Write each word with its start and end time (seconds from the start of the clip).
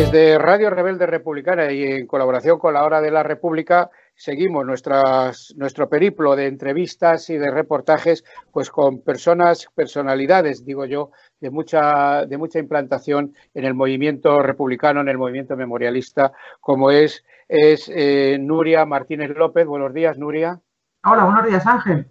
Desde 0.00 0.38
Radio 0.38 0.70
Rebelde 0.70 1.04
Republicana 1.04 1.70
y 1.70 1.84
en 1.84 2.06
colaboración 2.06 2.58
con 2.58 2.72
la 2.72 2.84
Hora 2.84 3.02
de 3.02 3.10
la 3.10 3.22
República 3.22 3.90
seguimos 4.14 4.64
nuestras, 4.64 5.52
nuestro 5.58 5.90
periplo 5.90 6.34
de 6.36 6.46
entrevistas 6.46 7.28
y 7.28 7.36
de 7.36 7.50
reportajes 7.50 8.24
pues 8.50 8.70
con 8.70 9.02
personas, 9.02 9.68
personalidades, 9.74 10.64
digo 10.64 10.86
yo, 10.86 11.10
de 11.38 11.50
mucha, 11.50 12.24
de 12.24 12.38
mucha 12.38 12.58
implantación 12.58 13.34
en 13.52 13.66
el 13.66 13.74
movimiento 13.74 14.40
republicano, 14.40 15.02
en 15.02 15.08
el 15.08 15.18
movimiento 15.18 15.54
memorialista, 15.54 16.32
como 16.60 16.90
es, 16.90 17.22
es 17.46 17.92
eh, 17.94 18.38
Nuria 18.40 18.86
Martínez 18.86 19.36
López. 19.36 19.66
Buenos 19.66 19.92
días, 19.92 20.16
Nuria. 20.16 20.62
Hola, 21.02 21.24
buenos 21.24 21.46
días, 21.46 21.66
Ángel. 21.66 22.06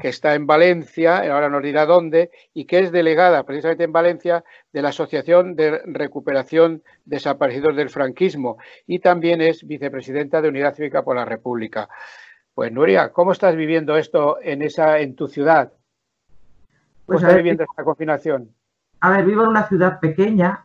que 0.00 0.08
está 0.08 0.34
en 0.34 0.46
Valencia, 0.46 1.18
ahora 1.18 1.50
nos 1.50 1.62
dirá 1.62 1.84
dónde, 1.84 2.30
y 2.54 2.64
que 2.64 2.78
es 2.78 2.90
delegada 2.90 3.44
precisamente 3.44 3.84
en 3.84 3.92
Valencia 3.92 4.42
de 4.72 4.80
la 4.80 4.88
Asociación 4.88 5.54
de 5.54 5.82
Recuperación 5.84 6.82
Desaparecidos 7.04 7.76
del 7.76 7.90
Franquismo 7.90 8.56
y 8.86 9.00
también 9.00 9.42
es 9.42 9.66
vicepresidenta 9.66 10.40
de 10.40 10.48
Unidad 10.48 10.74
Cívica 10.74 11.04
por 11.04 11.16
la 11.16 11.26
República. 11.26 11.90
Pues 12.54 12.72
Nuria, 12.72 13.12
¿cómo 13.12 13.32
estás 13.32 13.54
viviendo 13.54 13.98
esto 13.98 14.38
en 14.40 14.62
esa 14.62 15.00
en 15.00 15.14
tu 15.14 15.28
ciudad? 15.28 15.70
¿Cómo 15.70 17.18
pues 17.18 17.22
estás 17.22 17.36
viviendo 17.36 17.64
esta 17.64 17.84
confinación? 17.84 18.48
A 19.00 19.10
ver, 19.10 19.26
vivo 19.26 19.42
en 19.42 19.48
una 19.48 19.68
ciudad 19.68 20.00
pequeña, 20.00 20.64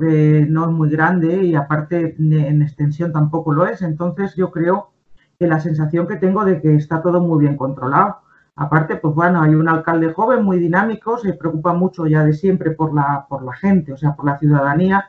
eh, 0.00 0.44
no 0.48 0.64
es 0.64 0.70
muy 0.72 0.90
grande 0.90 1.44
y 1.44 1.54
aparte 1.54 2.16
en 2.18 2.62
extensión 2.62 3.12
tampoco 3.12 3.52
lo 3.52 3.64
es, 3.64 3.82
entonces 3.82 4.34
yo 4.34 4.50
creo 4.50 4.90
que 4.90 4.95
la 5.40 5.60
sensación 5.60 6.06
que 6.06 6.16
tengo 6.16 6.44
de 6.44 6.60
que 6.60 6.74
está 6.76 7.02
todo 7.02 7.20
muy 7.20 7.40
bien 7.40 7.56
controlado. 7.56 8.18
Aparte, 8.54 8.96
pues 8.96 9.14
bueno, 9.14 9.42
hay 9.42 9.54
un 9.54 9.68
alcalde 9.68 10.12
joven 10.12 10.42
muy 10.42 10.58
dinámico, 10.58 11.18
se 11.18 11.34
preocupa 11.34 11.74
mucho 11.74 12.06
ya 12.06 12.24
de 12.24 12.32
siempre 12.32 12.70
por 12.70 12.94
la, 12.94 13.26
por 13.28 13.42
la 13.42 13.52
gente, 13.54 13.92
o 13.92 13.96
sea, 13.98 14.14
por 14.14 14.24
la 14.24 14.38
ciudadanía, 14.38 15.06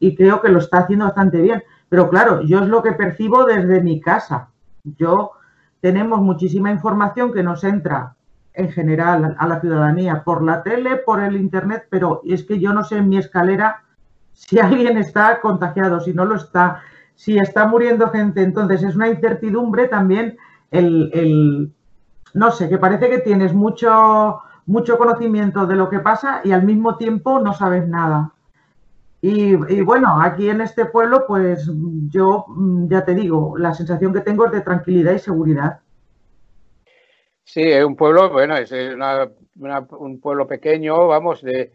y 0.00 0.16
creo 0.16 0.40
que 0.40 0.48
lo 0.48 0.58
está 0.58 0.78
haciendo 0.78 1.04
bastante 1.04 1.40
bien. 1.40 1.62
Pero 1.88 2.10
claro, 2.10 2.42
yo 2.42 2.60
es 2.60 2.68
lo 2.68 2.82
que 2.82 2.92
percibo 2.92 3.44
desde 3.44 3.80
mi 3.80 4.00
casa. 4.00 4.48
Yo 4.82 5.32
tenemos 5.80 6.20
muchísima 6.20 6.70
información 6.70 7.32
que 7.32 7.42
nos 7.42 7.62
entra 7.62 8.16
en 8.54 8.70
general 8.70 9.36
a 9.38 9.46
la 9.46 9.60
ciudadanía 9.60 10.24
por 10.24 10.42
la 10.42 10.62
tele, 10.62 10.96
por 10.96 11.22
el 11.22 11.36
internet, 11.36 11.86
pero 11.90 12.22
es 12.24 12.44
que 12.44 12.58
yo 12.58 12.72
no 12.72 12.84
sé 12.84 12.98
en 12.98 13.08
mi 13.08 13.18
escalera 13.18 13.82
si 14.32 14.58
alguien 14.60 14.98
está 14.98 15.40
contagiado, 15.40 16.00
si 16.00 16.12
no 16.12 16.24
lo 16.24 16.36
está, 16.36 16.82
si 17.20 17.36
está 17.36 17.66
muriendo 17.66 18.08
gente. 18.08 18.42
Entonces 18.42 18.82
es 18.82 18.96
una 18.96 19.08
incertidumbre 19.08 19.88
también 19.88 20.38
el, 20.70 21.70
no 22.32 22.50
sé, 22.50 22.70
que 22.70 22.78
parece 22.78 23.10
que 23.10 23.18
tienes 23.18 23.52
mucho, 23.52 24.40
mucho 24.64 24.96
conocimiento 24.96 25.66
de 25.66 25.76
lo 25.76 25.90
que 25.90 25.98
pasa 25.98 26.40
y 26.44 26.52
al 26.52 26.62
mismo 26.62 26.96
tiempo 26.96 27.38
no 27.38 27.52
sabes 27.52 27.86
nada. 27.86 28.32
Y, 29.20 29.54
bueno, 29.82 30.18
aquí 30.22 30.48
en 30.48 30.62
este 30.62 30.86
pueblo, 30.86 31.26
pues 31.26 31.70
yo 32.08 32.46
ya 32.88 33.04
te 33.04 33.14
digo, 33.14 33.58
la 33.58 33.74
sensación 33.74 34.14
que 34.14 34.22
tengo 34.22 34.46
es 34.46 34.52
de 34.52 34.62
tranquilidad 34.62 35.12
y 35.12 35.18
seguridad. 35.18 35.80
Sí, 37.44 37.60
es 37.60 37.84
un 37.84 37.96
pueblo, 37.96 38.30
bueno, 38.30 38.56
es 38.56 38.72
un 38.72 40.20
pueblo 40.22 40.46
pequeño, 40.46 41.06
vamos, 41.06 41.42
de, 41.42 41.70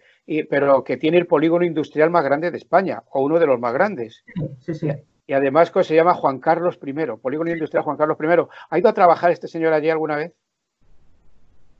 pero 0.50 0.84
que 0.84 0.98
tiene 0.98 1.20
el 1.20 1.28
polígono 1.28 1.66
industrial 1.66 2.10
más 2.10 2.24
grande 2.24 2.50
de 2.50 2.58
España, 2.58 3.04
o 3.12 3.22
uno 3.24 3.38
de 3.38 3.46
los 3.46 3.60
más 3.60 3.76
grandes. 3.76 4.24
Sí, 4.62 4.74
sí 4.74 4.90
y 5.28 5.34
además 5.34 5.72
que 5.72 5.84
se 5.84 5.96
llama 5.96 6.14
Juan 6.14 6.40
Carlos 6.40 6.80
I, 6.84 6.94
Polígono 7.22 7.52
Industrial 7.52 7.84
Juan 7.84 7.98
Carlos 7.98 8.18
I. 8.22 8.48
¿Ha 8.70 8.80
ido 8.80 8.90
a 8.90 8.94
trabajar 8.94 9.32
este 9.32 9.48
señor 9.48 9.74
allí 9.74 9.90
alguna 9.90 10.16
vez? 10.18 10.34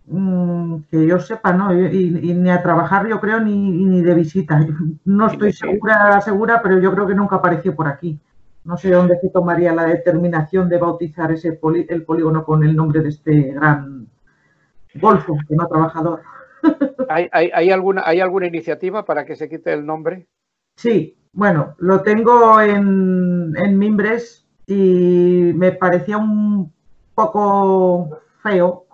Mm, 0.08 0.82
que 0.90 1.06
yo 1.06 1.20
sepa, 1.20 1.52
no, 1.54 1.74
y, 1.74 2.10
ni 2.12 2.50
a 2.50 2.62
trabajar 2.62 3.08
yo 3.08 3.20
creo 3.20 3.40
ni, 3.40 4.02
de 4.02 4.14
visita. 4.14 4.66
No 5.06 5.28
estoy 5.28 5.52
segura, 5.52 6.22
segura, 6.22 6.62
pero 6.62 6.80
yo 6.80 6.92
creo 6.94 7.08
que 7.08 7.16
nunca 7.16 7.38
apareció 7.38 7.76
por 7.76 7.88
aquí. 7.88 8.20
No 8.64 8.78
sé 8.78 8.90
dónde 8.90 9.20
se 9.20 9.30
tomaría 9.30 9.74
la 9.74 9.86
determinación 9.86 10.70
de 10.70 10.80
bautizar 10.80 11.32
ese 11.32 11.60
el 11.90 12.04
polígono 12.04 12.44
con 12.44 12.64
el 12.64 12.76
nombre 12.76 13.02
de 13.02 13.10
este 13.10 13.54
gran 13.54 14.08
golfo, 14.96 15.38
que 15.48 15.56
no 15.56 15.68
trabajador. 15.68 16.22
¿Hay, 17.10 17.70
alguna, 17.70 18.04
¿Hay 18.06 18.20
alguna 18.22 18.48
iniciativa 18.48 19.06
para 19.06 19.26
que 19.26 19.36
se 19.36 19.50
quite 19.50 19.72
el 19.74 19.86
nombre? 19.86 20.28
Sí, 20.76 21.16
bueno, 21.36 21.76
lo 21.80 22.02
tengo 22.02 22.62
en, 22.62 23.78
Mimbres 23.78 24.46
y 24.66 25.52
me 25.54 25.74
parecía 25.74 26.18
un 26.18 26.72
poco 27.14 28.22
feo 28.42 28.86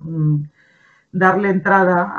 mm, 0.00 0.42
darle 1.12 1.50
entrada 1.50 2.14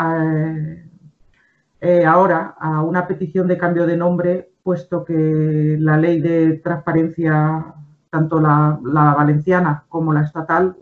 eh, 1.82 2.06
ahora 2.06 2.56
a 2.60 2.84
una 2.84 3.08
petición 3.08 3.48
de 3.48 3.58
cambio 3.58 3.88
de 3.88 3.98
nombre, 3.98 4.52
puesto 4.64 5.04
que 5.04 5.78
la 5.80 5.98
ley 5.98 6.22
de 6.22 6.58
transparencia, 6.64 7.74
tanto 8.12 8.40
la, 8.40 8.80
valenciana 9.18 9.86
como 9.90 10.14
la 10.14 10.22
estatal, 10.22 10.76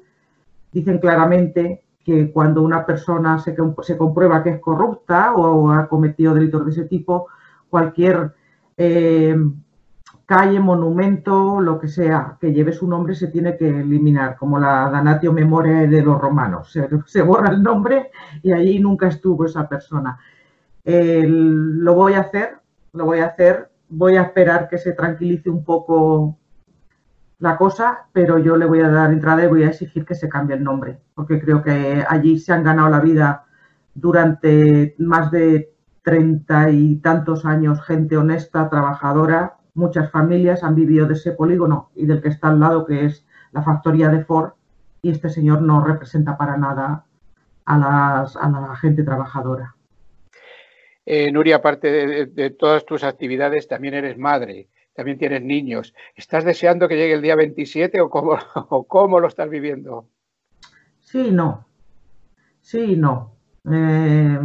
dicen 0.74 1.00
claramente 1.00 1.84
que 2.04 2.32
cuando 2.32 2.62
una 2.64 2.86
persona 2.86 3.40
se, 3.40 3.56
se 3.84 3.98
comprueba 3.98 4.44
que 4.44 4.50
es 4.50 4.60
corrupta 4.60 5.34
o 5.34 5.72
ha 5.72 5.88
cometido 5.88 6.34
delitos 6.34 6.66
de 6.66 6.72
ese 6.72 6.84
tipo, 6.84 7.28
cualquier 7.70 8.34
eh, 8.82 9.36
calle, 10.26 10.60
monumento, 10.62 11.60
lo 11.60 11.78
que 11.78 11.90
sea, 11.90 12.38
que 12.40 12.54
lleve 12.54 12.72
su 12.72 12.88
nombre 12.88 13.14
se 13.14 13.28
tiene 13.28 13.58
que 13.58 13.68
eliminar, 13.68 14.38
como 14.38 14.58
la 14.58 14.90
Danatio 14.90 15.34
Memoria 15.34 15.86
de 15.86 16.02
los 16.02 16.20
romanos. 16.20 16.72
Se, 17.06 17.22
borra 17.22 17.50
el 17.52 17.62
nombre 17.62 18.10
y 18.42 18.54
allí 18.54 18.80
nunca 18.80 19.10
estuvo 19.10 19.46
esa 19.46 19.68
persona. 19.68 20.18
lo 20.86 21.94
voy 21.94 22.14
a 22.14 22.22
hacer, 22.22 22.60
lo 22.94 23.04
voy 23.04 23.20
a 23.20 23.26
hacer, 23.26 23.70
voy 23.90 24.16
a 24.16 24.22
esperar 24.22 24.70
que 24.70 24.78
se 24.78 24.94
tranquilice 24.94 25.50
un 25.50 25.66
poco 25.66 26.38
la 27.40 27.58
cosa, 27.58 28.08
pero 28.14 28.38
yo 28.38 28.56
le 28.56 28.66
voy 28.66 28.80
a 28.80 28.90
dar 28.90 29.12
entrada 29.12 29.44
y 29.44 29.48
voy 29.48 29.64
a 29.64 29.70
exigir 29.70 30.06
que 30.06 30.16
se 30.16 30.30
cambie 30.30 30.56
el 30.56 30.64
nombre, 30.64 31.00
porque 31.16 31.42
creo 31.42 31.62
que 31.62 32.06
allí 32.08 32.40
se 32.40 32.54
han 32.54 32.64
ganado 32.64 32.90
la 32.90 33.02
vida 33.02 33.44
durante 33.94 34.96
más 35.00 35.32
de 35.32 35.74
treinta 36.10 36.72
y 36.72 36.96
tantos 36.96 37.46
años 37.46 37.84
gente 37.84 38.18
honesta, 38.18 38.68
trabajadora, 38.68 39.58
muchas 39.76 40.10
familias 40.10 40.64
han 40.64 40.74
vivido 40.74 41.06
de 41.06 41.14
ese 41.14 41.34
polígono 41.34 41.92
y 41.94 42.08
del 42.08 42.20
que 42.20 42.30
está 42.30 42.48
al 42.48 42.60
lado, 42.60 42.84
que 42.88 43.06
es 43.06 43.28
la 43.52 43.62
factoría 43.62 44.10
de 44.10 44.26
Ford, 44.26 44.54
y 45.04 45.12
este 45.12 45.30
señor 45.30 45.62
no 45.62 45.86
representa 45.86 46.36
para 46.36 46.58
nada 46.58 47.06
a, 47.66 47.78
la 48.34 48.76
gente 48.78 49.04
trabajadora. 49.04 49.76
Eh, 51.06 51.32
Nuria, 51.32 51.58
aparte 51.58 52.26
de, 52.26 52.50
todas 52.50 52.88
tus 52.88 53.04
actividades, 53.04 53.68
también 53.68 53.94
eres 53.94 54.18
madre, 54.18 54.68
también 54.94 55.20
tienes 55.20 55.44
niños. 55.44 55.94
¿Estás 56.16 56.44
deseando 56.44 56.88
que 56.88 56.98
llegue 56.98 57.14
el 57.14 57.22
día 57.22 57.36
27 57.36 58.02
o 58.02 58.10
cómo, 58.10 58.32
o 58.70 58.84
cómo 58.84 59.20
lo 59.20 59.28
estás 59.28 59.50
viviendo? 59.50 60.08
Sí, 61.02 61.30
no. 61.30 61.68
Sí, 62.62 62.96
no. 62.96 63.36
Eh, 63.72 64.40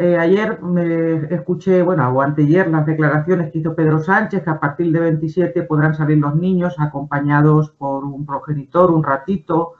eh, 0.00 0.16
ayer 0.16 0.62
me 0.62 1.34
escuché, 1.34 1.82
bueno, 1.82 2.08
o 2.08 2.22
anteayer, 2.22 2.68
las 2.68 2.86
declaraciones 2.86 3.50
que 3.50 3.58
hizo 3.58 3.74
Pedro 3.74 3.98
Sánchez, 3.98 4.44
que 4.44 4.50
a 4.50 4.60
partir 4.60 4.92
de 4.92 5.00
27 5.00 5.64
podrán 5.64 5.96
salir 5.96 6.18
los 6.18 6.36
niños 6.36 6.76
acompañados 6.78 7.70
por 7.72 8.04
un 8.04 8.24
progenitor 8.24 8.92
un 8.92 9.02
ratito. 9.02 9.74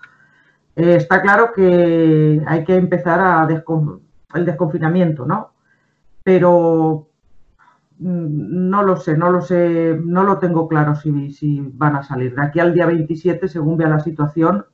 Eh, 0.75 0.97
está 0.97 1.23
claro 1.23 1.53
que 1.55 2.43
hay 2.45 2.65
que 2.65 2.75
empezar 2.75 3.21
a 3.21 3.49
el 4.35 4.45
desconfinamiento, 4.45 5.25
¿no? 5.25 5.53
Pero 6.25 7.11
mm, 8.01 8.69
no 8.71 8.83
lo 8.83 8.97
sé, 8.97 9.17
no 9.17 9.31
lo 9.31 9.41
sé, 9.41 10.01
no 10.05 10.25
lo 10.25 10.41
tengo 10.41 10.67
claro 10.67 10.97
si, 10.97 11.31
si 11.31 11.61
van 11.61 11.95
a 11.95 12.03
salir. 12.03 12.35
De 12.35 12.43
aquí 12.43 12.59
al 12.59 12.75
día 12.75 12.87
27, 12.87 13.47
según 13.47 13.77
vea 13.77 13.89
la 13.89 14.01
situación, 14.01 14.67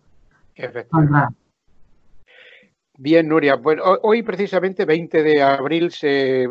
Bien, 2.96 3.26
Nuria. 3.26 3.56
Bueno, 3.56 3.82
hoy 4.02 4.22
precisamente 4.22 4.84
20 4.84 5.24
de 5.24 5.42
abril 5.42 5.90
se, 5.90 6.48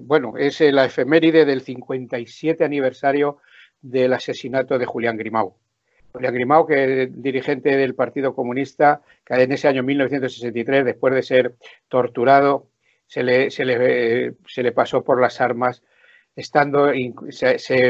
bueno, 0.00 0.38
es 0.38 0.58
la 0.60 0.86
efeméride 0.86 1.44
del 1.44 1.60
57 1.60 2.64
aniversario 2.64 3.38
del 3.82 4.14
asesinato 4.14 4.78
de 4.78 4.86
Julián 4.86 5.18
Grimau. 5.18 5.54
Julián 6.12 6.32
Grimau, 6.32 6.66
que 6.66 7.02
es 7.02 7.22
dirigente 7.22 7.76
del 7.76 7.94
Partido 7.94 8.34
Comunista, 8.34 9.02
que 9.22 9.34
en 9.34 9.52
ese 9.52 9.68
año 9.68 9.82
1963, 9.82 10.82
después 10.82 11.12
de 11.12 11.22
ser 11.22 11.56
torturado, 11.88 12.70
se 13.06 13.22
le, 13.22 13.50
se 13.50 13.66
le, 13.66 14.36
se 14.46 14.62
le 14.62 14.72
pasó 14.72 15.04
por 15.04 15.20
las 15.20 15.42
armas, 15.42 15.82
estando 16.34 16.90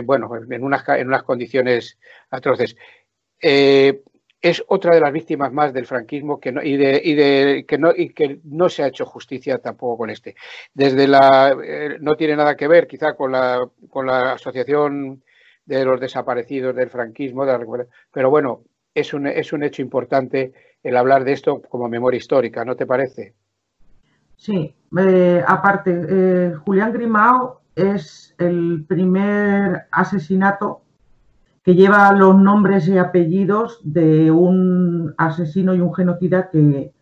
bueno, 0.04 0.30
en 0.50 0.64
unas, 0.64 0.88
en 0.88 1.06
unas 1.06 1.22
condiciones 1.22 1.98
atroces. 2.30 2.76
Eh, 3.40 4.02
es 4.44 4.62
otra 4.68 4.94
de 4.94 5.00
las 5.00 5.10
víctimas 5.10 5.50
más 5.54 5.72
del 5.72 5.86
franquismo 5.86 6.38
que 6.38 6.52
no, 6.52 6.62
y, 6.62 6.76
de, 6.76 7.64
que 7.66 7.78
no, 7.78 7.92
y 7.96 8.10
que 8.10 8.40
no 8.44 8.68
se 8.68 8.82
ha 8.82 8.88
hecho 8.88 9.06
justicia 9.06 9.56
tampoco 9.56 9.96
con 9.96 10.10
este. 10.10 10.36
Desde 10.74 11.08
la 11.08 11.56
eh, 11.64 11.96
no 11.98 12.14
tiene 12.14 12.36
nada 12.36 12.54
que 12.54 12.68
ver 12.68 12.86
quizá 12.86 13.14
con 13.14 13.32
la, 13.32 13.66
con 13.88 14.06
la 14.06 14.32
asociación 14.32 15.22
de 15.64 15.86
los 15.86 15.98
desaparecidos 15.98 16.76
del 16.76 16.90
franquismo, 16.90 17.46
pero 18.12 18.28
bueno, 18.28 18.64
es 18.94 19.14
un, 19.14 19.26
es 19.28 19.54
un 19.54 19.62
hecho 19.62 19.80
importante 19.80 20.52
el 20.82 20.94
hablar 20.98 21.24
de 21.24 21.32
esto 21.32 21.62
como 21.62 21.88
memoria 21.88 22.18
histórica, 22.18 22.66
¿no 22.66 22.76
te 22.76 22.84
parece? 22.84 23.32
Sí, 24.36 24.74
eh, 24.98 25.42
aparte, 25.46 26.02
eh, 26.06 26.52
Julián 26.66 26.92
Grimao 26.92 27.62
es 27.74 28.34
el 28.36 28.84
primer 28.86 29.86
asesinato 29.90 30.83
que 31.64 31.74
lleva 31.74 32.12
los 32.12 32.38
nombres 32.38 32.86
y 32.88 32.98
apellidos 32.98 33.80
de 33.82 34.30
un 34.30 35.14
asesino 35.16 35.74
y 35.74 35.80
un 35.80 35.94
genocida 35.94 36.50
que, 36.50 36.92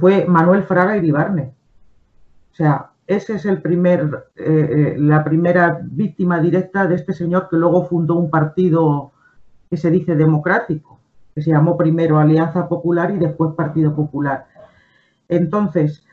fue 0.00 0.26
Manuel 0.26 0.64
Fraga 0.64 0.96
Iribarne. 0.96 1.54
O 2.52 2.54
sea, 2.54 2.90
ese 3.06 3.34
es 3.34 3.46
el 3.46 3.62
primer, 3.62 4.26
eh, 4.36 4.44
eh, 4.44 4.96
la 4.98 5.22
primera 5.22 5.80
víctima 5.82 6.40
directa 6.40 6.86
de 6.86 6.96
este 6.96 7.12
señor 7.12 7.48
que 7.48 7.56
luego 7.56 7.86
fundó 7.86 8.16
un 8.16 8.30
partido 8.30 9.12
que 9.70 9.76
se 9.76 9.90
dice 9.90 10.16
democrático, 10.16 10.98
que 11.34 11.42
se 11.42 11.50
llamó 11.50 11.76
primero 11.76 12.18
Alianza 12.18 12.68
Popular 12.68 13.12
y 13.12 13.18
después 13.18 13.54
Partido 13.54 13.94
Popular. 13.94 14.46
Entonces, 15.28 16.04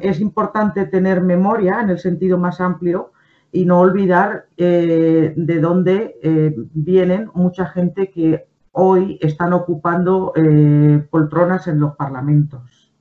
es 0.00 0.20
importante 0.20 0.86
tener 0.86 1.20
memoria 1.20 1.80
en 1.80 1.90
el 1.90 1.98
sentido 1.98 2.38
más 2.38 2.60
amplio 2.60 3.12
y 3.54 3.66
no 3.66 3.78
olvidar 3.78 4.46
eh, 4.56 5.32
de 5.36 5.60
dónde 5.60 6.18
eh, 6.24 6.56
vienen 6.72 7.30
mucha 7.34 7.66
gente 7.66 8.10
que 8.10 8.48
hoy 8.72 9.16
están 9.22 9.52
ocupando 9.52 10.32
eh, 10.34 11.06
poltronas 11.08 11.68
en 11.68 11.78
los 11.78 11.94
parlamentos. 11.94 12.92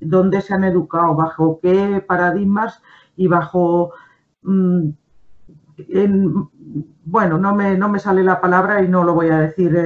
¿Dónde 0.00 0.42
se 0.42 0.54
han 0.54 0.62
educado? 0.62 1.16
¿Bajo 1.16 1.58
qué 1.60 2.04
paradigmas? 2.06 2.80
Y 3.16 3.26
bajo... 3.26 3.94
Mm, 4.42 4.90
bueno, 7.04 7.38
no 7.38 7.56
me, 7.56 7.76
no 7.76 7.88
me, 7.88 7.98
sale 7.98 8.22
la 8.22 8.40
palabra 8.40 8.84
y 8.84 8.88
no 8.88 9.02
lo 9.02 9.12
voy 9.12 9.28
a 9.28 9.40
decir, 9.40 9.76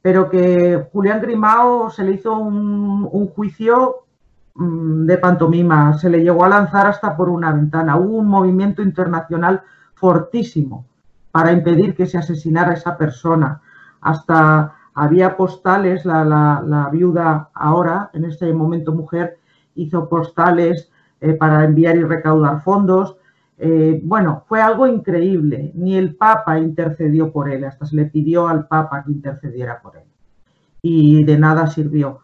pero 0.00 0.30
que 0.30 0.88
Julián 0.90 1.20
Grimao 1.20 1.90
se 1.90 2.02
le 2.04 2.12
hizo 2.12 2.38
un, 2.38 3.06
un 3.10 3.26
juicio 3.26 4.06
de 4.54 5.18
pantomima, 5.18 5.96
se 5.98 6.10
le 6.10 6.22
llegó 6.22 6.44
a 6.44 6.48
lanzar 6.48 6.86
hasta 6.86 7.16
por 7.16 7.28
una 7.28 7.52
ventana. 7.52 7.96
Hubo 7.96 8.16
un 8.16 8.28
movimiento 8.28 8.82
internacional 8.82 9.62
fortísimo 9.94 10.86
para 11.30 11.52
impedir 11.52 11.94
que 11.94 12.06
se 12.06 12.18
asesinara 12.18 12.74
esa 12.74 12.96
persona. 12.96 13.60
Hasta 14.00 14.74
había 14.94 15.36
postales, 15.36 16.04
la, 16.04 16.88
viuda 16.92 17.50
ahora, 17.54 18.10
en 18.12 18.24
este 18.24 18.52
momento 18.52 18.92
mujer, 18.92 19.38
hizo 19.74 20.08
postales 20.08 20.90
eh, 21.20 21.34
para 21.34 21.64
enviar 21.64 21.96
y 21.96 22.02
recaudar 22.02 22.62
fondos. 22.62 23.16
Eh, 23.56 24.00
bueno, 24.02 24.44
fue 24.46 24.60
algo 24.60 24.86
increíble. 24.86 25.70
Ni 25.74 25.96
el 25.96 26.16
Papa 26.16 26.58
intercedió 26.58 27.32
por 27.32 27.50
él, 27.50 27.64
hasta 27.64 27.86
se 27.86 27.96
le 27.96 28.06
pidió 28.06 28.48
al 28.48 28.66
Papa 28.66 29.04
que 29.04 29.12
intercediera 29.12 29.80
por 29.80 29.96
él. 29.96 30.04
Y 30.82 31.24
de 31.24 31.38
nada 31.38 31.66
sirvió. 31.66 32.20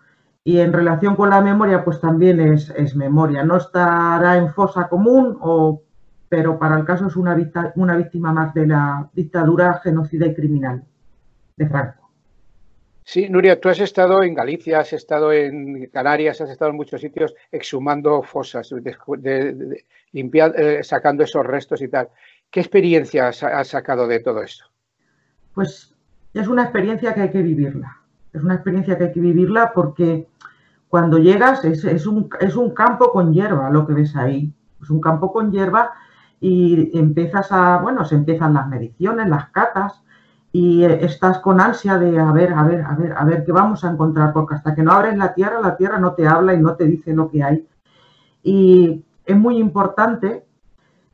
Y 0.47 0.61
en 0.61 0.73
relación 0.73 1.17
con 1.17 1.31
la 1.31 1.41
memoria, 1.41 1.85
pues 1.85 2.01
también 2.01 2.39
es, 2.39 2.95
memoria. 2.95 3.43
No 3.43 3.57
estará 3.57 4.37
en 4.37 4.55
fosa 4.55 4.87
común, 4.87 5.37
o, 5.41 5.83
pero 6.29 6.57
para 6.57 6.79
el 6.79 6.85
caso 6.85 7.09
es 7.09 7.17
una, 7.17 7.37
una 7.75 7.97
víctima 7.97 8.33
más 8.33 8.55
de 8.55 8.69
la 8.69 9.11
dictadura 9.13 9.81
genocida 9.83 10.25
y 10.25 10.35
criminal 10.37 10.85
de 11.57 11.69
Franco. 11.69 12.13
Sí, 13.03 13.29
Nuria, 13.29 13.61
tú 13.61 13.71
has 13.71 13.81
estado 13.81 14.23
en 14.23 14.35
Galicia, 14.35 14.79
has 14.79 14.93
estado 14.93 15.33
en 15.33 15.87
Canarias, 15.87 16.41
has 16.41 16.51
estado 16.51 16.71
en 16.71 16.77
muchos 16.77 17.01
sitios 17.01 17.35
exhumando 17.51 18.23
fosas, 18.23 18.71
de, 18.71 19.85
eh, 20.13 20.81
sacando 20.85 21.25
esos 21.25 21.45
restos 21.45 21.83
y 21.83 21.89
tal. 21.89 22.11
¿Qué 22.49 22.61
experiencia 22.61 23.27
has 23.27 23.67
sacado 23.67 24.07
de 24.07 24.21
todo 24.21 24.45
esto? 24.45 24.65
Pues 25.53 25.93
es 26.33 26.47
una 26.47 26.63
experiencia 26.63 27.13
que 27.15 27.23
hay 27.23 27.31
que 27.31 27.43
vivirla. 27.43 28.06
Es 28.37 28.43
una 28.43 28.55
experiencia 28.55 28.99
que 28.99 29.05
hay 29.05 29.13
que 29.13 29.21
vivirla 29.21 29.73
porque 29.75 30.29
cuando 30.89 31.17
llegas 31.19 31.65
es, 31.65 32.07
un, 32.07 32.29
es 32.39 32.55
un 32.55 32.71
campo 32.75 33.11
con 33.11 33.33
hierba 33.33 33.71
lo 33.71 33.87
que 33.87 33.95
ves 33.95 34.15
ahí. 34.15 34.53
Es 34.83 34.91
un 34.91 35.01
campo 35.01 35.33
con 35.33 35.51
hierba 35.51 35.93
y 36.39 36.97
empiezas 36.99 37.51
a, 37.51 37.79
bueno, 37.79 38.05
se 38.05 38.15
empiezan 38.15 38.53
las 38.53 38.69
mediciones, 38.69 39.29
las 39.29 39.49
catas 39.51 40.03
y 40.53 40.85
eh, 40.85 40.99
estás 41.03 41.39
con 41.39 41.63
ansia 41.63 41.99
de 41.99 42.19
a 42.19 42.31
ver, 42.31 42.53
a 42.53 42.63
ver, 42.63 42.83
a 42.83 42.95
ver, 42.95 43.13
a 43.17 43.25
ver 43.25 43.45
qué 43.45 43.53
vamos 43.53 43.85
a 43.85 43.91
encontrar, 43.91 44.35
porque 44.35 44.57
hasta 44.57 44.75
que 44.75 44.83
no 44.83 44.93
abres 44.93 45.17
la 45.17 45.33
tierra, 45.33 45.61
la 45.63 45.77
tierra 45.79 45.99
no 45.99 46.13
te 46.13 46.29
habla 46.29 46.53
y 46.53 46.61
no 46.61 46.75
te 46.75 46.85
dice 46.85 47.15
lo 47.15 47.31
que 47.31 47.43
hay. 47.43 47.67
Y 48.43 49.03
es 49.25 49.37
muy 49.37 49.57
importante 49.57 50.47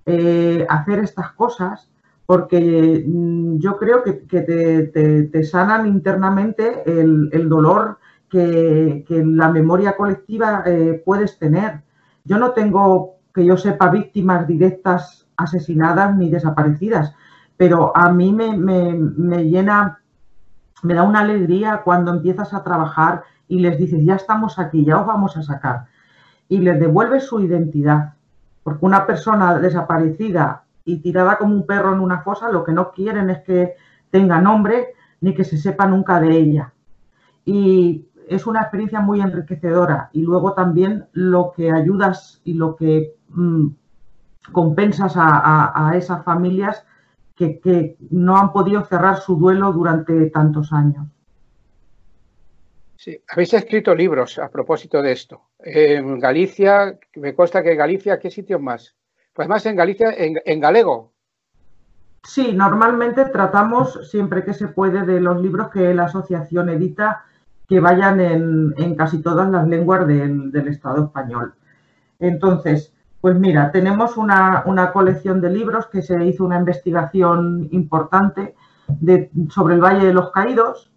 eh, 0.07 0.67
hacer 0.69 0.99
estas 0.99 1.31
cosas 1.33 1.89
porque 2.27 3.05
mm, 3.07 3.59
yo 3.59 3.77
creo 3.77 4.03
que, 4.03 4.13
te, 4.13 5.45
sanan 5.45 5.87
internamente 5.87 6.83
el, 6.87 7.49
dolor 7.49 7.99
que, 8.29 9.05
la 9.09 9.51
memoria 9.51 9.97
colectiva 9.97 10.63
eh, 10.67 11.03
puedes 11.05 11.39
tener. 11.39 11.83
Yo 12.25 12.39
no 12.39 12.53
tengo, 12.53 13.17
que 13.35 13.45
yo 13.45 13.57
sepa, 13.57 13.91
víctimas 13.91 14.47
directas 14.47 15.27
asesinadas 15.37 16.17
ni 16.17 16.31
desaparecidas, 16.31 17.15
pero 17.57 17.97
a 17.97 18.11
mí 18.13 18.33
me, 18.33 19.45
llena, 19.45 20.01
me 20.83 20.95
da 20.95 21.03
una 21.03 21.21
alegría 21.21 21.83
cuando 21.85 22.13
empiezas 22.13 22.55
a 22.55 22.63
trabajar 22.63 23.25
y 23.49 23.61
les 23.61 23.79
dices, 23.79 24.05
ya 24.05 24.15
estamos 24.15 24.59
aquí, 24.59 24.85
ya 24.85 25.01
os 25.01 25.07
vamos 25.07 25.37
a 25.37 25.43
sacar. 25.43 25.87
Y 26.49 26.59
les 26.59 26.79
devuelves 26.79 27.27
su 27.27 27.41
identidad. 27.41 28.15
Porque 28.63 28.85
una 28.85 29.07
persona 29.07 29.59
desaparecida 29.59 30.62
y 30.84 30.99
tirada 30.99 31.38
como 31.38 31.55
un 31.55 31.67
perro 31.67 31.93
en 31.93 32.00
una 32.00 32.23
fosa, 32.23 32.50
lo 32.50 32.64
que 32.64 32.73
no 32.73 32.93
quieren 32.93 33.31
es 33.31 33.40
que 33.40 33.75
tenga 34.11 34.40
nombre 34.40 34.94
ni 35.20 35.34
que 35.34 35.44
se 35.44 35.56
sepa 35.56 35.87
nunca 35.87 36.20
de 36.20 36.37
ella. 36.37 36.73
Y 37.44 38.06
es 38.29 38.46
una 38.46 38.61
experiencia 38.61 39.00
muy 39.00 39.20
enriquecedora 39.20 40.11
y 40.12 40.23
luego 40.23 40.55
también 40.55 41.06
lo 41.12 41.52
que 41.55 41.70
ayudas 41.70 42.40
y 42.44 42.55
lo 42.55 42.76
que 42.76 43.14
mm, 43.29 43.69
compensas 44.52 45.14
a, 45.17 45.93
esas 45.94 46.25
familias 46.25 46.85
que, 47.37 47.96
no 48.11 48.37
han 48.37 48.52
podido 48.52 48.85
cerrar 48.85 49.17
su 49.17 49.37
duelo 49.37 49.73
durante 49.73 50.31
tantos 50.31 50.73
años. 50.73 51.08
Sí, 52.96 53.20
habéis 53.28 53.52
escrito 53.55 53.94
libros 53.96 54.38
a 54.38 54.49
propósito 54.49 55.02
de 55.02 55.11
esto. 55.11 55.43
En 55.58 56.20
Galicia, 56.20 56.96
me 57.17 57.35
consta 57.35 57.62
que 57.62 57.75
Galicia, 57.75 58.20
¿qué 58.20 58.31
sitios 58.31 58.61
más? 58.61 58.94
Pues 59.32 59.49
más 59.49 59.64
en 59.67 59.76
Galicia, 59.76 60.12
en, 60.17 60.37
en 60.44 60.61
galego. 60.61 61.12
Sí, 62.25 62.52
normalmente 62.52 63.25
tratamos 63.26 64.08
siempre 64.08 64.44
que 64.44 64.55
se 64.55 64.69
puede 64.69 65.05
de 65.05 65.20
los 65.20 65.40
libros 65.40 65.70
que 65.70 65.93
la 65.93 66.05
asociación 66.05 66.69
edita 66.69 67.25
que 67.69 67.81
vayan 67.81 68.20
en, 68.20 68.95
casi 68.97 69.23
todas 69.23 69.50
las 69.50 69.66
lenguas 69.66 70.07
del, 70.07 70.68
Estado 70.68 71.04
español. 71.04 71.54
Entonces, 72.21 72.92
pues 73.21 73.38
mira, 73.38 73.73
tenemos 73.73 74.16
una, 74.16 74.62
colección 74.92 75.40
de 75.40 75.50
libros 75.50 75.87
que 75.87 76.02
se 76.02 76.23
hizo 76.25 76.45
una 76.45 76.59
investigación 76.59 77.68
importante 77.73 78.54
sobre 79.49 79.75
el 79.75 79.80
Valle 79.80 80.07
de 80.07 80.14
los 80.14 80.30
Caídos, 80.33 80.92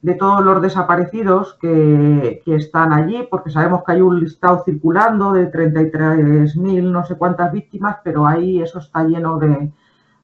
de 0.00 0.14
todos 0.14 0.44
los 0.44 0.62
desaparecidos 0.62 1.54
que, 1.60 2.42
están 2.46 2.92
allí, 2.92 3.26
porque 3.30 3.50
sabemos 3.50 3.82
que 3.84 3.92
hay 3.92 4.00
un 4.00 4.20
listado 4.20 4.62
circulando 4.64 5.32
de 5.32 5.50
33.000 5.50 6.82
no 6.82 7.04
sé 7.04 7.16
cuántas 7.16 7.52
víctimas, 7.52 7.98
pero 8.04 8.26
ahí 8.26 8.62
eso 8.62 8.78
está 8.78 9.04
lleno 9.04 9.38
de, 9.38 9.72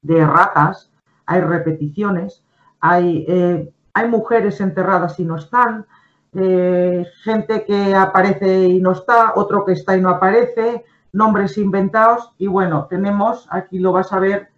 de 0.02 0.26
ratas, 0.26 0.90
hay 1.26 1.40
repeticiones, 1.40 2.44
hay 2.80 3.24
eh, 3.28 3.72
hay 3.94 4.08
mujeres 4.08 4.60
enterradas 4.60 5.18
y 5.20 5.24
no 5.24 5.36
están, 5.36 5.86
eh, 6.34 7.06
gente 7.22 7.64
que 7.64 7.94
aparece 7.94 8.64
y 8.64 8.80
no 8.80 8.90
está, 8.90 9.32
otro 9.36 9.64
que 9.64 9.72
está 9.72 9.96
y 9.96 10.00
no 10.00 10.10
aparece, 10.10 10.84
nombres 11.12 11.56
inventados 11.56 12.32
y 12.36 12.48
bueno, 12.48 12.88
tenemos, 12.90 13.46
aquí 13.50 13.78
lo 13.78 13.92
vas 13.92 14.12
a 14.12 14.18
ver, 14.18 14.48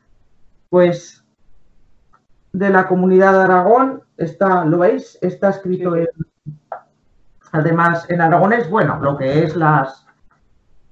pues 0.71 1.23
de 2.57 2.71
la 2.71 2.89
comunidad 2.89 3.35
de 3.35 3.45
Aragón, 3.45 4.03
está, 4.17 4.65
¿lo 4.65 4.79
veis? 4.79 5.19
Está 5.21 5.51
escrito 5.51 5.95
en, 5.95 6.09
además 7.53 8.09
en 8.09 8.23
aragonés, 8.23 8.71
bueno, 8.71 8.99
lo 8.99 9.19
que 9.19 9.45
es 9.45 9.55
las, 9.55 10.07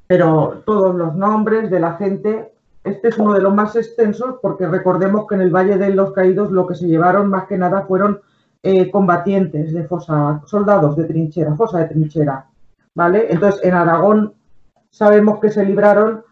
pero 0.07 0.63
todos 0.67 0.95
los 0.95 1.15
nombres 1.15 1.71
de 1.71 1.81
la 1.81 1.95
gente, 1.95 2.53
este 2.85 3.09
es 3.09 3.17
uno 3.17 3.33
de 3.33 3.41
los 3.41 3.55
más 3.55 3.77
extensos 3.77 4.37
porque 4.43 4.67
recordemos 4.67 5.27
que 5.27 5.37
en 5.37 5.41
el 5.41 5.51
Valle 5.51 5.79
de 5.79 5.89
los 5.95 6.13
Caídos 6.13 6.51
lo 6.51 6.67
que 6.67 6.75
se 6.75 6.87
llevaron 6.87 7.31
más 7.31 7.47
que 7.47 7.57
nada 7.57 7.87
fueron 7.87 8.21
eh, 8.63 8.91
combatientes 8.91 9.73
de 9.73 9.85
fosa, 9.85 10.43
soldados 10.45 10.97
de 10.97 11.05
trinchera, 11.05 11.55
fosa 11.55 11.79
de 11.79 11.87
trinchera, 11.87 12.45
¿vale? 12.95 13.29
Entonces, 13.31 13.65
en 13.65 13.73
Aragón 13.73 14.35
sabemos 14.91 15.39
que 15.41 15.51
se 15.51 15.65
libraron 15.65 16.25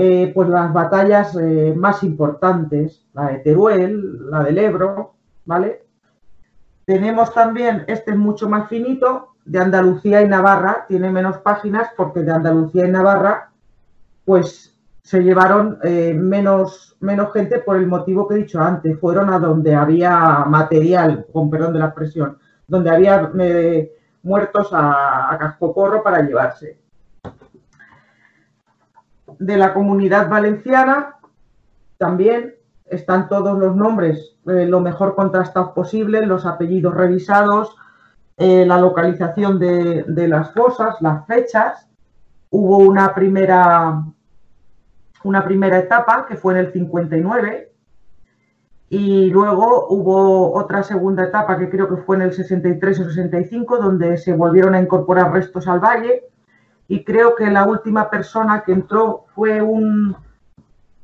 eh, 0.00 0.30
pues 0.32 0.48
las 0.48 0.72
batallas 0.72 1.34
eh, 1.34 1.74
más 1.76 2.04
importantes, 2.04 3.04
la 3.14 3.30
de 3.30 3.38
Teruel, 3.38 4.30
la 4.30 4.44
del 4.44 4.58
Ebro, 4.58 5.14
¿vale? 5.44 5.86
Tenemos 6.84 7.34
también, 7.34 7.82
este 7.88 8.12
es 8.12 8.16
mucho 8.16 8.48
más 8.48 8.68
finito, 8.68 9.34
de 9.44 9.58
Andalucía 9.58 10.22
y 10.22 10.28
Navarra, 10.28 10.84
tiene 10.86 11.10
menos 11.10 11.38
páginas 11.38 11.88
porque 11.96 12.20
de 12.20 12.30
Andalucía 12.30 12.86
y 12.86 12.92
Navarra, 12.92 13.50
pues 14.24 14.78
se 15.02 15.20
llevaron 15.20 15.80
eh, 15.82 16.14
menos, 16.14 16.96
menos 17.00 17.32
gente 17.32 17.58
por 17.58 17.76
el 17.76 17.88
motivo 17.88 18.28
que 18.28 18.36
he 18.36 18.38
dicho 18.38 18.60
antes. 18.60 19.00
Fueron 19.00 19.32
a 19.32 19.40
donde 19.40 19.74
había 19.74 20.44
material, 20.46 21.26
con 21.32 21.50
perdón 21.50 21.72
de 21.72 21.80
la 21.80 21.86
expresión, 21.86 22.38
donde 22.68 22.90
había 22.90 23.32
muertos 24.22 24.68
a, 24.72 25.34
a 25.34 25.38
cascoporro 25.38 26.04
para 26.04 26.22
llevarse. 26.22 26.78
De 29.38 29.56
la 29.56 29.72
comunidad 29.72 30.28
valenciana, 30.28 31.16
también 31.96 32.54
están 32.86 33.28
todos 33.28 33.58
los 33.58 33.76
nombres 33.76 34.36
eh, 34.46 34.66
lo 34.66 34.80
mejor 34.80 35.14
contrastados 35.14 35.70
posible, 35.72 36.24
los 36.24 36.46
apellidos 36.46 36.94
revisados, 36.94 37.76
eh, 38.36 38.64
la 38.64 38.78
localización 38.78 39.58
de, 39.58 40.04
de, 40.06 40.28
las 40.28 40.52
fosas, 40.54 40.96
las 41.00 41.26
fechas. 41.26 41.86
Hubo 42.50 42.78
una 42.78 43.14
primera, 43.14 44.02
una 45.24 45.44
primera 45.44 45.78
etapa 45.78 46.24
que 46.26 46.36
fue 46.36 46.54
en 46.54 46.60
el 46.60 46.72
59 46.72 47.72
y 48.90 49.28
luego 49.28 49.88
hubo 49.90 50.54
otra 50.54 50.82
segunda 50.82 51.24
etapa 51.24 51.58
que 51.58 51.68
creo 51.68 51.88
que 51.88 52.02
fue 52.02 52.16
en 52.16 52.22
el 52.22 52.32
63 52.32 53.00
o 53.00 53.04
65 53.04 53.76
donde 53.76 54.16
se 54.16 54.32
volvieron 54.32 54.74
a 54.74 54.80
incorporar 54.80 55.30
restos 55.30 55.68
al 55.68 55.80
valle 55.80 56.24
y 56.88 57.04
creo 57.04 57.36
que 57.36 57.46
la 57.50 57.66
última 57.66 58.10
persona 58.10 58.62
que 58.64 58.72
entró 58.72 59.26
fue 59.34 59.62
un, 59.62 60.16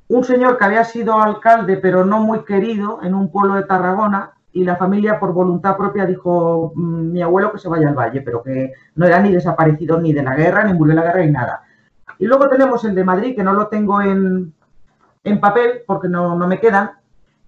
un 0.09 0.25
señor 0.25 0.59
que 0.59 0.65
había 0.65 0.85
sido 0.85 1.21
alcalde 1.21 1.77
pero 1.77 2.05
no 2.05 2.21
muy 2.21 2.45
querido 2.45 3.01
en 3.03 3.15
un 3.15 3.31
pueblo 3.31 3.55
de 3.55 3.65
Tarragona 3.65 4.33
y 4.55 4.65
la 4.65 4.77
familia 4.77 5.19
por 5.19 5.33
voluntad 5.33 5.77
propia 5.77 6.07
dijo 6.07 6.73
mm, 6.75 7.13
mi 7.13 7.21
abuelo 7.21 7.53
que 7.53 7.59
se 7.59 7.69
vaya 7.69 7.89
al 7.89 7.95
valle, 7.95 8.23
pero 8.23 8.43
que 8.43 8.73
no 8.95 9.05
era 9.05 9.21
ni 9.21 9.33
desaparecido 9.33 10.01
ni 10.01 10.13
de 10.13 10.23
la 10.23 10.37
guerra, 10.37 10.65
ni 10.65 10.73
murió 10.73 10.93
en 10.93 10.97
la 10.97 11.03
guerra 11.03 11.25
ni 11.25 11.33
nada. 11.33 11.63
Y 12.21 12.27
luego 12.27 12.49
tenemos 12.49 12.85
el 12.85 12.95
de 12.95 13.05
Madrid, 13.05 13.35
que 13.35 13.43
no 13.43 13.53
lo 13.53 13.67
tengo 13.67 14.01
en, 14.01 14.55
en 15.25 15.41
papel 15.41 15.83
porque 15.85 16.09
no, 16.09 16.37
no, 16.37 16.47
me 16.47 16.61
quedan, 16.61 16.93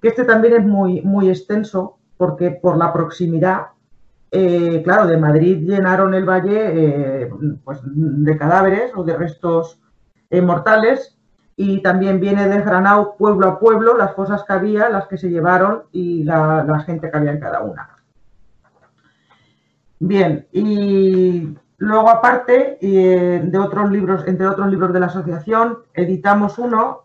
que 0.02 0.08
este 0.08 0.24
también 0.24 0.54
es 0.54 0.64
muy, 0.64 1.00
muy 1.02 1.30
extenso 1.30 1.96
porque 2.16 2.50
por 2.50 2.76
la 2.76 2.92
proximidad, 2.92 3.68
eh, 4.30 4.82
claro, 4.82 5.06
de 5.06 5.16
Madrid 5.16 5.58
llenaron 5.58 6.12
el 6.14 6.24
valle 6.24 7.22
eh, 7.22 7.30
pues, 7.64 7.80
de 7.84 8.36
cadáveres 8.36 8.92
o 8.96 9.04
de 9.04 9.16
restos 9.16 9.80
eh, 10.30 10.42
mortales 10.42 11.16
y 11.54 11.80
también 11.80 12.20
viene 12.20 12.48
desgranado 12.48 13.16
pueblo 13.16 13.48
a 13.48 13.58
pueblo 13.58 13.96
las 13.96 14.14
fosas 14.14 14.42
que 14.44 14.52
había, 14.52 14.88
las 14.88 15.06
que 15.06 15.16
se 15.16 15.30
llevaron 15.30 15.84
y 15.92 16.24
la, 16.24 16.82
gente 16.84 17.10
que 17.10 17.16
había 17.16 17.32
en 17.32 17.40
cada 17.40 17.62
una. 17.62 17.88
Bien, 19.98 20.46
y 20.52 21.56
luego 21.78 22.10
aparte 22.10 22.76
de 22.82 23.58
otros 23.58 23.90
libros, 23.90 24.26
entre 24.26 24.46
otros 24.46 24.68
libros 24.68 24.92
de 24.92 25.00
la 25.00 25.06
asociación, 25.06 25.78
editamos 25.94 26.58
uno 26.58 27.04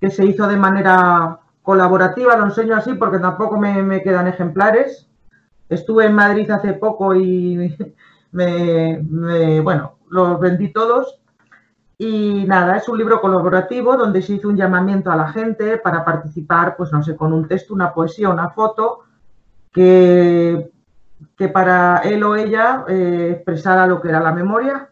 que 0.00 0.10
se 0.10 0.24
hizo 0.24 0.48
de 0.48 0.56
manera 0.56 1.38
colaborativa, 1.62 2.36
lo 2.36 2.46
enseño 2.46 2.74
así 2.74 2.94
porque 2.94 3.20
tampoco 3.20 3.56
me 3.56 4.02
quedan 4.02 4.26
ejemplares. 4.26 5.09
Estuve 5.70 6.04
en 6.04 6.14
Madrid 6.14 6.50
hace 6.50 6.74
poco 6.74 7.14
y 7.14 7.74
me, 8.32 9.60
bueno, 9.62 9.94
los 10.10 10.38
vendí 10.40 10.72
todos 10.72 11.20
y 12.02 12.44
nada, 12.46 12.78
es 12.78 12.88
un 12.88 12.98
libro 12.98 13.20
colaborativo 13.20 13.96
donde 13.96 14.22
se 14.22 14.32
hizo 14.32 14.48
un 14.48 14.56
llamamiento 14.56 15.12
a 15.12 15.16
la 15.16 15.32
gente 15.32 15.76
para 15.76 16.04
participar, 16.04 16.74
pues 16.76 16.90
no 16.92 17.02
sé, 17.02 17.14
con 17.14 17.32
un 17.32 17.46
texto, 17.46 17.74
una 17.74 17.92
poesía, 17.92 18.30
una 18.30 18.50
foto, 18.50 19.00
que, 19.70 20.72
para 21.52 21.98
él 21.98 22.24
o 22.24 22.36
ella 22.36 22.84
eh, 22.88 23.32
expresara 23.36 23.86
lo 23.86 24.00
que 24.00 24.08
era 24.08 24.20
la 24.20 24.32
memoria. 24.32 24.88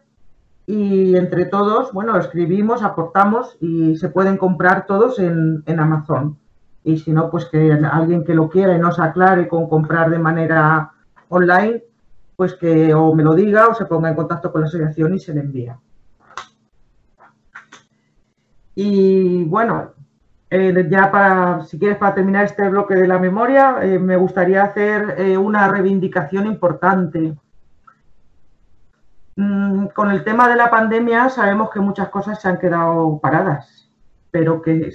Y 0.67 1.15
entre 1.15 1.45
todos, 1.45 1.91
bueno, 1.93 2.15
escribimos, 2.15 2.83
aportamos 2.83 3.57
y 3.59 3.97
se 3.97 4.09
pueden 4.09 4.37
comprar 4.37 4.85
todos 4.85 5.17
en 5.17 5.63
Amazon. 5.79 6.37
Y 6.83 6.97
si 6.97 7.11
no, 7.11 7.29
pues 7.29 7.45
que 7.45 7.71
alguien 7.71 8.23
que 8.23 8.33
lo 8.33 8.49
quiera 8.49 8.75
y 8.75 8.79
nos 8.79 8.99
aclare 8.99 9.47
con 9.47 9.67
comprar 9.67 10.09
de 10.09 10.19
manera 10.19 10.91
online, 11.27 11.83
pues 12.35 12.53
que 12.53 12.93
o 12.93 13.13
me 13.13 13.23
lo 13.23 13.33
diga 13.33 13.67
o 13.67 13.73
se 13.75 13.85
ponga 13.85 14.09
en 14.09 14.15
contacto 14.15 14.51
con 14.51 14.61
la 14.61 14.67
asociación 14.67 15.13
y 15.13 15.19
se 15.19 15.33
le 15.33 15.41
envía. 15.41 15.77
Y 18.75 19.43
bueno, 19.43 19.91
eh, 20.49 20.87
ya 20.89 21.11
para, 21.11 21.63
si 21.65 21.77
quieres, 21.77 21.97
para 21.97 22.15
terminar 22.15 22.45
este 22.45 22.67
bloque 22.69 22.95
de 22.95 23.07
la 23.07 23.19
memoria, 23.19 23.79
eh, 23.81 23.99
me 23.99 24.15
gustaría 24.15 24.63
hacer 24.63 25.15
eh, 25.17 25.37
una 25.37 25.67
reivindicación 25.67 26.47
importante. 26.47 27.35
Mm, 29.35 29.87
con 29.87 30.09
el 30.09 30.23
tema 30.23 30.47
de 30.47 30.55
la 30.55 30.69
pandemia 30.69 31.29
sabemos 31.29 31.69
que 31.71 31.79
muchas 31.79 32.09
cosas 32.09 32.41
se 32.41 32.47
han 32.47 32.57
quedado 32.57 33.19
paradas, 33.19 33.91
pero 34.31 34.61
que 34.61 34.93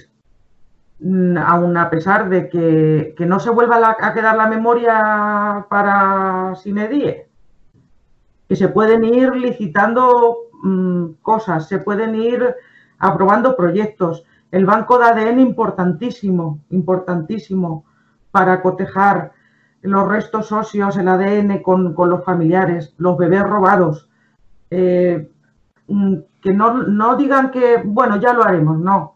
mm, 1.05 1.39
aún 1.39 1.77
a 1.77 1.91
pesar 1.91 2.29
de 2.29 2.49
que, 2.49 3.15
que 3.17 3.27
no 3.27 3.39
se 3.39 3.51
vuelva 3.51 3.79
la, 3.79 3.97
a 4.01 4.13
quedar 4.13 4.37
la 4.37 4.49
memoria 4.49 5.67
para 5.71 6.55
Sinedie, 6.57 7.29
que 8.49 8.57
se 8.57 8.69
pueden 8.69 9.05
ir 9.05 9.35
licitando 9.37 10.49
mm, 10.63 11.05
cosas, 11.23 11.69
se 11.69 11.79
pueden 11.79 12.15
ir 12.15 12.55
aprobando 12.99 13.57
proyectos. 13.57 14.25
El 14.51 14.67
banco 14.67 14.99
de 14.99 15.05
ADN 15.05 15.41
importantísimo, 15.41 16.61
importantísimo 16.71 17.85
para 18.31 18.63
cotejar 18.63 19.33
los 19.83 20.09
restos 20.09 20.51
óseos, 20.51 20.97
el 20.97 21.09
ADN 21.09 21.63
con, 21.63 21.95
con 21.95 22.09
los 22.09 22.25
familiares, 22.25 22.95
los 22.97 23.19
bebés 23.19 23.43
robados. 23.43 24.09
Eh, 24.71 25.31
mm, 25.89 26.17
que 26.41 26.53
no, 26.53 26.83
no, 26.85 27.17
digan 27.17 27.51
que, 27.51 27.83
bueno, 27.85 28.17
ya 28.17 28.33
lo 28.33 28.45
haremos, 28.45 28.79
no. 28.79 29.14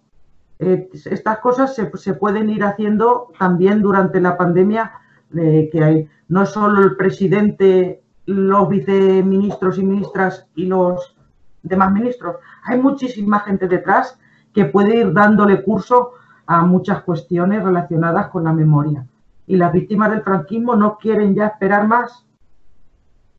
Eh, 0.59 0.89
estas 0.93 1.39
cosas 1.39 1.75
se, 1.75 2.15
pueden 2.15 2.51
ir 2.51 2.65
haciendo 2.65 3.33
también 3.39 3.81
durante 3.81 4.21
la 4.21 4.37
pandemia, 4.37 4.93
eh, 5.37 5.69
que 5.71 5.85
hay 5.85 6.09
no 6.29 6.47
solo 6.47 6.83
el 6.83 6.97
presidente, 6.97 8.03
los 8.27 8.69
viceministros 8.69 9.79
y 9.79 9.85
ministras 9.85 10.47
y 10.55 10.67
los 10.67 11.17
demás 11.63 11.93
ministros. 11.93 12.37
Hay 12.65 12.81
muchísima 12.81 13.41
gente 13.41 13.69
detrás 13.69 14.19
que 14.53 14.65
puede 14.65 14.97
ir 14.97 15.13
dándole 15.13 15.63
curso 15.63 16.13
a 16.47 16.65
muchas 16.65 17.03
cuestiones 17.03 17.63
relacionadas 17.63 18.29
con 18.29 18.45
la 18.45 18.53
memoria. 18.53 19.07
Y 19.47 19.57
las 19.57 19.73
víctimas 19.73 20.11
del 20.11 20.23
franquismo 20.23 20.77
no 20.77 20.99
quieren 20.99 21.35
ya 21.35 21.47
esperar 21.47 21.87
más, 21.87 22.27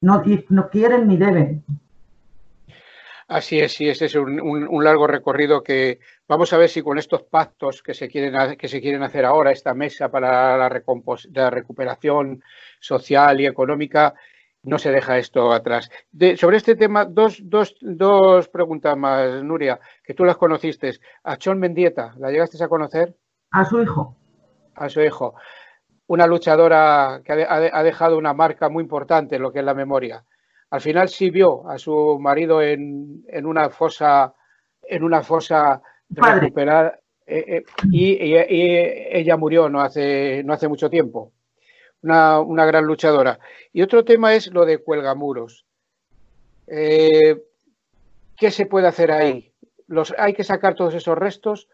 no, 0.02 0.24
no 0.50 0.70
quieren 0.70 1.08
ni 1.08 1.18
deben. 1.18 1.64
Así 3.28 3.60
es, 3.60 3.74
sí, 3.74 3.88
ese 3.88 4.06
es 4.06 4.16
un, 4.16 4.84
largo 4.84 5.06
recorrido 5.06 5.62
que 5.62 6.00
vamos 6.30 6.54
a 6.54 6.58
ver 6.58 6.70
si 6.70 6.82
con 6.84 6.98
estos 6.98 7.24
pactos 7.24 7.82
que 7.82 7.94
se 7.94 8.08
quieren, 8.08 8.56
que 8.56 8.68
se 8.68 8.80
quieren 8.80 9.02
hacer 9.04 9.26
ahora, 9.26 9.52
esta 9.52 9.74
mesa 9.74 10.10
para 10.10 10.58
la, 10.58 10.70
la 10.70 11.50
recuperación 11.50 12.44
social 12.80 13.42
y 13.42 13.48
económica, 13.48 14.14
no 14.62 14.78
se 14.78 14.92
deja 14.92 15.18
esto 15.18 15.52
atrás. 15.52 15.90
De, 16.12 16.38
sobre 16.38 16.58
este 16.58 16.76
tema, 16.76 17.06
dos, 17.06 17.40
dos, 17.44 17.76
dos, 17.82 18.48
preguntas 18.48 18.96
más, 18.96 19.44
Nuria, 19.44 19.80
que 20.04 20.14
tú 20.14 20.24
las 20.24 20.38
conociste. 20.38 20.92
A 21.24 21.38
Chon 21.38 21.60
Mendieta, 21.60 22.14
¿la 22.20 22.30
llegaste 22.30 22.64
a 22.64 22.68
conocer? 22.68 23.16
A 23.52 23.66
su 23.66 23.82
hijo. 23.82 24.16
A 24.76 24.88
su 24.88 25.02
hijo. 25.02 25.34
Una 26.08 26.28
luchadora 26.28 27.22
que 27.26 27.44
ha, 27.44 27.70
ha 27.74 27.84
dejado 27.84 28.18
una 28.18 28.34
marca 28.34 28.70
muy 28.70 28.84
importante 28.84 29.38
en 29.38 29.42
lo 29.42 29.52
que 29.52 29.60
es 29.60 29.66
la 29.66 29.74
memoria. 29.74 30.24
Al 30.70 30.82
final 30.82 31.10
sí 31.10 31.32
vio 31.32 31.68
a 31.68 31.80
su 31.80 32.20
marido 32.20 32.62
en, 32.62 33.24
en 33.28 33.46
una 33.48 33.70
fosa, 33.72 34.36
en 34.84 35.04
una 35.04 35.24
fosa 35.24 35.82
recuperar, 36.10 37.00
eh, 37.26 37.46
eh, 37.48 37.64
y, 37.92 38.14
y, 38.14 38.36
y, 38.36 39.08
ella 39.12 39.38
murió 39.38 39.70
no 39.70 39.82
hace, 39.82 40.44
no 40.44 40.54
hace 40.54 40.68
mucho 40.68 40.90
tiempo 40.90 41.34
una, 42.02 42.40
una, 42.40 42.66
gran 42.66 42.86
luchadora. 42.86 43.40
Y 43.74 43.82
otro 43.82 44.04
tema 44.06 44.34
es 44.34 44.52
lo 44.54 44.66
de 44.66 44.80
cuelgamuros. 44.80 45.66
Eh, 46.68 47.42
¿Qué 48.38 48.52
se 48.52 48.66
puede 48.66 48.88
hacer 48.88 49.12
ahí? 49.12 49.52
Los, 49.88 50.14
¿Hay 50.18 50.34
que 50.34 50.44
sacar 50.44 50.76
todos 50.76 50.94
esos 50.94 51.18
restos 51.18 51.68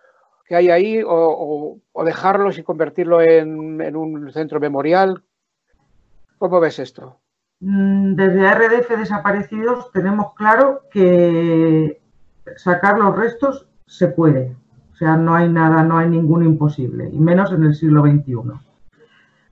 que 0.46 0.56
hay 0.56 0.70
ahí 0.70 1.02
o, 1.02 1.10
o, 1.10 1.80
o 1.92 2.04
dejarlos 2.04 2.58
y 2.58 2.64
convertirlo 2.64 3.22
en, 3.22 3.82
en, 3.82 3.96
un 3.96 4.32
centro 4.32 4.60
memorial? 4.60 5.24
¿Cómo 6.38 6.60
ves 6.60 6.80
esto? 6.80 7.20
Mm, 7.60 8.16
desde 8.16 8.52
RDF 8.52 8.90
Desaparecidos 8.98 9.92
tenemos 9.92 10.34
claro 10.36 10.84
que 10.92 12.02
sacar 12.58 12.98
los 12.98 13.16
restos 13.16 13.68
se 13.86 14.08
puede. 14.08 14.56
O 14.94 14.96
sea, 14.96 15.18
no 15.18 15.36
hay 15.36 15.50
nada, 15.50 15.84
no 15.84 15.98
hay 15.98 16.10
ningún 16.10 16.46
imposible, 16.46 17.10
y 17.12 17.20
menos 17.20 17.52
en 17.52 17.64
el 17.66 17.76
siglo 17.76 18.04
XXI. 18.04 18.36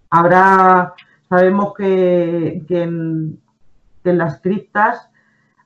Habrá, 0.10 0.94
sabemos 1.28 1.74
que, 1.74 2.64
en, 2.70 3.40
las 4.04 4.42
criptas 4.42 5.10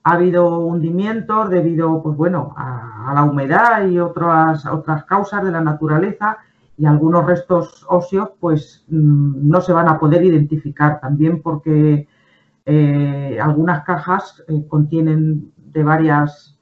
ha 0.03 0.13
habido 0.13 0.59
hundimientos 0.59 1.49
debido, 1.49 2.01
pues 2.01 2.15
bueno, 2.15 2.53
a, 2.57 3.11
a, 3.11 3.13
la 3.13 3.23
humedad 3.23 3.87
y 3.87 3.99
otras, 3.99 4.65
otras 4.65 5.05
causas 5.05 5.43
de 5.43 5.51
la 5.51 5.61
naturaleza 5.61 6.37
y 6.77 6.85
algunos 6.85 7.25
restos 7.25 7.85
óseos, 7.89 8.31
pues 8.39 8.85
mm, 8.87 9.49
no 9.49 9.61
se 9.61 9.73
van 9.73 9.89
a 9.89 9.99
poder 9.99 10.23
identificar 10.23 10.99
también 10.99 11.41
porque 11.41 12.07
eh, 12.69 13.39
algunas 13.41 13.85
cajas 13.85 14.43
eh, 14.49 14.65
contienen 14.67 15.53
de 15.55 15.83
varias, 15.83 16.56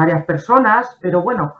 varias 0.00 0.24
personas, 0.24 0.96
pero 0.98 1.20
bueno, 1.20 1.56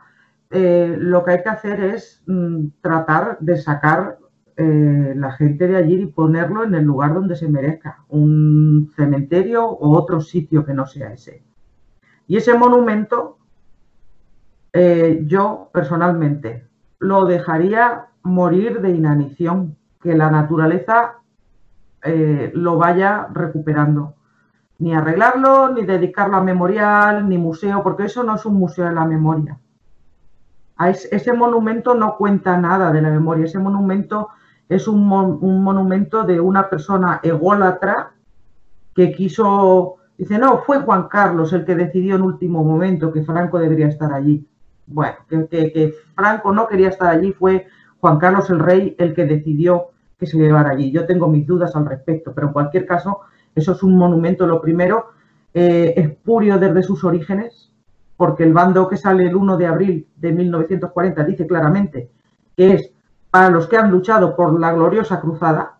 eh, 0.51 0.97
lo 0.99 1.23
que 1.23 1.33
hay 1.33 1.43
que 1.43 1.51
hacer 1.51 1.79
es 1.81 2.23
mm, 2.27 2.69
tratar 2.81 3.37
de 3.39 3.59
sacar 3.59 4.17
eh, 4.57 5.13
la 5.15 5.33
gente 5.33 5.69
de 5.69 5.77
allí 5.77 6.01
y 6.01 6.07
ponerlo 6.07 6.65
en 6.65 6.75
el 6.75 6.85
lugar 6.85 7.13
donde 7.13 7.37
se 7.37 7.49
merezca, 7.49 8.03
un 8.09 8.91
cementerio 8.97 9.67
o 9.67 9.95
otro 9.95 10.23
sitio 10.23 10.65
que 10.65 10.73
no 10.73 10.87
sea 10.87 11.13
ese. 11.13 11.43
Y 12.27 12.39
ese 12.39 12.55
monumento, 12.55 13.37
eh, 14.73 15.23
yo 15.27 15.69
personalmente, 15.71 16.67
lo 16.99 17.27
dejaría 17.27 18.07
morir 18.23 18.81
de 18.81 18.91
inanición, 18.91 19.77
que 20.01 20.15
la 20.15 20.31
naturaleza 20.31 21.17
lo 22.55 22.79
vaya 22.79 23.29
recuperando. 23.31 24.15
Ni 24.81 24.95
arreglarlo, 24.95 25.73
ni 25.73 25.85
dedicarlo 25.85 26.37
a 26.37 26.43
memorial, 26.43 27.29
ni 27.29 27.39
museo, 27.39 27.83
porque 27.83 28.05
eso 28.05 28.23
no 28.23 28.35
es 28.35 28.45
un 28.45 28.55
museo 28.55 28.87
de 28.87 28.95
la 28.95 29.05
memoria. 29.05 29.59
ese 30.89 31.33
monumento 31.33 31.95
no 31.95 32.17
cuenta 32.17 32.57
nada 32.57 32.91
de 32.91 33.03
la 33.03 33.11
memoria, 33.11 33.45
ese 33.45 33.59
monumento 33.59 34.31
es 34.69 34.89
un, 34.89 35.07
monumento 35.07 36.25
de 36.25 36.41
una 36.41 36.69
persona 36.69 37.21
ególatra 37.23 38.13
que 38.95 39.13
quiso, 39.13 39.97
dice, 40.17 40.39
no, 40.39 40.59
fue 40.63 40.81
Juan 40.81 41.09
Carlos 41.09 41.53
el 41.53 41.65
que 41.65 41.75
decidió 41.75 42.17
en 42.17 42.23
último 42.23 42.65
momento 42.65 43.13
que 43.13 43.23
Franco 43.23 43.59
debería 43.59 43.89
estar 43.89 44.13
allí. 44.13 44.47
Bueno, 44.87 45.17
que 45.29 45.95
Franco 46.15 46.53
no 46.53 46.67
quería 46.67 46.89
estar 46.89 47.09
allí, 47.09 47.33
fue 47.33 47.67
Juan 48.01 48.19
Carlos 48.19 48.49
el 48.51 48.61
Rey 48.61 48.97
el 48.99 49.15
que 49.15 49.27
decidió 49.27 49.89
que 50.19 50.27
se 50.27 50.39
llevara 50.39 50.71
allí. 50.71 50.91
Yo 50.91 51.07
tengo 51.07 51.29
mis 51.29 51.47
dudas 51.47 51.75
al 51.77 51.87
respecto, 51.87 52.33
pero 52.35 52.49
en 52.49 52.53
cualquier 52.53 52.87
caso, 52.87 53.21
eso 53.55 53.73
es 53.73 53.83
un 53.83 53.97
monumento, 53.97 54.47
lo 54.47 54.61
primero, 54.61 55.11
eh, 55.53 55.95
espurio 55.97 56.59
desde 56.59 56.83
sus 56.83 57.03
orígenes, 57.05 57.73
porque 58.17 58.45
el 58.45 58.53
bando 58.53 58.89
que 58.89 58.97
sale 58.97 59.27
el 59.27 59.35
1 59.35 59.57
de 59.57 59.67
abril 59.67 60.09
de 60.17 60.33
1940 60.33 61.25
dice 61.25 61.47
claramente 61.47 62.11
que 62.57 62.75
es 62.75 62.93
para 63.31 63.49
los 63.49 63.67
que 63.67 63.77
han 63.77 63.91
luchado 63.91 64.37
por 64.37 64.59
la 64.61 64.73
gloriosa 64.73 65.21
cruzada, 65.21 65.79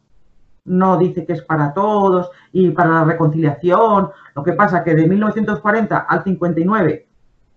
no 0.65 0.97
dice 0.97 1.27
que 1.27 1.33
es 1.33 1.43
para 1.43 1.75
todos 1.75 2.31
y 2.53 2.71
para 2.71 2.91
la 2.91 3.05
reconciliación. 3.05 4.11
Lo 4.35 4.43
que 4.43 4.53
pasa 4.53 4.85
que 4.85 4.95
de 4.95 5.07
1940 5.07 5.99
al 5.99 6.23
59, 6.23 7.07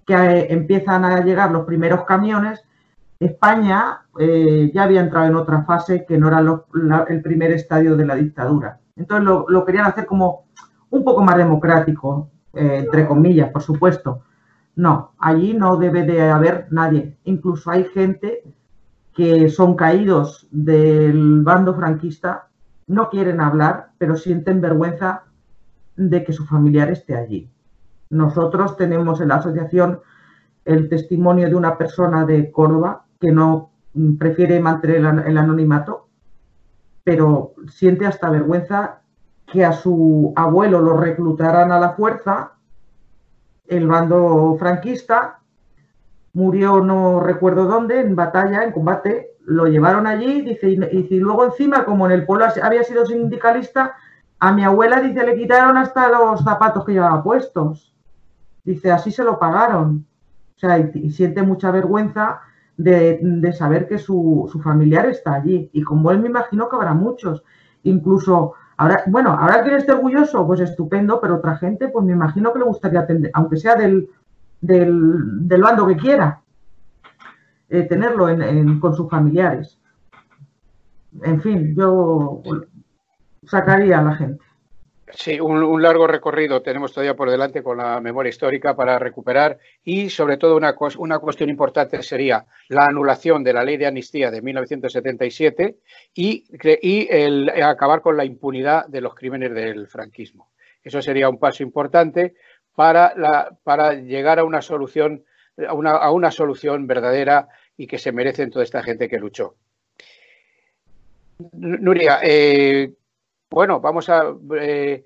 que 0.05 0.13
eh, 0.13 0.47
empiezan 0.51 1.05
a 1.05 1.23
llegar 1.23 1.51
los 1.51 1.65
primeros 1.65 2.05
camiones, 2.05 2.63
España 3.19 4.01
eh, 4.19 4.71
ya 4.73 4.83
había 4.83 5.01
entrado 5.01 5.27
en 5.27 5.35
otra 5.35 5.63
fase 5.63 6.05
que 6.05 6.17
no 6.17 6.27
era 6.27 6.43
el 7.07 7.21
primer 7.21 7.51
estadio 7.51 7.95
de 7.95 8.05
la 8.05 8.15
dictadura. 8.15 8.79
Entonces 8.95 9.25
lo, 9.25 9.65
querían 9.65 9.85
hacer 9.85 10.05
como 10.05 10.45
un 10.89 11.03
poco 11.03 11.23
más 11.23 11.37
democrático, 11.37 12.29
eh, 12.53 12.83
entre 12.85 13.07
comillas, 13.07 13.49
por 13.51 13.61
supuesto. 13.61 14.21
No, 14.75 15.11
allí 15.19 15.53
no 15.53 15.77
debe 15.77 16.03
de 16.03 16.29
haber 16.29 16.67
nadie. 16.71 17.17
Incluso 17.25 17.71
hay 17.71 17.85
gente 17.85 18.43
que 19.13 19.49
son 19.49 19.75
caídos 19.75 20.47
del 20.51 21.41
bando 21.43 21.75
franquista, 21.75 22.47
no 22.87 23.09
quieren 23.09 23.41
hablar, 23.41 23.91
pero 23.97 24.15
sienten 24.15 24.61
vergüenza 24.61 25.23
de 25.95 26.23
que 26.23 26.33
su 26.33 26.45
familiar 26.45 26.89
esté 26.89 27.15
allí. 27.15 27.49
Nosotros 28.09 28.75
tenemos 28.77 29.21
en 29.21 29.29
la 29.29 29.35
asociación 29.35 29.99
el 30.65 30.89
testimonio 30.89 31.47
de 31.49 31.55
una 31.55 31.77
persona 31.77 32.25
de 32.25 32.51
Córdoba 32.51 33.05
que 33.19 33.31
no 33.31 33.71
mm, 33.93 34.17
prefiere 34.17 34.59
mantener 34.59 34.97
el 35.25 35.37
anonimato, 35.37 36.07
pero 37.03 37.53
siente 37.67 38.05
hasta 38.05 38.29
vergüenza 38.29 39.01
que 39.45 39.65
a 39.65 39.73
su 39.73 40.33
abuelo 40.35 40.81
lo 40.81 40.97
reclutaran 40.97 41.71
a 41.71 41.79
la 41.79 41.91
fuerza, 41.91 42.53
el 43.67 43.87
bando 43.87 44.55
franquista, 44.57 45.39
murió 46.33 46.81
no 46.81 47.19
recuerdo 47.19 47.65
dónde, 47.65 47.99
en 47.99 48.15
batalla, 48.15 48.63
en 48.63 48.71
combate, 48.71 49.31
lo 49.45 49.65
llevaron 49.65 50.07
allí, 50.07 50.41
dice, 50.41 50.69
y, 50.69 51.19
luego 51.19 51.45
encima, 51.45 51.83
como 51.85 52.05
en 52.05 52.13
el 52.13 52.25
pueblo 52.25 52.45
había 52.61 52.83
sido 52.83 53.05
sindicalista, 53.05 53.95
a 54.39 54.51
mi 54.51 54.63
abuela, 54.63 55.01
dice, 55.01 55.25
le 55.25 55.37
quitaron 55.37 55.77
hasta 55.77 56.09
los 56.09 56.43
zapatos 56.43 56.85
que 56.85 56.93
llevaba 56.93 57.23
puestos. 57.23 57.93
Dice, 58.63 58.91
así 58.91 59.11
se 59.11 59.23
lo 59.23 59.39
pagaron. 59.39 60.05
O 60.55 60.59
sea, 60.59 60.79
y 60.79 61.11
siente 61.11 61.43
mucha 61.43 61.71
vergüenza 61.71 62.41
de, 62.77 63.53
saber 63.53 63.87
que 63.87 63.97
su, 63.97 64.49
familiar 64.63 65.05
está 65.07 65.33
allí. 65.35 65.69
Y 65.73 65.81
como 65.83 66.11
él 66.11 66.19
me 66.19 66.29
imagino 66.29 66.69
que 66.69 66.75
habrá 66.75 66.93
muchos. 66.93 67.43
Incluso, 67.83 68.53
ahora, 68.77 69.03
bueno, 69.07 69.31
ahora 69.31 69.63
que 69.63 69.75
esté 69.75 69.91
orgulloso, 69.91 70.45
pues 70.47 70.59
estupendo, 70.59 71.19
pero 71.21 71.35
otra 71.35 71.57
gente, 71.57 71.89
pues 71.89 72.05
me 72.05 72.13
imagino 72.13 72.53
que 72.53 72.59
le 72.59 72.65
gustaría 72.65 73.01
atender, 73.01 73.31
aunque 73.33 73.57
sea 73.57 73.75
del, 73.75 74.09
del, 74.61 75.47
del 75.47 75.61
bando 75.61 75.85
que 75.87 75.97
quiera, 75.97 76.41
eh, 77.69 77.83
tenerlo 77.83 78.27
con 78.79 78.95
sus 78.95 79.09
familiares. 79.09 79.79
En 81.21 81.41
fin, 81.41 81.75
yo 81.75 82.41
sacaría 83.45 83.99
a 83.99 84.03
la 84.03 84.15
gente. 84.15 84.42
Sí, 85.15 85.39
un, 85.39 85.81
largo 85.81 86.07
recorrido 86.07 86.63
tenemos 86.63 86.91
todavía 86.91 87.15
por 87.15 87.29
delante 87.29 87.61
con 87.61 87.77
la 87.77 87.99
memoria 87.99 88.31
histórica 88.31 88.75
para 88.75 88.97
recuperar 88.97 89.59
y 89.83 90.09
sobre 90.09 90.37
todo 90.37 90.57
una, 90.57 90.75
una 90.97 91.19
cuestión 91.19 91.49
importante 91.51 92.01
sería 92.01 92.45
la 92.69 92.85
anulación 92.85 93.43
de 93.43 93.53
la 93.53 93.63
ley 93.63 93.77
de 93.77 93.85
amnistía 93.85 94.31
de 94.31 94.41
1977 94.41 95.77
y, 96.15 96.45
y 96.81 97.07
el 97.11 97.49
acabar 97.49 98.01
con 98.01 98.17
la 98.17 98.25
impunidad 98.25 98.87
de 98.87 99.01
los 99.01 99.13
crímenes 99.13 99.53
del 99.53 99.87
franquismo. 99.87 100.49
Eso 100.83 100.99
sería 100.99 101.29
un 101.29 101.37
paso 101.37 101.61
importante 101.61 102.33
para, 102.73 103.13
la, 103.15 103.55
para 103.63 103.93
llegar 103.93 104.39
a 104.39 104.43
una 104.43 104.63
solución 104.63 105.23
a 105.67 105.73
una, 105.73 105.91
a 105.91 106.11
una 106.11 106.31
solución 106.31 106.87
verdadera 106.87 107.47
y 107.77 107.85
que 107.85 107.99
se 107.99 108.11
merecen 108.11 108.49
toda 108.49 108.63
esta 108.63 108.81
gente 108.81 109.07
que 109.07 109.19
luchó. 109.19 109.55
Nuria, 111.51 112.19
eh, 112.23 112.91
bueno, 113.53 113.79
vamos 113.79 114.09
a... 114.09 114.33
Eh, 114.59 115.03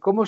¿cómo, 0.00 0.24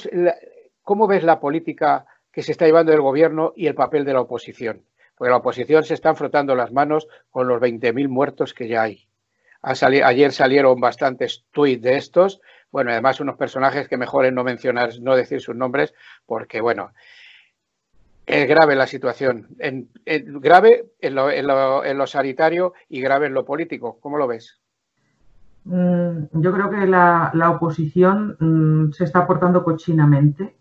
¿Cómo 0.82 1.06
ves 1.06 1.24
la 1.24 1.40
política 1.40 2.06
que 2.30 2.42
se 2.42 2.52
está 2.52 2.64
llevando 2.64 2.92
el 2.92 3.00
gobierno 3.00 3.52
y 3.56 3.66
el 3.66 3.74
papel 3.74 4.04
de 4.04 4.12
la 4.12 4.20
oposición? 4.20 4.82
Porque 5.16 5.30
la 5.30 5.38
oposición 5.38 5.82
se 5.84 5.94
está 5.94 6.14
frotando 6.14 6.54
las 6.54 6.72
manos 6.72 7.08
con 7.30 7.48
los 7.48 7.60
20.000 7.60 8.08
muertos 8.08 8.54
que 8.54 8.68
ya 8.68 8.82
hay. 8.82 9.08
ayer 9.62 10.32
salieron 10.32 10.80
bastantes 10.80 11.44
tuits 11.50 11.82
de 11.82 11.96
estos. 11.96 12.40
Bueno, 12.70 12.92
además 12.92 13.20
unos 13.20 13.36
personajes 13.36 13.88
que 13.88 13.96
mejor 13.96 14.26
es 14.26 14.32
no 14.32 14.44
mencionar, 14.44 14.90
no 15.00 15.16
decir 15.16 15.40
sus 15.40 15.56
nombres, 15.56 15.92
porque 16.24 16.60
bueno, 16.60 16.92
es 18.26 18.46
grave 18.46 18.76
la 18.76 18.86
situación. 18.86 19.48
grave 20.04 20.84
en 21.00 21.14
lo, 21.14 21.32
en 21.32 21.98
lo 21.98 22.06
sanitario 22.06 22.74
y 22.88 23.00
grave 23.00 23.26
en 23.26 23.34
lo 23.34 23.44
político. 23.44 23.98
¿Cómo 24.00 24.18
lo 24.18 24.26
ves? 24.26 24.60
Mm, 25.66 26.40
yo 26.40 26.52
creo 26.52 26.70
que 26.70 26.86
la, 26.86 27.50
oposición 27.50 28.36
mm, 28.38 28.92
se 28.92 29.04
está 29.04 29.26
portando 29.26 29.64
cochinamente, 29.64 30.56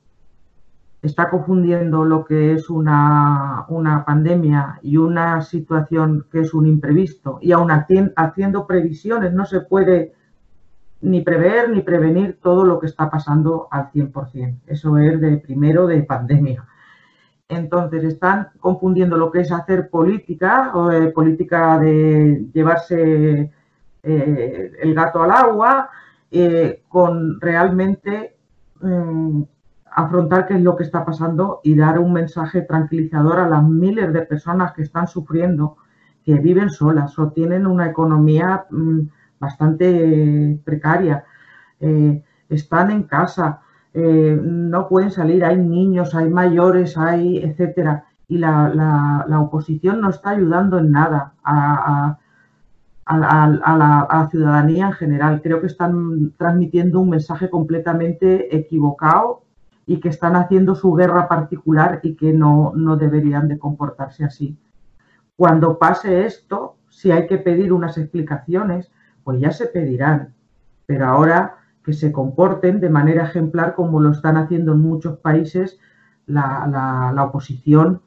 está 1.03 1.29
confundiendo 1.29 2.03
lo 2.05 2.25
que 2.25 2.53
es 2.53 2.69
una, 2.71 3.67
pandemia 4.05 4.79
y 4.81 4.97
una 4.97 5.41
situación 5.41 6.25
que 6.31 6.39
es 6.41 6.53
un 6.55 6.65
imprevisto 6.65 7.37
y 7.41 7.51
aún 7.51 7.69
haciendo 8.15 8.65
previsiones 8.65 9.31
no 9.33 9.45
se 9.45 9.61
puede 9.61 10.13
ni 11.01 11.21
prever 11.21 11.69
ni 11.69 11.81
prevenir 11.81 12.39
todo 12.41 12.65
lo 12.65 12.79
que 12.79 12.87
está 12.87 13.09
pasando 13.11 13.67
al 13.69 13.91
100%. 13.91 14.61
Eso 14.65 14.97
es 14.97 15.21
de 15.21 15.37
primero 15.37 15.85
de 15.85 16.01
pandemia. 16.01 16.65
Entonces 17.47 18.03
están 18.03 18.49
confundiendo 18.59 19.17
lo 19.17 19.31
que 19.31 19.41
es 19.41 19.51
hacer 19.51 19.89
política, 19.91 20.71
o, 20.73 20.91
eh, 20.91 21.11
política 21.11 21.77
de 21.77 22.47
llevarse 22.51 23.51
eh, 24.07 24.71
el 24.81 24.93
gato 24.93 25.23
al 25.23 25.31
agua, 25.31 25.89
eh, 26.29 26.83
con 26.87 27.41
realmente 27.41 28.37
mm, 28.79 29.41
afrontar 29.91 30.45
qué 30.45 30.53
es 30.53 30.61
lo 30.61 30.75
que 30.75 30.83
está 30.83 31.03
pasando 31.03 31.59
y 31.63 31.75
dar 31.75 31.97
un 31.97 32.13
mensaje 32.13 32.61
tranquilizador 32.61 33.39
a 33.39 33.49
las 33.49 33.63
miles 33.63 34.13
de 34.13 34.21
personas 34.21 34.73
que 34.73 34.83
están 34.83 35.07
sufriendo, 35.07 35.77
que 36.23 36.35
viven 36.35 36.69
solas 36.69 37.17
o 37.17 37.31
tienen 37.31 37.65
una 37.65 37.87
economía 37.87 38.65
mm, 38.69 38.99
bastante 39.39 40.59
precaria, 40.63 41.23
eh, 41.79 42.23
están 42.49 42.91
en 42.91 43.03
casa, 43.03 43.61
no 43.95 44.89
pueden 44.89 45.09
salir, 45.09 45.45
hay 45.45 45.57
niños, 45.57 46.13
hay 46.15 46.29
mayores, 46.29 46.97
hay 46.97 47.37
etcétera. 47.37 48.03
Y 48.27 48.39
la, 48.39 49.25
oposición 49.39 50.01
no 50.01 50.09
está 50.09 50.31
ayudando 50.31 50.79
en 50.79 50.91
nada 50.91 51.33
a, 51.41 52.17
la, 53.07 54.27
ciudadanía 54.31 54.87
en 54.87 54.93
general. 54.93 55.41
Creo 55.41 55.61
que 55.61 55.67
están 55.67 56.31
transmitiendo 56.37 56.99
un 56.99 57.09
mensaje 57.09 57.49
completamente 57.49 58.55
equivocado 58.55 59.43
y 59.85 59.99
que 59.99 60.09
están 60.09 60.35
haciendo 60.35 60.75
su 60.75 60.93
guerra 60.93 61.27
particular 61.27 61.99
y 62.01 62.15
que 62.15 62.33
no, 62.33 62.73
no 62.75 62.97
deberían 62.97 63.47
de 63.47 63.59
comportarse 63.59 64.23
así. 64.23 64.57
Cuando 65.35 65.77
pase 65.77 66.25
esto, 66.25 66.77
si 66.89 67.11
hay 67.11 67.27
que 67.27 67.37
pedir 67.37 67.71
unas 67.73 67.97
explicaciones, 67.97 68.91
pues 69.23 69.39
ya 69.39 69.51
se 69.51 69.67
pedirán. 69.67 70.33
Pero 70.85 71.05
ahora 71.05 71.57
que 71.83 71.93
se 71.93 72.11
comporten 72.11 72.79
de 72.79 72.89
manera 72.89 73.25
ejemplar 73.25 73.75
como 73.75 73.99
lo 73.99 74.11
están 74.11 74.37
haciendo 74.37 74.73
en 74.73 74.79
muchos 74.79 75.19
países 75.19 75.77
la, 76.25 77.11
la 77.13 77.23
oposición 77.23 78.01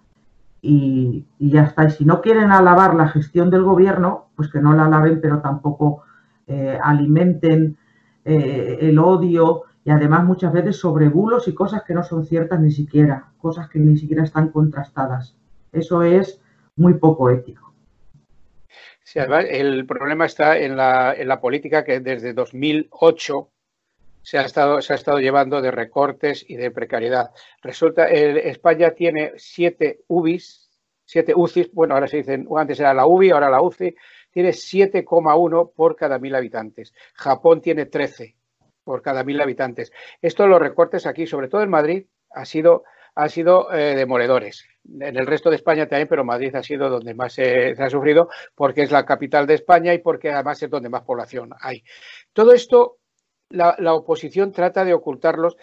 y, 0.60 1.26
ya 1.38 1.64
está. 1.64 1.84
Y 1.84 1.90
si 1.90 2.04
no 2.04 2.20
quieren 2.20 2.50
alabar 2.50 2.94
la 2.94 3.08
gestión 3.08 3.50
del 3.50 3.62
gobierno, 3.62 4.28
pues 4.36 4.50
que 4.50 4.60
no 4.60 4.74
la 4.74 4.86
alaben, 4.86 5.20
pero 5.20 5.40
tampoco 5.40 6.02
eh, 6.46 6.78
alimenten 6.82 7.76
eh, 8.24 8.78
el 8.80 8.98
odio 8.98 9.62
y 9.84 9.90
además 9.90 10.24
muchas 10.24 10.52
veces 10.52 10.76
sobre 10.76 11.08
bulos 11.08 11.48
y 11.48 11.54
cosas 11.54 11.82
que 11.84 11.94
no 11.94 12.02
son 12.02 12.24
ciertas 12.24 12.60
ni 12.60 12.70
siquiera, 12.70 13.32
cosas 13.38 13.68
que 13.68 13.78
ni 13.78 13.96
siquiera 13.96 14.24
están 14.24 14.48
contrastadas. 14.48 15.36
Eso 15.72 16.02
es 16.02 16.40
muy 16.76 16.94
poco 16.94 17.30
ético. 17.30 17.72
el 19.14 19.86
problema 19.86 20.26
está 20.26 20.58
en 20.58 20.76
la, 20.76 21.14
en 21.14 21.28
la 21.28 21.40
política 21.40 21.84
que 21.84 22.00
desde 22.00 22.34
2008 22.34 23.48
se 24.28 24.36
ha 24.36 24.42
estado, 24.42 24.82
se 24.82 24.92
ha 24.92 24.96
estado 24.96 25.20
llevando 25.20 25.62
de 25.62 25.70
recortes 25.70 26.44
y 26.46 26.56
de 26.56 26.70
precariedad. 26.70 27.30
Resulta, 27.62 28.08
España 28.08 28.90
tiene 28.90 29.32
siete 29.36 30.00
UBIs, 30.06 30.68
siete 31.06 31.32
UCIs, 31.34 31.72
bueno, 31.72 31.94
ahora 31.94 32.08
se 32.08 32.18
dicen, 32.18 32.46
antes 32.54 32.78
era 32.78 32.92
la 32.92 33.06
UBI, 33.06 33.30
ahora 33.30 33.48
la 33.48 33.62
UCI, 33.62 33.94
tiene 34.30 34.50
7,1 34.50 35.72
por 35.74 35.96
cada 35.96 36.18
mil 36.18 36.34
habitantes. 36.34 36.92
Japón 37.14 37.62
tiene 37.62 37.86
13 37.86 38.36
por 38.84 39.00
cada 39.00 39.24
mil 39.24 39.40
habitantes. 39.40 39.92
Esto, 40.20 40.46
los 40.46 40.60
recortes 40.60 41.06
aquí, 41.06 41.26
sobre 41.26 41.48
todo 41.48 41.62
en 41.62 41.70
Madrid, 41.70 42.04
sido, 42.44 42.84
ha 43.14 43.30
sido 43.30 43.72
eh, 43.72 43.94
demoledores. 43.94 44.68
En 45.00 45.16
el 45.16 45.26
resto 45.26 45.48
de 45.48 45.56
España 45.56 45.88
también, 45.88 46.06
pero 46.06 46.22
Madrid 46.22 46.54
ha 46.54 46.62
sido 46.62 46.90
donde 46.90 47.14
más 47.14 47.32
se 47.32 47.70
ha 47.78 47.88
sufrido 47.88 48.28
porque 48.54 48.82
es 48.82 48.90
la 48.90 49.06
capital 49.06 49.46
de 49.46 49.54
España 49.54 49.94
y 49.94 50.00
porque 50.00 50.30
además 50.30 50.62
es 50.62 50.68
donde 50.68 50.90
más 50.90 51.04
población 51.04 51.48
hay. 51.62 51.82
Todo 52.34 52.52
esto 52.52 52.98
la, 53.50 53.94
oposición 53.94 54.52
trata 54.52 54.84
de 54.84 54.94
ocultarlos 54.94 55.56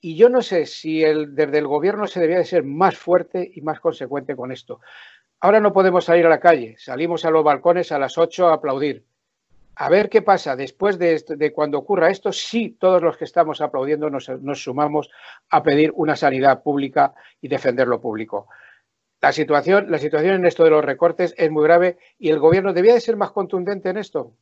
y 0.00 0.16
yo 0.16 0.28
no 0.28 0.42
sé 0.42 0.66
si 0.66 1.02
el, 1.02 1.34
desde 1.34 1.58
el 1.58 1.66
gobierno 1.66 2.06
se 2.06 2.20
debía 2.20 2.38
de 2.38 2.44
ser 2.44 2.62
más 2.62 2.96
fuerte 2.96 3.50
y 3.54 3.62
más 3.62 3.80
consecuente 3.80 4.36
con 4.36 4.52
esto. 4.52 4.80
Ahora 5.40 5.60
no 5.60 5.72
podemos 5.72 6.04
salir 6.04 6.26
a 6.26 6.30
la 6.30 6.40
calle, 6.40 6.76
salimos 6.78 7.24
a 7.24 7.30
los 7.30 7.44
balcones 7.44 7.92
a 7.92 7.98
las 7.98 8.18
8 8.18 8.48
a 8.48 8.54
aplaudir. 8.54 9.04
A 9.76 9.88
ver 9.88 10.08
qué 10.08 10.22
pasa 10.22 10.54
después 10.54 10.98
de, 10.98 11.52
cuando 11.52 11.78
ocurra 11.78 12.10
esto, 12.10 12.32
si 12.32 12.70
todos 12.70 13.02
los 13.02 13.16
que 13.16 13.24
estamos 13.24 13.60
aplaudiendo 13.60 14.08
nos, 14.08 14.28
nos, 14.28 14.62
sumamos 14.62 15.10
a 15.50 15.62
pedir 15.64 15.90
una 15.96 16.14
sanidad 16.14 16.62
pública 16.62 17.12
y 17.40 17.48
defender 17.48 17.88
lo 17.88 18.00
público. 18.00 18.46
La 19.20 19.32
situación, 19.32 19.90
la 19.90 19.98
situación 19.98 20.36
en 20.36 20.46
esto 20.46 20.62
de 20.62 20.70
los 20.70 20.84
recortes 20.84 21.34
es 21.36 21.50
muy 21.50 21.64
grave 21.64 21.98
y 22.18 22.30
el 22.30 22.38
gobierno 22.38 22.72
debía 22.72 22.94
de 22.94 23.00
ser 23.00 23.16
más 23.16 23.32
contundente 23.32 23.88
en 23.88 23.96
esto. 23.96 24.34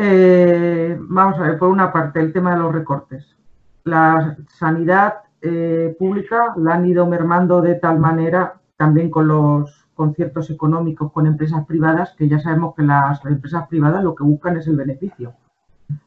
Eh, 0.00 0.96
vamos 0.96 1.40
a 1.40 1.42
ver, 1.42 1.58
por 1.58 1.70
una 1.70 1.92
parte, 1.92 2.20
el 2.20 2.32
tema 2.32 2.52
de 2.54 2.60
los 2.60 2.72
recortes. 2.72 3.34
La 3.82 4.36
sanidad 4.46 5.22
eh, 5.42 5.96
pública 5.98 6.54
la 6.56 6.74
han 6.74 6.86
ido 6.86 7.04
mermando 7.08 7.60
de 7.60 7.74
tal 7.74 7.98
manera, 7.98 8.60
también 8.76 9.10
con 9.10 9.26
los 9.26 9.88
conciertos 9.94 10.50
económicos 10.50 11.10
con 11.10 11.26
empresas 11.26 11.66
privadas, 11.66 12.14
que 12.16 12.28
ya 12.28 12.38
sabemos 12.38 12.76
que 12.76 12.84
las 12.84 13.24
empresas 13.24 13.66
privadas 13.66 14.04
lo 14.04 14.14
que 14.14 14.22
buscan 14.22 14.56
es 14.56 14.68
el 14.68 14.76
beneficio. 14.76 15.34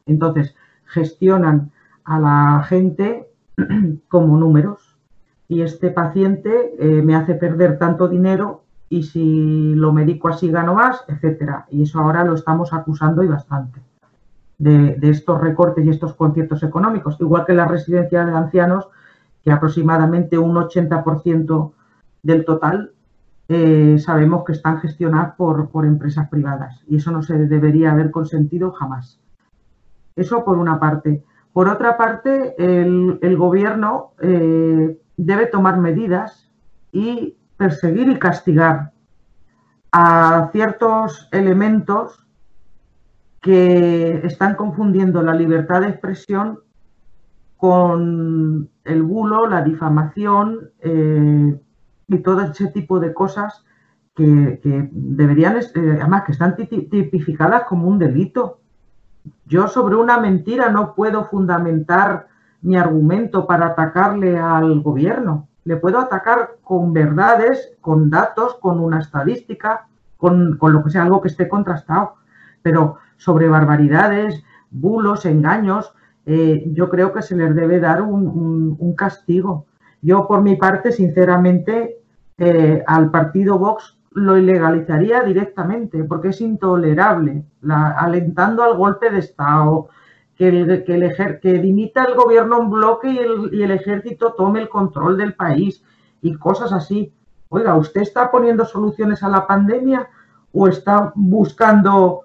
Entonces, 0.06 0.56
gestionan 0.86 1.70
a 2.04 2.18
la 2.18 2.64
gente 2.66 3.28
como 4.08 4.38
números. 4.38 4.96
Y 5.48 5.60
este 5.60 5.90
paciente 5.90 6.76
eh, 6.78 7.02
me 7.02 7.14
hace 7.14 7.34
perder 7.34 7.78
tanto 7.78 8.08
dinero 8.08 8.62
y 8.92 9.04
si 9.04 9.74
lo 9.74 9.90
medico 9.90 10.28
así 10.28 10.50
gano 10.50 10.74
más, 10.74 11.02
etcétera. 11.08 11.64
Y 11.70 11.84
eso 11.84 11.98
ahora 11.98 12.24
lo 12.24 12.34
estamos 12.34 12.74
acusando 12.74 13.22
y 13.22 13.26
bastante 13.26 13.80
de, 14.58 14.98
estos 15.08 15.40
recortes 15.40 15.86
y 15.86 15.88
estos 15.88 16.12
conciertos 16.12 16.62
económicos, 16.62 17.16
igual 17.18 17.46
que 17.46 17.54
las 17.54 17.70
residencias 17.70 18.26
de 18.26 18.32
ancianos, 18.34 18.88
que 19.42 19.50
aproximadamente 19.50 20.36
un 20.36 20.54
80% 20.56 21.72
del 22.22 22.44
total 22.44 22.92
eh, 23.48 23.96
sabemos 23.98 24.44
que 24.44 24.52
están 24.52 24.78
gestionadas 24.80 25.36
por, 25.36 25.70
por, 25.70 25.86
empresas 25.86 26.28
privadas 26.28 26.84
y 26.86 26.96
eso 26.96 27.10
no 27.12 27.22
se 27.22 27.38
debería 27.46 27.92
haber 27.92 28.10
consentido 28.10 28.72
jamás. 28.72 29.18
Eso 30.16 30.44
por 30.44 30.58
una 30.58 30.78
parte. 30.78 31.24
Por 31.54 31.70
otra 31.70 31.96
parte, 31.96 32.54
el, 32.58 33.36
gobierno 33.38 34.10
eh, 34.20 34.98
debe 35.16 35.46
tomar 35.46 35.78
medidas 35.78 36.50
y 36.92 37.36
perseguir 37.62 38.08
y 38.08 38.18
castigar 38.18 38.90
a 39.92 40.48
ciertos 40.50 41.28
elementos 41.30 42.26
que 43.40 44.20
están 44.26 44.56
confundiendo 44.56 45.22
la 45.22 45.32
libertad 45.32 45.82
de 45.82 45.90
expresión 45.90 46.58
con 47.56 48.68
el 48.82 49.02
bulo, 49.04 49.46
la 49.46 49.62
difamación 49.62 50.70
eh, 50.80 51.56
y 52.08 52.18
todo 52.18 52.40
ese 52.40 52.66
tipo 52.68 52.98
de 52.98 53.14
cosas 53.14 53.64
que, 54.16 54.58
deberían, 54.90 55.58
eh, 55.58 55.98
además 56.00 56.24
que 56.24 56.32
están 56.32 56.56
tipificadas 56.56 57.62
como 57.62 57.86
un 57.86 58.00
delito. 58.00 58.58
Yo 59.46 59.68
sobre 59.68 59.94
una 59.94 60.18
mentira 60.18 60.68
no 60.70 60.96
puedo 60.96 61.26
fundamentar 61.26 62.26
mi 62.60 62.76
argumento 62.76 63.46
para 63.46 63.66
atacarle 63.66 64.36
al 64.36 64.80
gobierno 64.80 65.46
le 65.64 65.76
puedo 65.76 65.98
atacar 65.98 66.56
con 66.62 66.92
verdades, 66.92 67.72
con 67.80 68.10
datos, 68.10 68.56
con 68.60 68.80
una 68.80 69.00
estadística, 69.00 69.86
con, 70.16 70.58
lo 70.60 70.84
que 70.84 70.90
sea, 70.90 71.02
algo 71.02 71.20
que 71.20 71.28
esté 71.28 71.48
contrastado. 71.48 72.14
Pero 72.62 72.98
sobre 73.16 73.48
barbaridades, 73.48 74.42
bulos, 74.70 75.24
engaños, 75.26 75.94
eh, 76.26 76.64
yo 76.72 76.88
creo 76.88 77.12
que 77.12 77.22
se 77.22 77.36
les 77.36 77.54
debe 77.54 77.80
dar 77.80 78.02
un, 78.02 78.94
castigo. 78.96 79.66
Yo, 80.00 80.26
por 80.28 80.42
mi 80.42 80.56
parte, 80.56 80.92
sinceramente, 80.92 81.98
eh, 82.38 82.82
al 82.86 83.10
partido 83.10 83.58
Vox 83.58 83.98
lo 84.14 84.36
ilegalizaría 84.36 85.22
directamente, 85.22 86.04
porque 86.04 86.28
es 86.28 86.40
intolerable, 86.40 87.44
alentando 87.68 88.62
al 88.62 88.76
golpe 88.76 89.10
de 89.10 89.18
Estado, 89.18 89.88
que, 90.42 90.48
el, 90.48 90.84
que, 90.84 91.38
que 91.40 91.52
dimita 91.60 92.02
el 92.02 92.16
gobierno 92.16 92.60
en 92.60 92.70
bloque 92.70 93.10
y 93.10 93.18
el, 93.18 93.62
el 93.62 93.70
ejército 93.70 94.32
tome 94.32 94.60
el 94.60 94.68
control 94.68 95.16
del 95.16 95.34
país 95.34 95.84
y 96.20 96.34
cosas 96.34 96.72
así. 96.72 97.14
Oiga, 97.48 97.76
¿usted 97.76 98.00
está 98.00 98.28
poniendo 98.28 98.64
soluciones 98.64 99.22
a 99.22 99.28
la 99.28 99.46
pandemia 99.46 100.08
o 100.52 100.66
está 100.66 101.12
buscando 101.14 102.22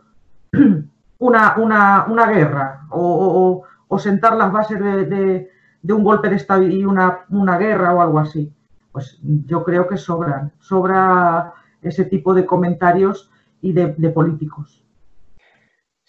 una, 1.19 1.55
una, 1.57 2.05
una 2.09 2.25
guerra 2.25 2.87
o, 2.89 3.63
o, 3.87 3.99
sentar 3.99 4.35
las 4.35 4.51
bases 4.51 4.79
de, 4.79 5.51
un 5.93 6.03
golpe 6.03 6.29
de 6.29 6.37
Estado 6.37 6.63
y 6.63 6.85
una, 6.85 7.19
una 7.29 7.59
guerra 7.59 7.93
o 7.93 8.01
algo 8.01 8.17
así? 8.17 8.51
Pues 8.91 9.19
yo 9.21 9.63
creo 9.63 9.87
que 9.87 9.97
sobran, 9.97 10.53
sobra 10.59 11.53
ese 11.83 12.05
tipo 12.05 12.33
de 12.33 12.47
comentarios 12.47 13.29
y 13.61 13.73
de 13.73 14.09
políticos. 14.09 14.86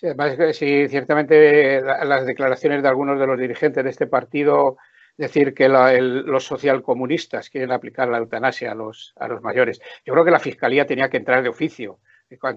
Sí, 0.00 0.06
además, 0.06 0.36
sí, 0.56 0.86
ciertamente 0.88 1.80
las 1.82 2.24
declaraciones 2.24 2.82
de 2.82 2.88
algunos 2.88 3.18
de 3.18 3.26
los 3.26 3.36
dirigentes 3.38 3.82
de 3.82 3.90
este 3.90 4.06
partido 4.06 4.76
decir 5.16 5.54
que 5.54 5.68
los 5.68 6.44
socialcomunistas 6.44 7.50
quieren 7.50 7.72
aplicar 7.72 8.08
la 8.08 8.18
eutanasia 8.18 8.70
a 8.70 8.74
los, 8.76 9.12
a 9.16 9.26
los 9.26 9.42
mayores. 9.42 9.80
Yo 10.04 10.12
creo 10.12 10.24
que 10.24 10.30
la 10.30 10.38
Fiscalía 10.38 10.86
tenía 10.86 11.10
que 11.10 11.16
entrar 11.16 11.42
de 11.42 11.48
oficio 11.48 11.98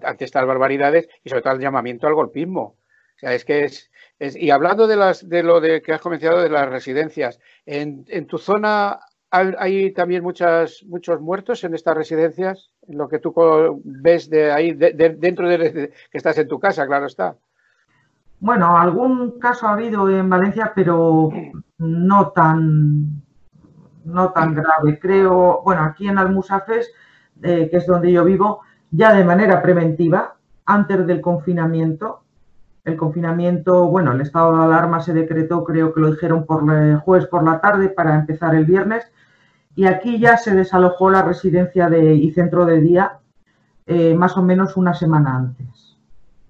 ante 0.03 0.25
estas 0.25 0.45
barbaridades 0.45 1.09
y 1.23 1.29
sobre 1.29 1.41
todo 1.41 1.53
el 1.53 1.61
llamamiento 1.61 2.05
al 2.05 2.13
golpismo. 2.13 2.61
O 2.61 3.19
sea, 3.19 3.33
es 3.33 3.43
que 3.43 3.63
es, 3.63 3.89
y 4.35 4.51
hablando 4.51 4.85
de 4.85 4.97
las 4.97 5.27
de 5.27 5.41
lo 5.41 5.59
de 5.59 5.81
que 5.81 5.93
has 5.93 6.01
comentado 6.01 6.41
de 6.41 6.49
las 6.49 6.69
residencias, 6.69 7.39
en, 7.65 8.05
en 8.09 8.27
tu 8.27 8.37
zona 8.37 8.99
hay, 9.31 9.93
también 9.93 10.23
muchas 10.23 10.83
muchos 10.87 11.21
muertos 11.21 11.63
en 11.63 11.73
estas 11.73 11.95
residencias 11.95 12.69
lo 12.87 13.07
que 13.07 13.19
tú 13.19 13.33
ves 13.83 14.29
de 14.29 14.51
ahí, 14.51 14.73
dentro 14.73 15.47
de, 15.47 15.91
que 16.11 16.17
estás 16.17 16.37
en 16.37 16.47
tu 16.47 16.59
casa, 16.59 16.85
claro 16.85 17.05
está. 17.05 17.35
Bueno, 18.39 18.77
algún 18.77 19.39
caso 19.39 19.67
ha 19.67 19.73
habido 19.73 20.09
en 20.09 20.29
Valencia, 20.29 20.73
pero 20.75 21.29
no 21.77 22.29
tan, 22.31 23.21
no 24.03 24.31
tan 24.31 24.55
grave. 24.55 24.99
Creo, 24.99 25.61
bueno, 25.63 25.83
aquí 25.83 26.07
en 26.07 26.17
Almusafes, 26.17 26.91
eh, 27.43 27.69
que 27.69 27.77
es 27.77 27.85
donde 27.85 28.11
yo 28.11 28.25
vivo, 28.25 28.61
ya 28.89 29.13
de 29.13 29.23
manera 29.23 29.61
preventiva, 29.61 30.35
antes 30.65 31.05
del 31.05 31.21
confinamiento, 31.21 32.23
el 32.83 32.97
confinamiento, 32.97 33.87
bueno, 33.87 34.11
el 34.13 34.21
estado 34.21 34.57
de 34.57 34.63
alarma 34.63 35.01
se 35.01 35.13
decretó, 35.13 35.63
creo 35.63 35.93
que 35.93 36.01
lo 36.01 36.11
dijeron 36.11 36.45
por 36.45 36.71
el 36.73 36.97
jueves 36.97 37.27
por 37.27 37.43
la 37.43 37.61
tarde 37.61 37.89
para 37.89 38.15
empezar 38.15 38.55
el 38.55 38.65
viernes, 38.65 39.11
y 39.75 39.85
aquí 39.85 40.19
ya 40.19 40.37
se 40.37 40.55
desalojó 40.55 41.09
la 41.11 41.21
residencia 41.21 41.89
de, 41.89 42.15
y 42.15 42.31
centro 42.31 42.65
de 42.65 42.81
día 42.81 43.19
eh, 43.85 44.13
más 44.13 44.37
o 44.37 44.41
menos 44.41 44.77
una 44.77 44.93
semana 44.93 45.35
antes. 45.35 45.97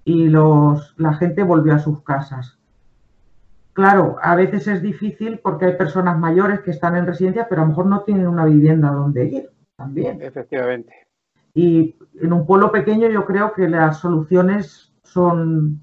Y 0.03 0.29
los, 0.29 0.95
la 0.97 1.13
gente 1.13 1.43
volvió 1.43 1.75
a 1.75 1.79
sus 1.79 2.01
casas. 2.01 2.57
Claro, 3.73 4.17
a 4.21 4.35
veces 4.35 4.67
es 4.67 4.81
difícil 4.81 5.39
porque 5.39 5.65
hay 5.65 5.77
personas 5.77 6.17
mayores 6.17 6.61
que 6.61 6.71
están 6.71 6.95
en 6.95 7.05
residencia, 7.05 7.47
pero 7.47 7.61
a 7.61 7.65
lo 7.65 7.69
mejor 7.69 7.85
no 7.85 8.01
tienen 8.01 8.27
una 8.27 8.45
vivienda 8.45 8.89
donde 8.89 9.25
ir 9.25 9.49
también. 9.75 10.21
Efectivamente. 10.21 10.93
Y 11.53 11.95
en 12.19 12.33
un 12.33 12.45
pueblo 12.45 12.71
pequeño 12.71 13.09
yo 13.09 13.25
creo 13.25 13.53
que 13.53 13.67
las 13.67 13.99
soluciones 13.99 14.93
son 15.03 15.81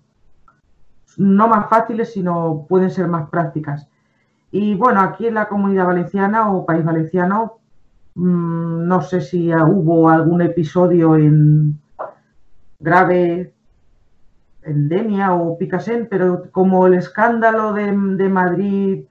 no 1.18 1.48
más 1.48 1.68
fáciles, 1.68 2.12
sino 2.12 2.64
pueden 2.68 2.90
ser 2.90 3.08
más 3.08 3.28
prácticas. 3.28 3.88
Y 4.50 4.74
bueno, 4.74 5.00
aquí 5.00 5.26
en 5.26 5.34
la 5.34 5.48
comunidad 5.48 5.86
valenciana 5.86 6.50
o 6.50 6.64
país 6.64 6.84
valenciano, 6.84 7.58
mm, 8.14 8.86
no 8.86 9.02
sé 9.02 9.20
si 9.20 9.52
hubo 9.52 10.08
algún 10.08 10.40
episodio 10.42 11.16
en 11.16 11.78
grave 12.80 13.52
endemia 14.62 15.34
o 15.34 15.58
Picasen, 15.58 16.08
pero 16.10 16.50
como 16.50 16.86
el 16.86 16.94
escándalo 16.94 17.72
de, 17.72 17.92
Madrid, 17.92 19.04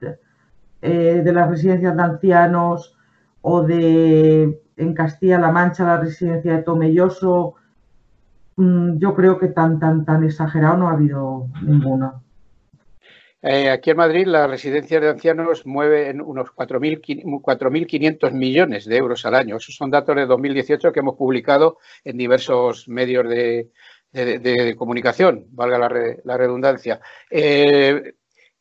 eh, 0.82 1.22
de 1.24 1.32
las 1.32 1.50
residencias 1.50 1.96
de 1.96 2.02
ancianos 2.02 2.96
o 3.42 3.62
de 3.62 4.60
en 4.76 4.94
Castilla-La 4.94 5.50
Mancha 5.50 5.84
la 5.84 5.98
residencia 5.98 6.56
de 6.56 6.62
Tomelloso, 6.62 7.56
yo 8.58 9.14
creo 9.14 9.38
que 9.38 9.48
tan, 9.48 9.78
tan, 9.78 10.04
tan 10.04 10.24
exagerado 10.24 10.76
no 10.76 10.88
ha 10.88 10.92
habido 10.92 11.46
ninguno. 11.62 12.24
Eh, 13.40 13.70
aquí 13.70 13.90
en 13.90 13.96
Madrid 13.96 14.26
la 14.26 14.48
residencia 14.48 14.98
de 14.98 15.10
ancianos 15.10 15.64
mueve 15.64 16.10
unos 16.10 16.48
4.500 16.50 18.32
millones 18.32 18.84
de 18.84 18.96
euros 18.96 19.24
al 19.26 19.36
año. 19.36 19.56
Esos 19.56 19.76
son 19.76 19.90
datos 19.90 20.16
de 20.16 20.26
2018 20.26 20.92
que 20.92 21.00
hemos 21.00 21.14
publicado 21.14 21.78
en 22.02 22.16
diversos 22.16 22.88
medios 22.88 23.28
de, 23.28 23.70
comunicación, 24.76 25.46
valga 25.50 25.78
la, 26.24 26.36
redundancia. 26.36 27.00
Eh, 27.30 28.14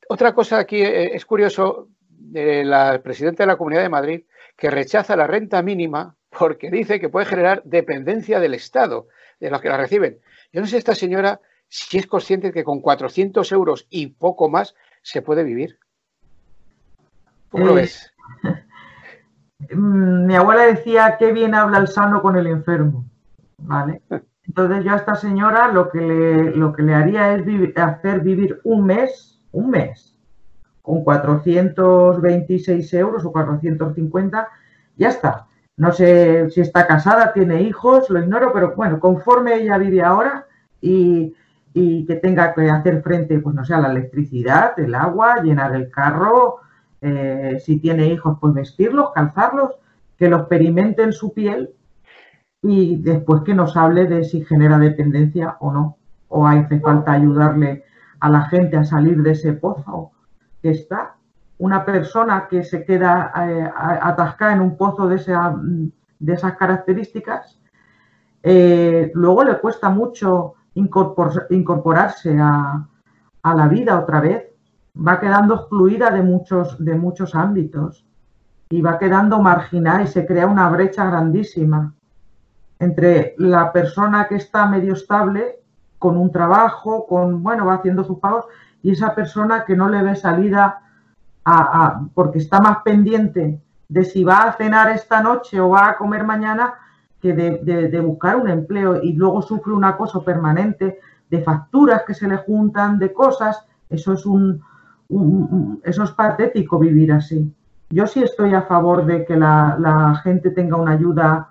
otra 0.10 0.34
cosa 0.34 0.60
aquí 0.60 0.82
eh, 0.84 1.16
es 1.16 1.26
curioso, 1.26 1.90
la 2.32 3.02
presidenta 3.04 3.44
de 3.44 3.48
la 3.48 3.58
Comunidad 3.58 3.82
de 3.82 3.90
Madrid 3.90 4.22
que 4.56 4.70
rechaza 4.70 5.16
la 5.16 5.28
renta 5.28 5.62
mínima 5.64 6.16
porque 6.30 6.70
dice 6.70 7.00
que 7.00 7.10
puede 7.10 7.26
generar 7.26 7.64
dependencia 7.64 8.40
del 8.40 8.54
Estado, 8.54 9.08
de 9.40 9.50
los 9.50 9.62
que 9.62 9.70
la 9.70 9.78
reciben. 9.78 10.20
Yo 10.52 10.62
no 10.62 10.68
sé 10.68 10.78
esta 10.78 10.96
señora 10.96 11.40
si 11.68 11.98
es 11.98 12.08
consciente 12.08 12.48
de 12.48 12.54
que 12.54 12.64
con 12.64 12.82
400 12.82 13.52
euros 13.52 13.88
y 13.90 14.08
poco 14.08 14.50
más 14.50 14.76
se 15.02 15.22
puede 15.22 15.44
vivir. 15.44 15.80
¿Cómo 17.50 17.66
lo 17.66 17.72
eh, 17.74 17.82
ves? 17.82 18.14
Mi 19.70 20.36
abuela 20.36 20.66
decía 20.66 21.18
que 21.18 21.32
bien 21.32 21.56
habla 21.56 21.80
el 21.80 21.88
sano 21.88 22.22
con 22.22 22.38
el 22.38 22.48
enfermo, 22.48 23.06
¿vale? 23.58 24.02
Entonces 24.48 24.86
yo 24.86 24.94
a 24.94 24.98
esta 24.98 25.16
señora 25.16 25.72
lo 25.72 25.90
que 25.90 26.00
le, 26.00 26.52
lo 26.56 26.72
que 26.72 26.84
le 26.84 26.94
haría 26.94 27.36
es 27.36 27.44
hacer 27.76 28.22
vivir 28.22 28.62
un 28.64 28.86
mes, 28.86 29.42
un 29.52 29.70
mes, 29.70 30.18
con 30.82 31.04
426 31.04 32.94
euros 32.94 33.26
o 33.26 33.32
450, 33.34 34.48
ya 34.96 35.10
está. 35.10 35.47
No 35.78 35.92
sé 35.92 36.50
si 36.50 36.62
está 36.62 36.88
casada, 36.88 37.34
tiene 37.34 37.62
hijos, 37.62 38.10
lo 38.10 38.20
ignoro, 38.20 38.52
pero 38.52 38.74
bueno, 38.76 39.00
conforme 39.00 39.56
ella 39.56 39.78
vive 39.78 40.02
ahora 40.02 40.48
y, 40.82 41.36
que 41.74 42.16
tenga 42.16 42.56
que 42.56 42.68
hacer 42.68 43.04
frente, 43.04 43.38
pues 43.40 43.56
no 43.56 43.64
sé, 43.64 43.76
a 43.76 43.80
la 43.80 43.92
electricidad, 43.92 44.80
el 44.80 44.96
agua, 44.96 45.44
llenar 45.44 45.76
el 45.76 45.92
carro, 45.92 46.62
eh, 47.02 47.62
si 47.64 47.78
tiene 47.80 48.08
hijos, 48.08 48.40
pues 48.42 48.56
vestirlos, 48.56 49.12
calzarlos, 49.14 49.76
que 50.18 50.28
lo 50.28 50.38
experimente 50.38 51.04
en 51.04 51.14
su 51.14 51.34
piel 51.34 51.70
y 52.64 52.96
después 52.96 53.44
que 53.44 53.54
nos 53.54 53.78
hable 53.78 54.08
de 54.08 54.24
si 54.24 54.44
genera 54.44 54.80
dependencia 54.80 55.58
o 55.60 55.72
no, 55.72 55.98
o 56.30 56.48
hace 56.48 56.80
falta 56.80 57.12
ayudarle 57.12 57.84
a 58.20 58.30
la 58.32 58.42
gente 58.46 58.78
a 58.78 58.84
salir 58.84 59.22
de 59.22 59.34
ese 59.34 59.54
pozo 59.54 60.12
que 60.64 60.72
está 60.72 61.17
una 61.60 61.84
persona 61.86 62.48
que 62.50 62.64
se 62.64 62.86
queda 62.86 63.32
eh, 63.36 63.72
atascada 63.76 64.54
en 64.54 64.62
un 64.62 64.78
pozo 64.78 65.08
de, 65.08 65.16
esas 65.16 66.58
características, 66.58 67.60
eh, 68.44 69.12
luego 69.16 69.44
le 69.44 69.60
cuesta 69.60 69.90
mucho 69.90 70.54
incorporarse 70.76 72.38
a, 72.40 72.88
la 73.44 73.68
vida 73.70 73.98
otra 73.98 74.20
vez, 74.20 74.44
va 74.96 75.20
quedando 75.20 75.56
excluida 75.56 76.12
de 76.12 76.22
muchos, 76.22 76.84
de 76.84 76.96
muchos 76.96 77.34
ámbitos 77.34 78.06
y 78.70 78.82
va 78.82 79.00
quedando 79.00 79.40
marginada 79.42 80.04
y 80.04 80.08
se 80.08 80.26
crea 80.26 80.48
una 80.48 80.68
brecha 80.70 81.06
grandísima 81.06 81.94
entre 82.80 83.36
la 83.38 83.72
persona 83.72 84.28
que 84.28 84.36
está 84.36 84.66
medio 84.68 84.94
estable 84.94 85.60
con 85.98 86.18
un 86.18 86.32
trabajo, 86.32 87.08
con, 87.08 87.42
bueno, 87.42 87.66
va 87.66 87.76
haciendo 87.76 88.04
sus 88.04 88.20
pagos, 88.20 88.46
y 88.84 88.92
esa 88.92 89.16
persona 89.16 89.64
que 89.66 89.76
no 89.76 89.90
le 89.90 90.04
ve 90.04 90.16
salida 90.16 90.82
porque 92.14 92.40
está 92.40 92.60
más 92.60 92.80
pendiente 92.84 93.62
de 93.88 94.04
si 94.04 94.24
va 94.24 94.44
a 94.44 94.54
cenar 94.54 94.92
esta 94.92 95.22
noche 95.22 95.60
o 95.60 95.70
va 95.70 95.90
a 95.90 95.98
comer 95.98 96.26
mañana 96.26 96.74
que 97.22 97.34
de, 97.34 98.02
buscar 98.02 98.36
un 98.36 98.50
empleo 98.50 99.02
y 99.02 99.14
luego 99.14 99.42
sufre 99.42 99.74
un 99.74 99.86
acoso 99.86 100.24
permanente 100.24 101.00
de 101.30 101.42
facturas 101.42 102.04
que 102.06 102.14
se 102.14 102.28
le 102.28 102.38
juntan, 102.38 103.00
de 103.00 103.12
cosas, 103.12 103.66
eso 103.90 104.14
es 104.14 104.26
un, 104.26 104.62
eso 105.84 106.04
es 106.04 106.12
patético 106.12 106.80
vivir 106.80 107.12
así. 107.12 107.54
Yo 107.90 108.06
sí 108.06 108.22
estoy 108.22 108.54
a 108.54 108.64
favor 108.64 109.06
de 109.06 109.26
que 109.26 109.38
la, 109.38 110.20
gente 110.24 110.52
tenga 110.52 110.78
una 110.78 110.92
ayuda 110.92 111.50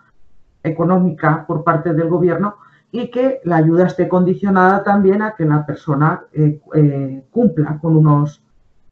económica 0.63 1.45
por 1.47 1.65
parte 1.65 1.95
del 1.95 2.09
gobierno 2.09 2.57
y 2.93 3.11
que 3.11 3.41
la 3.45 3.57
ayuda 3.57 3.87
esté 3.87 4.09
condicionada 4.09 4.83
también 4.83 5.23
a 5.23 5.35
que 5.35 5.45
la 5.45 5.65
persona 5.65 6.23
eh, 6.33 6.61
eh, 6.75 7.25
cumpla 7.31 7.79
con 7.81 7.97
unos, 7.97 8.43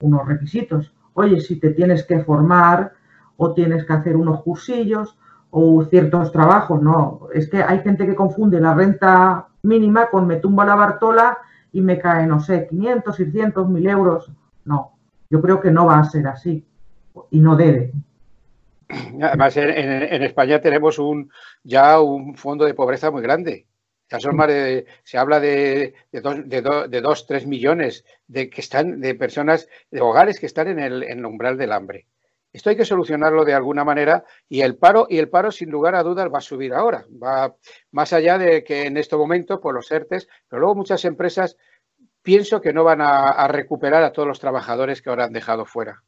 unos 0.04 0.26
requisitos 0.26 0.92
oye, 1.14 1.40
si 1.40 1.56
te 1.58 1.70
tienes 1.70 2.04
que 2.04 2.20
formar 2.20 2.92
o 3.36 3.54
tienes 3.54 3.84
que 3.84 3.92
hacer 3.92 4.16
unos 4.16 4.42
cursillos 4.42 5.16
o 5.50 5.84
ciertos 5.84 6.30
trabajos, 6.32 6.82
no, 6.82 7.28
es 7.32 7.48
que 7.48 7.62
hay 7.62 7.80
gente 7.80 8.06
que 8.06 8.14
confunde 8.14 8.60
la 8.60 8.74
renta 8.74 9.48
mínima 9.62 10.10
con 10.10 10.26
me 10.26 10.36
tumbo 10.36 10.64
la 10.64 10.74
Bartola 10.74 11.38
y 11.72 11.80
me 11.80 11.98
cae, 11.98 12.26
no 12.26 12.40
sé, 12.40 12.66
500, 12.68 13.16
600, 13.16 13.68
1000 13.68 13.88
euros. 13.88 14.30
No, 14.64 14.92
yo 15.30 15.40
creo 15.40 15.60
que 15.60 15.70
no 15.70 15.86
va 15.86 15.98
a 15.98 16.04
ser 16.04 16.26
así 16.26 16.64
y 17.30 17.40
no 17.40 17.56
debe. 17.56 17.92
Además, 19.22 19.56
en, 19.56 20.22
España 20.22 20.60
tenemos 20.60 20.98
un 20.98 21.30
ya 21.62 22.00
un 22.00 22.36
fondo 22.36 22.64
de 22.64 22.74
pobreza 22.74 23.10
muy 23.10 23.22
grande. 23.22 23.66
Se 24.08 25.18
habla 25.18 25.40
de, 25.40 25.94
de, 26.12 26.20
dos, 26.20 26.36
de, 26.48 27.00
dos, 27.00 27.26
tres 27.26 27.46
millones 27.46 28.04
de 28.26 28.50
que 28.50 28.60
están 28.60 29.00
de 29.00 29.14
personas, 29.14 29.68
de 29.90 30.00
hogares 30.00 30.38
que 30.38 30.46
están 30.46 30.68
en 30.68 30.78
el, 30.78 31.24
umbral 31.24 31.56
del 31.56 31.72
hambre. 31.72 32.06
Esto 32.52 32.70
hay 32.70 32.76
que 32.76 32.84
solucionarlo 32.84 33.44
de 33.44 33.54
alguna 33.54 33.82
manera 33.82 34.24
y 34.48 34.60
el 34.60 34.76
paro, 34.76 35.06
y 35.08 35.18
el 35.18 35.28
paro 35.28 35.50
sin 35.50 35.70
lugar 35.70 35.96
a 35.96 36.04
dudas 36.04 36.28
va 36.32 36.38
a 36.38 36.42
subir 36.42 36.72
ahora. 36.72 37.04
Va 37.20 37.56
más 37.90 38.12
allá 38.12 38.38
de 38.38 38.62
que 38.62 38.86
en 38.86 38.96
este 38.96 39.16
momento, 39.16 39.60
por 39.60 39.74
los 39.74 39.90
ERTES, 39.90 40.28
pero 40.48 40.60
luego 40.60 40.76
muchas 40.76 41.04
empresas 41.04 41.56
pienso 42.22 42.60
que 42.60 42.72
no 42.72 42.84
van 42.84 43.00
a, 43.00 43.46
recuperar 43.48 44.04
a 44.04 44.12
todos 44.12 44.28
los 44.28 44.38
trabajadores 44.38 45.02
que 45.02 45.10
ahora 45.10 45.24
han 45.24 45.32
dejado 45.32 45.66
fuera. 45.66 46.02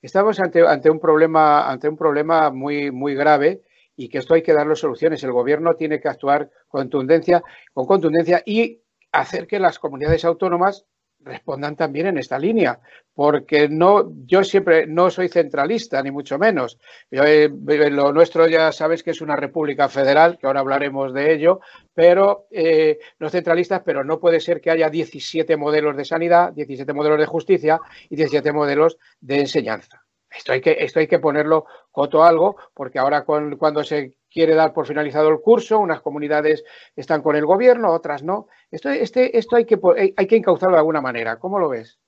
Estamos 0.00 0.40
ante, 0.40 0.66
ante 0.66 0.90
un 0.90 0.98
problema, 0.98 1.70
ante 1.70 1.88
un 1.88 1.96
problema 1.96 2.50
muy, 2.50 2.90
muy 2.90 3.14
grave 3.14 3.60
y 3.96 4.08
que 4.08 4.18
esto 4.18 4.34
hay 4.34 4.42
que 4.42 4.52
darle 4.52 4.76
soluciones. 4.76 5.22
El 5.22 5.32
gobierno 5.32 5.74
tiene 5.74 6.00
que 6.00 6.08
actuar 6.08 6.50
con 6.68 6.82
contundencia, 6.82 7.42
con 7.72 7.86
contundencia 7.86 8.42
y 8.44 8.80
hacer 9.12 9.46
que 9.46 9.58
las 9.58 9.78
comunidades 9.78 10.24
autónomas 10.24 10.86
respondan 11.24 11.76
también 11.76 12.06
en 12.06 12.18
esta 12.18 12.38
línea, 12.38 12.80
porque 13.14 13.68
no, 13.68 14.12
yo 14.26 14.42
siempre 14.44 14.86
no 14.86 15.10
soy 15.10 15.28
centralista, 15.28 16.02
ni 16.02 16.10
mucho 16.10 16.38
menos. 16.38 16.78
Yo, 17.10 17.22
eh, 17.24 17.48
lo 17.90 18.12
nuestro 18.12 18.48
ya 18.48 18.72
sabes 18.72 19.02
que 19.02 19.12
es 19.12 19.20
una 19.20 19.36
república 19.36 19.88
federal, 19.88 20.38
que 20.38 20.46
ahora 20.46 20.60
hablaremos 20.60 21.12
de 21.12 21.32
ello, 21.32 21.60
pero 21.94 22.46
eh, 22.50 22.98
los 23.18 23.32
centralistas, 23.32 23.82
pero 23.84 24.04
no 24.04 24.18
puede 24.18 24.40
ser 24.40 24.60
que 24.60 24.70
haya 24.70 24.90
17 24.90 25.56
modelos 25.56 25.96
de 25.96 26.04
sanidad, 26.04 26.52
17 26.52 26.92
modelos 26.92 27.18
de 27.18 27.26
justicia 27.26 27.80
y 28.08 28.16
17 28.16 28.52
modelos 28.52 28.98
de 29.20 29.40
enseñanza. 29.40 30.02
Esto 30.34 30.52
hay 30.52 30.60
que, 30.60 30.76
esto 30.80 30.98
hay 30.98 31.06
que 31.06 31.18
ponerlo 31.18 31.66
coto 31.92 32.24
algo, 32.24 32.56
porque 32.74 32.98
ahora 32.98 33.24
cuando 33.24 33.84
se 33.84 34.16
quiere 34.30 34.54
dar 34.54 34.72
por 34.72 34.86
finalizado 34.86 35.28
el 35.28 35.40
curso, 35.40 35.78
unas 35.78 36.00
comunidades 36.00 36.64
están 36.96 37.22
con 37.22 37.36
el 37.36 37.44
gobierno, 37.46 37.92
otras 37.92 38.22
no. 38.22 38.48
Esto, 38.70 38.88
este, 38.88 39.38
esto 39.38 39.56
hay, 39.56 39.66
que, 39.66 39.78
hay 40.16 40.26
que 40.26 40.36
encauzarlo 40.36 40.74
de 40.74 40.80
alguna 40.80 41.02
manera. 41.02 41.38
¿Cómo 41.38 41.58
lo 41.58 41.68
ves? 41.68 42.00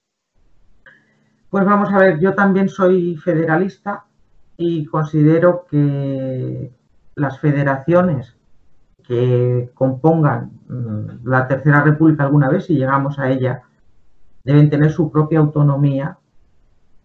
Pues 1.50 1.64
vamos 1.64 1.92
a 1.92 1.98
ver, 1.98 2.18
yo 2.18 2.34
también 2.34 2.68
soy 2.68 3.16
federalista 3.16 4.06
y 4.56 4.86
considero 4.86 5.66
que 5.70 6.72
las 7.14 7.38
federaciones 7.38 8.34
que 9.06 9.70
compongan 9.74 10.50
mm, 10.66 11.28
la 11.28 11.46
Tercera 11.46 11.82
República 11.82 12.24
alguna 12.24 12.48
vez, 12.48 12.64
si 12.64 12.74
llegamos 12.74 13.18
a 13.18 13.30
ella, 13.30 13.62
deben 14.42 14.70
tener 14.70 14.90
su 14.90 15.10
propia 15.10 15.38
autonomía 15.38 16.18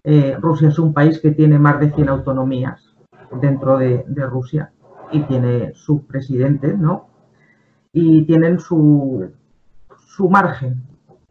eh, 0.04 0.38
Rusia 0.40 0.70
es 0.70 0.80
un 0.80 0.94
país 0.94 1.20
que 1.20 1.32
tiene 1.32 1.60
más 1.60 1.80
de 1.80 1.92
100 1.92 2.10
autonomías 2.10 2.96
dentro 3.42 3.78
de, 3.78 4.04
Rusia 4.30 4.72
y 5.12 5.22
tiene 5.22 5.74
sus 5.74 6.02
presidentes, 6.02 6.78
¿no? 6.78 7.10
Y 7.92 8.24
tienen 8.26 8.60
su, 8.60 9.32
su 9.98 10.30
margen, 10.30 10.84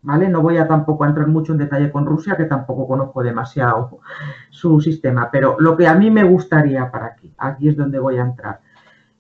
¿vale? 0.03 0.29
No 0.29 0.43
voy 0.43 0.59
a 0.59 0.69
tampoco 0.69 1.05
a 1.05 1.09
entrar 1.09 1.29
mucho 1.29 1.53
en 1.53 1.59
detalle 1.59 1.91
con 1.91 2.07
Rusia, 2.07 2.37
que 2.37 2.45
tampoco 2.45 2.87
conozco 2.87 3.23
demasiado 3.23 4.01
su 4.51 4.81
sistema, 4.81 5.31
pero 5.31 5.57
lo 5.59 5.77
que 5.77 5.87
a 5.87 5.95
mí 5.95 6.11
me 6.11 6.25
gustaría 6.25 6.91
para 6.91 7.07
aquí, 7.07 7.33
aquí 7.39 7.69
es 7.69 7.77
donde 7.77 7.99
voy 7.99 8.19
a 8.19 8.23
entrar. 8.23 8.61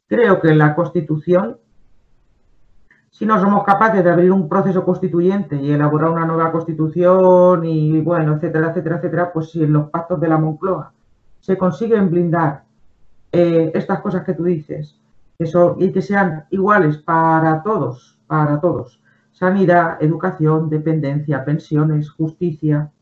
Creo 0.06 0.40
que 0.40 0.54
la 0.54 0.74
Constitución 0.74 1.58
si 3.18 3.26
no 3.26 3.40
somos 3.40 3.64
capaces 3.64 4.04
de 4.04 4.10
abrir 4.12 4.30
un 4.30 4.48
proceso 4.48 4.84
constituyente 4.84 5.56
y 5.56 5.72
elaborar 5.72 6.10
una 6.10 6.24
nueva 6.24 6.52
constitución 6.52 7.64
y 7.64 8.00
bueno, 8.00 8.36
etcétera, 8.36 8.68
etcétera, 8.68 8.98
etcétera, 8.98 9.32
pues 9.32 9.50
si 9.50 9.64
en 9.64 9.72
los 9.72 9.90
pactos 9.90 10.20
de 10.20 10.28
la 10.28 10.38
Moncloa 10.38 10.92
se 11.40 11.58
consiguen 11.58 12.10
blindar 12.10 12.62
eh, 13.32 13.72
estas 13.74 14.02
cosas 14.02 14.22
que 14.22 14.34
tú 14.34 14.44
dices 14.44 15.00
eso, 15.36 15.74
y 15.80 15.90
que 15.90 16.00
sean 16.00 16.44
iguales 16.50 16.98
para 16.98 17.60
todos, 17.64 18.20
para 18.28 18.60
todos, 18.60 19.02
sanidad, 19.32 20.00
educación, 20.00 20.70
dependencia, 20.70 21.44
pensiones, 21.44 22.10
justicia, 22.10 22.92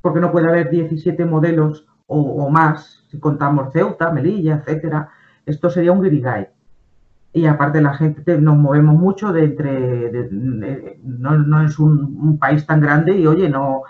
porque 0.00 0.20
no 0.20 0.32
puede 0.32 0.48
haber 0.48 0.70
17 0.70 1.22
modelos 1.26 1.86
o, 2.06 2.48
más, 2.48 3.04
si 3.10 3.20
contamos 3.20 3.74
Ceuta, 3.74 4.10
Melilla, 4.10 4.62
etcétera, 4.64 5.10
esto 5.44 5.68
sería 5.68 5.92
un 5.92 6.00
guirigay 6.00 6.48
y 7.36 7.44
aparte 7.44 7.82
la 7.82 7.92
gente 7.92 8.40
nos 8.40 8.56
movemos 8.56 8.94
mucho 8.94 9.30
de 9.30 9.44
entre 9.44 10.30
no, 11.02 11.62
es 11.62 11.78
un, 11.78 12.38
país 12.38 12.64
tan 12.64 12.80
grande 12.80 13.14
y 13.14 13.26
oye 13.26 13.50
no, 13.50 13.82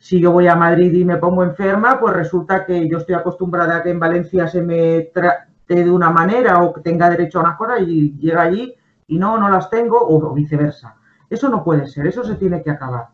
si 0.00 0.18
yo 0.18 0.32
voy 0.32 0.48
a 0.48 0.56
Madrid 0.56 0.92
y 0.92 1.04
me 1.04 1.16
pongo 1.18 1.44
enferma 1.44 2.00
pues 2.00 2.12
resulta 2.12 2.66
que 2.66 2.88
yo 2.88 2.98
estoy 2.98 3.14
acostumbrada 3.14 3.76
a 3.76 3.82
que 3.84 3.90
en 3.90 4.00
Valencia 4.00 4.48
se 4.48 4.62
me 4.62 5.10
trate 5.14 5.46
de 5.68 5.88
una 5.88 6.10
manera 6.10 6.60
o 6.60 6.72
que 6.72 6.80
tenga 6.80 7.08
derecho 7.08 7.38
a 7.38 7.42
una 7.42 7.56
cosa 7.56 7.78
y 7.78 8.16
llega 8.18 8.42
allí 8.42 8.74
y 9.06 9.16
no 9.16 9.38
no 9.38 9.48
las 9.48 9.70
tengo 9.70 9.98
o 10.00 10.34
viceversa. 10.34 10.96
Eso 11.30 11.48
no 11.48 11.62
puede 11.62 11.86
ser 11.86 12.08
eso 12.08 12.24
se 12.24 12.34
tiene 12.34 12.64
que 12.64 12.70
acabar. 12.70 13.10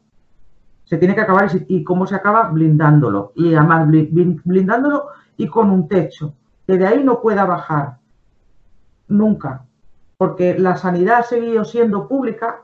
Se 0.84 0.96
tiene 0.96 1.14
que 1.14 1.20
acabar 1.20 1.50
y, 1.68 1.84
cómo 1.84 2.06
se 2.06 2.14
acaba 2.14 2.48
blindándolo. 2.48 3.32
Y 3.34 3.54
además 3.54 3.86
blindándolo 3.86 5.08
y 5.36 5.46
con 5.46 5.70
un 5.70 5.86
techo 5.88 6.32
que 6.66 6.78
de 6.78 6.86
ahí 6.86 7.04
no 7.04 7.20
pueda 7.20 7.44
bajar 7.44 7.97
nunca, 9.08 9.64
porque 10.16 10.58
la 10.58 10.76
sanidad 10.76 11.18
ha 11.20 11.22
seguido 11.22 11.64
siendo 11.64 12.08
pública, 12.08 12.62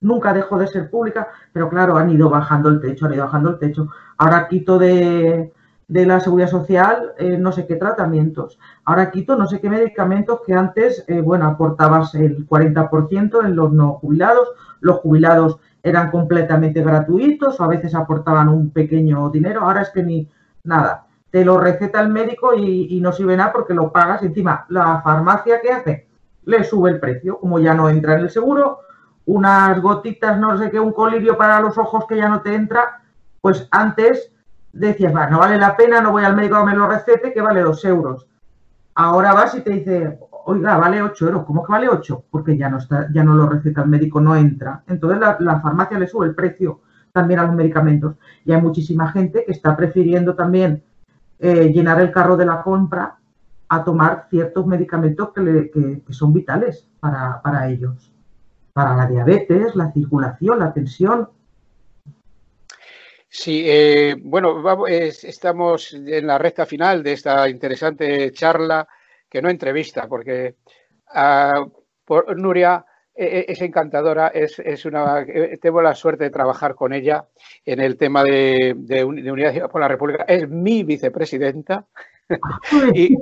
nunca 0.00 0.32
dejó 0.32 0.58
de 0.58 0.66
ser 0.66 0.90
pública, 0.90 1.28
pero 1.52 1.68
claro, 1.68 1.96
han 1.96 2.10
ido 2.10 2.28
bajando 2.28 2.68
el 2.68 2.80
techo, 2.80 3.06
han 3.06 3.14
ido 3.14 3.24
bajando 3.24 3.50
el 3.50 3.58
techo. 3.58 3.88
Ahora 4.18 4.48
quito 4.48 4.78
de, 4.78 5.52
la 5.88 6.20
seguridad 6.20 6.48
social 6.48 7.12
eh, 7.16 7.38
no 7.38 7.52
sé 7.52 7.66
qué 7.66 7.76
tratamientos, 7.76 8.58
ahora 8.84 9.10
quito 9.10 9.36
no 9.36 9.46
sé 9.46 9.60
qué 9.60 9.70
medicamentos 9.70 10.40
que 10.44 10.52
antes, 10.52 11.04
eh, 11.06 11.20
bueno, 11.20 11.46
aportabas 11.46 12.14
el 12.14 12.46
40% 12.46 13.44
en 13.44 13.56
los 13.56 13.72
no 13.72 13.94
jubilados, 13.94 14.48
los 14.80 14.96
jubilados 14.98 15.58
eran 15.82 16.10
completamente 16.10 16.82
gratuitos 16.82 17.60
o 17.60 17.64
a 17.64 17.68
veces 17.68 17.94
aportaban 17.94 18.48
un 18.48 18.70
pequeño 18.70 19.30
dinero, 19.30 19.60
ahora 19.62 19.82
es 19.82 19.90
que 19.90 20.02
ni 20.02 20.28
nada. 20.64 21.05
Te 21.30 21.44
lo 21.44 21.58
receta 21.58 22.00
el 22.00 22.08
médico 22.08 22.54
y, 22.54 23.00
no 23.00 23.12
sirve 23.12 23.36
nada 23.36 23.52
porque 23.52 23.74
lo 23.74 23.92
pagas. 23.92 24.22
Encima, 24.22 24.64
la 24.68 25.00
farmacia 25.02 25.60
que 25.60 25.72
hace 25.72 26.08
le 26.44 26.64
sube 26.64 26.90
el 26.90 27.00
precio, 27.00 27.38
como 27.38 27.58
ya 27.58 27.74
no 27.74 27.88
entra 27.88 28.14
en 28.14 28.20
el 28.20 28.30
seguro, 28.30 28.80
unas 29.26 29.80
gotitas, 29.82 30.38
no 30.38 30.56
sé 30.56 30.70
qué, 30.70 30.78
un 30.78 30.92
colirio 30.92 31.36
para 31.36 31.60
los 31.60 31.76
ojos 31.76 32.06
que 32.06 32.16
ya 32.16 32.28
no 32.28 32.40
te 32.42 32.54
entra, 32.54 33.02
pues 33.40 33.66
antes 33.72 34.32
decías, 34.72 35.14
va, 35.14 35.26
no 35.26 35.40
vale 35.40 35.58
la 35.58 35.76
pena, 35.76 36.00
no 36.00 36.12
voy 36.12 36.24
al 36.24 36.36
médico 36.36 36.56
a 36.56 36.60
que 36.60 36.66
me 36.66 36.76
lo 36.76 36.86
recete, 36.86 37.32
que 37.32 37.40
vale 37.40 37.62
dos 37.62 37.84
euros. 37.84 38.28
Ahora 38.94 39.34
vas 39.34 39.54
y 39.56 39.60
te 39.62 39.70
dice, 39.70 40.18
oiga, 40.46 40.76
vale 40.78 41.02
8 41.02 41.26
euros. 41.26 41.44
¿Cómo 41.44 41.64
que 41.64 41.72
vale 41.72 41.88
8? 41.88 42.24
Porque 42.30 42.56
ya 42.56 42.68
no, 42.68 42.78
está, 42.78 43.08
ya 43.12 43.22
no 43.22 43.34
lo 43.34 43.48
receta 43.48 43.82
el 43.82 43.88
médico, 43.88 44.20
no 44.20 44.34
entra. 44.36 44.82
Entonces 44.86 45.20
la, 45.20 45.60
farmacia 45.60 45.98
le 45.98 46.06
sube 46.06 46.26
el 46.26 46.34
precio 46.34 46.80
también 47.12 47.40
a 47.40 47.44
los 47.44 47.54
medicamentos. 47.54 48.16
Y 48.44 48.52
hay 48.52 48.60
muchísima 48.60 49.10
gente 49.12 49.44
que 49.44 49.52
está 49.52 49.76
prefiriendo 49.76 50.34
también 50.34 50.82
eh, 51.38 51.70
llenar 51.72 52.00
el 52.00 52.10
carro 52.10 52.36
de 52.36 52.46
la 52.46 52.62
compra 52.62 53.18
a 53.68 53.84
tomar 53.84 54.26
ciertos 54.30 54.66
medicamentos 54.66 55.30
que, 55.32 56.02
son 56.10 56.32
vitales 56.32 56.88
para, 57.00 57.68
ellos. 57.68 58.12
Para 58.72 58.94
la 58.94 59.06
diabetes, 59.06 59.74
la 59.74 59.92
circulación, 59.92 60.58
la 60.58 60.72
tensión, 60.72 61.28
Sí, 63.28 63.64
eh, 63.66 64.16
bueno, 64.18 64.86
estamos 64.86 65.92
en 65.92 66.26
la 66.26 66.38
recta 66.38 66.64
final 66.64 67.02
de 67.02 67.12
esta 67.12 67.46
interesante 67.50 68.32
charla 68.32 68.88
que 69.28 69.42
no 69.42 69.50
entrevista, 69.50 70.08
porque 70.08 70.56
ah, 71.08 71.66
por, 72.06 72.34
Nuria 72.38 72.82
es 73.16 73.62
encantadora, 73.62 74.28
es, 74.28 74.58
es, 74.58 74.84
una, 74.84 75.20
eh, 75.22 75.58
tengo 75.60 75.80
la 75.80 75.94
suerte 75.94 76.24
de 76.24 76.30
trabajar 76.30 76.74
con 76.74 76.92
ella 76.92 77.26
en 77.64 77.80
el 77.80 77.96
tema 77.96 78.22
de, 78.22 78.74
de, 78.76 79.04
Unidad 79.04 79.70
por 79.70 79.80
la 79.80 79.88
República, 79.88 80.24
es 80.28 80.48
mi 80.48 80.84
vicepresidenta. 80.84 81.86
y, 82.94 83.16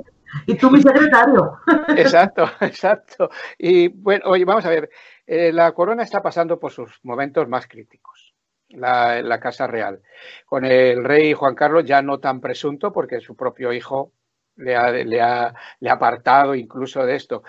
y 0.47 0.55
tú 0.55 0.69
mi 0.69 0.81
secretario. 0.81 1.59
Exacto, 1.97 2.49
exacto. 2.59 3.29
Y 3.57 3.87
bueno, 3.87 4.25
oye, 4.29 4.43
vamos 4.43 4.65
a 4.65 4.69
ver, 4.69 4.89
eh, 5.25 5.51
la 5.53 5.71
corona 5.71 6.03
está 6.03 6.21
pasando 6.21 6.59
por 6.59 6.71
sus 6.71 6.99
momentos 7.03 7.47
más 7.47 7.67
críticos. 7.67 8.33
La, 8.69 9.21
la, 9.21 9.39
Casa 9.39 9.67
Real. 9.67 10.01
Con 10.45 10.65
el 10.65 11.03
rey 11.03 11.33
Juan 11.33 11.55
Carlos 11.55 11.85
ya 11.85 12.01
no 12.01 12.19
tan 12.19 12.41
presunto, 12.41 12.91
porque 12.91 13.21
su 13.21 13.35
propio 13.35 13.71
hijo 13.71 14.11
le 14.57 14.75
ha, 14.75 14.91
le 14.91 15.21
ha, 15.21 15.53
apartado 15.89 16.55
incluso 16.55 17.05
de 17.05 17.15
esto. 17.15 17.43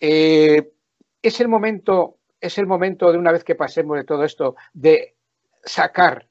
Eh, 0.00 0.72
es 1.28 1.40
el 1.40 1.48
momento, 1.48 2.18
es 2.40 2.58
el 2.58 2.66
momento 2.66 3.10
de 3.12 3.18
una 3.18 3.32
vez 3.32 3.44
que 3.44 3.54
pasemos 3.54 3.96
de 3.96 4.04
todo 4.04 4.24
esto, 4.24 4.56
de 4.72 5.16
sacar, 5.64 6.28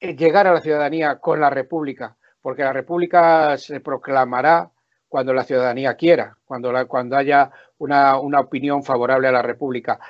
eh, 0.00 0.14
llegar 0.16 0.46
a 0.46 0.52
la 0.52 0.60
ciudadanía 0.60 1.18
con 1.18 1.40
la 1.40 1.50
República, 1.50 2.16
porque 2.40 2.62
la 2.62 2.72
República 2.72 3.56
se 3.58 3.80
proclamará 3.80 4.70
cuando 5.08 5.32
la 5.32 5.44
ciudadanía 5.44 5.94
quiera, 5.94 6.36
cuando, 6.44 6.70
haya 7.16 7.50
una, 7.78 8.18
opinión 8.18 8.82
favorable 8.82 9.28
a 9.28 9.32
la 9.32 9.42
República. 9.42 10.00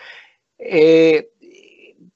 Eh, 0.59 1.31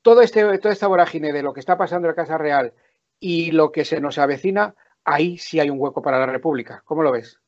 todo 0.03 0.23
este, 0.23 0.59
toda 0.59 0.73
esta 0.73 0.87
vorágine 0.87 1.33
de 1.33 1.43
lo 1.43 1.53
que 1.53 1.61
está 1.61 1.77
pasando 1.77 2.09
en 2.09 2.13
la 2.13 2.23
Casa 2.23 2.39
Real 2.39 2.73
y 3.21 3.51
lo 3.51 3.71
que 3.73 3.85
se 3.85 4.01
nos 4.01 4.19
avecina 4.19 4.75
ahí 5.05 5.39
sí 5.39 5.59
hay 5.61 5.71
un 5.71 5.81
hueco 5.81 6.03
para 6.03 6.19
la 6.19 6.27
República. 6.27 6.83
¿Cómo 6.85 7.03
lo 7.03 7.13
ves? 7.13 7.41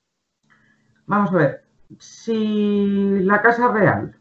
Vamos 1.07 1.33
a 1.33 1.37
ver, 1.37 1.65
si 1.99 3.21
la 3.21 3.43
Casa 3.43 3.73
Real, 3.73 4.17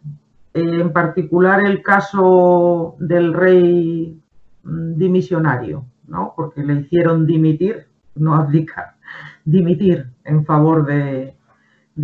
en 0.53 0.91
particular 0.93 1.65
el 1.65 1.81
caso 1.83 2.95
del 2.99 3.33
rey 3.33 4.21
mm, 4.63 4.95
dimisionario, 4.95 5.85
¿no? 6.07 6.33
porque 6.35 6.63
le 6.63 6.81
hicieron 6.81 7.25
dimitir, 7.25 7.87
no 8.15 8.35
abdicar, 8.35 8.95
dimitir 9.45 10.11
en 10.23 10.45
favor 10.45 10.85
de, 10.85 11.35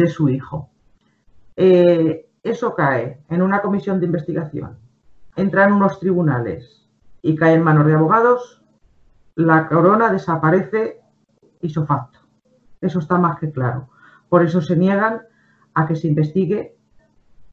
su 0.07 0.29
hijo. 0.29 0.69
Eh, 1.55 2.27
eso 2.43 2.75
cae 2.75 3.21
en 3.29 3.41
una 3.41 3.61
comisión 3.61 3.99
de 3.99 4.05
investigación, 4.05 4.77
entra 5.35 5.65
en 5.65 5.73
unos 5.73 5.99
tribunales 5.99 6.85
y 7.21 7.35
cae 7.35 7.55
en 7.55 7.63
manos 7.63 7.87
de 7.87 7.93
abogados, 7.93 8.61
la 9.35 9.67
corona 9.67 10.11
desaparece 10.11 11.01
facto. 11.87 12.19
Eso 12.81 12.99
está 12.99 13.17
más 13.17 13.39
que 13.39 13.51
claro. 13.51 13.89
Por 14.29 14.43
eso 14.43 14.61
se 14.61 14.75
niegan 14.75 15.21
a 15.73 15.87
que 15.87 15.95
se 15.95 16.07
investigue 16.07 16.75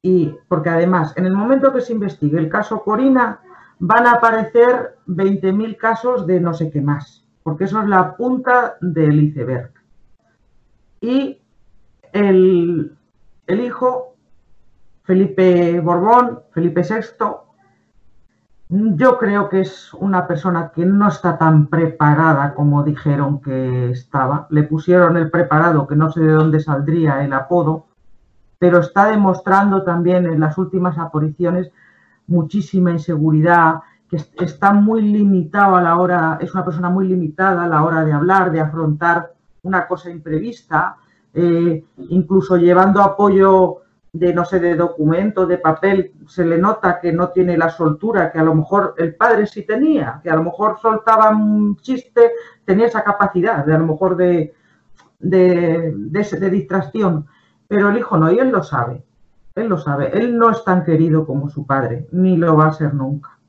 y 0.05 0.35
porque 0.49 0.69
además 0.69 1.13
en 1.15 1.25
el 1.25 1.33
momento 1.33 1.73
que 1.73 1.81
se 1.81 1.93
investigue 1.93 2.37
el 2.37 2.49
caso 2.49 2.83
Corina 2.83 3.39
van 3.79 4.05
a 4.05 4.13
aparecer 4.13 4.97
20.000 5.07 5.77
casos 5.77 6.27
de 6.27 6.39
no 6.39 6.53
sé 6.53 6.69
qué 6.69 6.81
más, 6.81 7.25
porque 7.41 7.63
eso 7.63 7.81
es 7.81 7.87
la 7.87 8.15
punta 8.15 8.75
del 8.81 9.23
iceberg. 9.23 9.71
Y 11.01 11.41
el, 12.11 12.95
el 13.47 13.59
hijo, 13.59 14.15
Felipe 15.03 15.79
Borbón, 15.79 16.41
Felipe 16.51 16.81
VI, 16.81 17.25
yo 18.69 19.17
creo 19.17 19.49
que 19.49 19.61
es 19.61 19.93
una 19.93 20.27
persona 20.27 20.71
que 20.73 20.85
no 20.85 21.07
está 21.07 21.37
tan 21.37 21.67
preparada 21.67 22.53
como 22.53 22.83
dijeron 22.83 23.41
que 23.41 23.91
estaba. 23.91 24.47
Le 24.49 24.63
pusieron 24.63 25.17
el 25.17 25.29
preparado, 25.29 25.87
que 25.87 25.95
no 25.95 26.11
sé 26.11 26.21
de 26.21 26.31
dónde 26.31 26.59
saldría 26.59 27.23
el 27.23 27.33
apodo, 27.33 27.87
pero 28.63 28.79
está 28.79 29.07
demostrando 29.07 29.83
también 29.83 30.25
en 30.25 30.39
las 30.39 30.57
últimas 30.57 30.97
apariciones 30.97 31.69
muchísima 32.27 32.91
inseguridad, 32.91 33.81
que 34.09 34.15
está 34.37 34.71
muy 34.71 35.01
limitado 35.01 35.75
a 35.75 35.81
la 35.81 35.97
hora, 35.97 36.37
es 36.39 36.53
una 36.53 36.63
persona 36.63 36.89
muy 36.89 37.09
limitada 37.09 37.65
a 37.65 37.67
la 37.67 37.83
hora 37.83 38.05
de 38.05 38.13
hablar, 38.13 38.53
de 38.53 38.61
afrontar 38.61 39.33
una 39.63 39.85
cosa 39.85 40.09
imprevista, 40.11 40.95
eh, 41.33 41.83
incluso 42.07 42.55
llevando 42.55 43.01
apoyo 43.01 43.79
de, 44.13 44.33
no 44.33 44.45
sé, 44.45 44.61
de 44.61 44.75
documento, 44.75 45.45
de 45.45 45.57
papel, 45.57 46.13
se 46.25 46.45
le 46.45 46.57
nota 46.57 47.01
que 47.01 47.11
no 47.11 47.31
tiene 47.31 47.57
la 47.57 47.69
soltura 47.69 48.31
que 48.31 48.39
a 48.39 48.43
lo 48.43 48.55
mejor 48.55 48.95
el 48.97 49.13
padre 49.15 49.45
sí 49.45 49.63
tenía, 49.63 50.21
que 50.23 50.29
a 50.29 50.37
lo 50.37 50.43
mejor 50.43 50.79
soltaba 50.81 51.31
un 51.31 51.75
chiste, 51.81 52.31
tenía 52.63 52.85
esa 52.85 53.03
capacidad 53.03 53.65
de 53.65 53.75
a 53.75 53.77
lo 53.79 53.87
mejor 53.87 54.15
de, 54.15 54.53
de, 55.19 55.93
de, 55.93 56.49
distracción, 56.49 57.27
pero 57.73 57.89
el 57.89 57.97
hijo 57.97 58.17
no, 58.17 58.31
y 58.31 58.37
él 58.37 58.51
lo 58.51 58.61
sabe, 58.61 59.03
él 59.55 59.67
lo 59.67 59.79
sabe, 59.79 60.15
él 60.15 60.37
no 60.37 60.51
es 60.51 60.63
tan 60.63 60.83
querido 60.83 61.25
como 61.25 61.49
su 61.49 61.65
padre, 61.65 62.07
ni 62.11 62.37
lo 62.37 62.55
va 62.55 62.67
a 62.67 62.73
ser 62.73 62.93
nunca. 62.93 63.39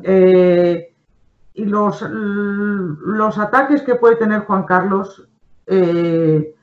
Eh, 0.00 0.94
y 1.54 1.64
los, 1.64 2.02
los 2.02 3.36
ataques 3.36 3.82
que 3.82 3.96
puede 3.96 4.14
tener 4.14 4.42
Juan 4.42 4.62
Carlos 4.62 5.28
eh, 5.66 6.54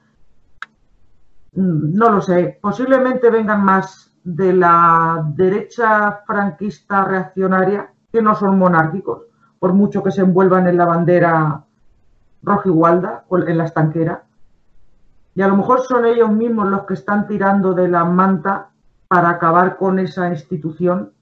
no 1.52 2.10
lo 2.10 2.22
sé, 2.22 2.60
posiblemente 2.62 3.30
vengan 3.30 3.66
más 3.66 4.16
de 4.24 4.54
la 4.54 5.26
derecha 5.36 6.22
franquista 6.26 7.04
reaccionaria, 7.04 7.92
que 8.10 8.22
no 8.22 8.36
son 8.36 8.58
monárquicos, 8.58 9.24
por 9.60 9.74
mucho 9.74 10.02
que 10.02 10.12
se 10.12 10.22
envuelvan 10.22 10.66
en 10.68 10.78
la 10.78 10.86
bandera 10.86 11.66
rojigualda 12.42 13.26
o 13.28 13.38
en 13.38 13.58
la 13.58 13.66
estanquera. 13.66 14.24
Y 15.36 15.42
a 15.42 15.48
lo 15.48 15.56
mejor 15.56 15.82
son 15.82 16.06
ellos 16.06 16.32
mismos 16.32 16.68
los 16.70 16.86
que 16.86 16.94
están 16.94 17.28
tirando 17.28 17.74
de 17.74 17.88
la 17.88 18.04
manta 18.04 18.70
para 19.08 19.30
acabar 19.30 19.78
con 19.78 20.00
esa 20.00 20.30
institución 20.30 21.14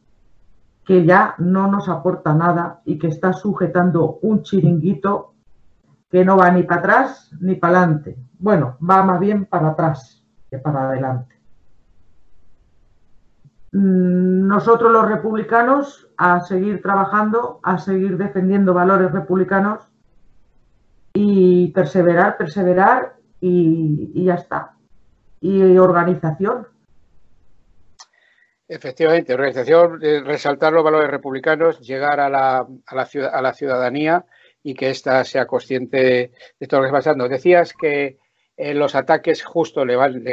que 0.85 1.05
ya 1.05 1.35
no 1.37 1.67
nos 1.67 1.87
aporta 1.89 2.33
nada 2.33 2.81
y 2.85 2.97
que 2.97 3.07
está 3.07 3.33
sujetando 3.33 4.17
un 4.21 4.41
chiringuito 4.41 5.33
que 6.09 6.25
no 6.25 6.37
va 6.37 6.49
ni 6.49 6.63
para 6.63 6.79
atrás 6.79 7.31
ni 7.39 7.55
para 7.55 7.83
adelante. 7.83 8.17
Bueno, 8.39 8.77
va 8.81 9.03
más 9.03 9.19
bien 9.19 9.45
para 9.45 9.69
atrás 9.69 10.19
para 10.57 10.89
adelante. 10.89 11.35
Mm, 13.71 14.47
nosotros 14.47 14.91
los 14.91 15.07
republicanos 15.07 16.09
a 16.17 16.41
seguir 16.41 16.81
trabajando, 16.81 17.59
a 17.61 17.77
seguir 17.77 18.17
defendiendo 18.17 18.73
valores 18.73 19.11
republicanos 19.11 19.87
y 21.13 21.67
perseverar, 21.71 22.37
perseverar 22.37 23.18
y, 23.41 24.23
ya 24.23 24.35
está. 24.35 24.73
Y 25.41 25.77
organización. 25.77 26.67
Efectivamente, 28.67 29.33
organización, 29.33 29.99
eh, 30.03 30.21
resaltar 30.23 30.73
los 30.73 30.83
valores 30.83 31.09
republicanos, 31.09 31.79
llegar 31.79 32.19
a 32.19 32.29
la, 32.29 32.67
a 32.85 32.95
la, 32.95 33.09
a 33.31 33.41
la 33.41 33.53
ciudadanía 33.53 34.25
y 34.61 34.75
que 34.75 34.91
ésta 34.91 35.23
sea 35.23 35.47
consciente 35.47 36.31
de 36.59 36.67
todo 36.67 36.79
lo 36.79 36.83
que 36.83 36.87
está 36.89 36.99
pasando. 36.99 37.27
Decías 37.27 37.73
que 37.73 38.19
eh, 38.57 38.73
los 38.73 38.93
ataques 38.93 39.43
justo 39.43 39.85
le 39.85 39.95
van. 39.95 40.23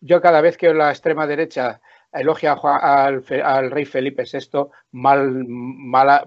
yo 0.00 0.20
cada 0.20 0.40
vez 0.40 0.56
que 0.56 0.72
la 0.74 0.90
extrema 0.90 1.26
derecha 1.26 1.80
elogia 2.12 2.54
al, 2.54 3.22
al, 3.44 3.70
rey 3.70 3.84
Felipe 3.84 4.24
VI, 4.24 4.66
mal, 4.92 5.44
mala, 5.46 6.26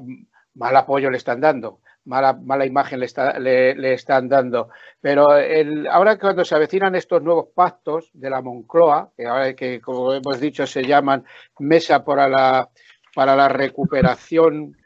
mal 0.54 0.76
apoyo 0.78 1.10
le 1.10 1.18
están 1.18 1.42
dando 1.42 1.82
mala, 2.06 2.34
mala 2.34 2.66
imagen 2.66 3.00
le, 3.00 3.06
está, 3.06 3.40
le, 3.40 3.94
están 3.94 4.28
dando. 4.28 4.70
Pero 5.00 5.38
el, 5.38 5.88
ahora 5.88 6.18
cuando 6.18 6.44
se 6.44 6.56
avecinan 6.56 6.96
estos 6.96 7.22
nuevos 7.22 7.48
pactos 7.54 8.10
de 8.14 8.30
la 8.30 8.42
Moncloa, 8.42 9.12
que 9.16 9.26
ahora 9.26 9.54
que 9.54 9.80
como 9.82 10.14
hemos 10.14 10.40
dicho 10.40 10.66
se 10.68 10.84
llaman 10.84 11.24
Mesa 11.60 12.04
para 12.04 12.28
la, 12.28 12.70
para 13.16 13.36
la 13.36 13.48
recuperación, 13.48 14.78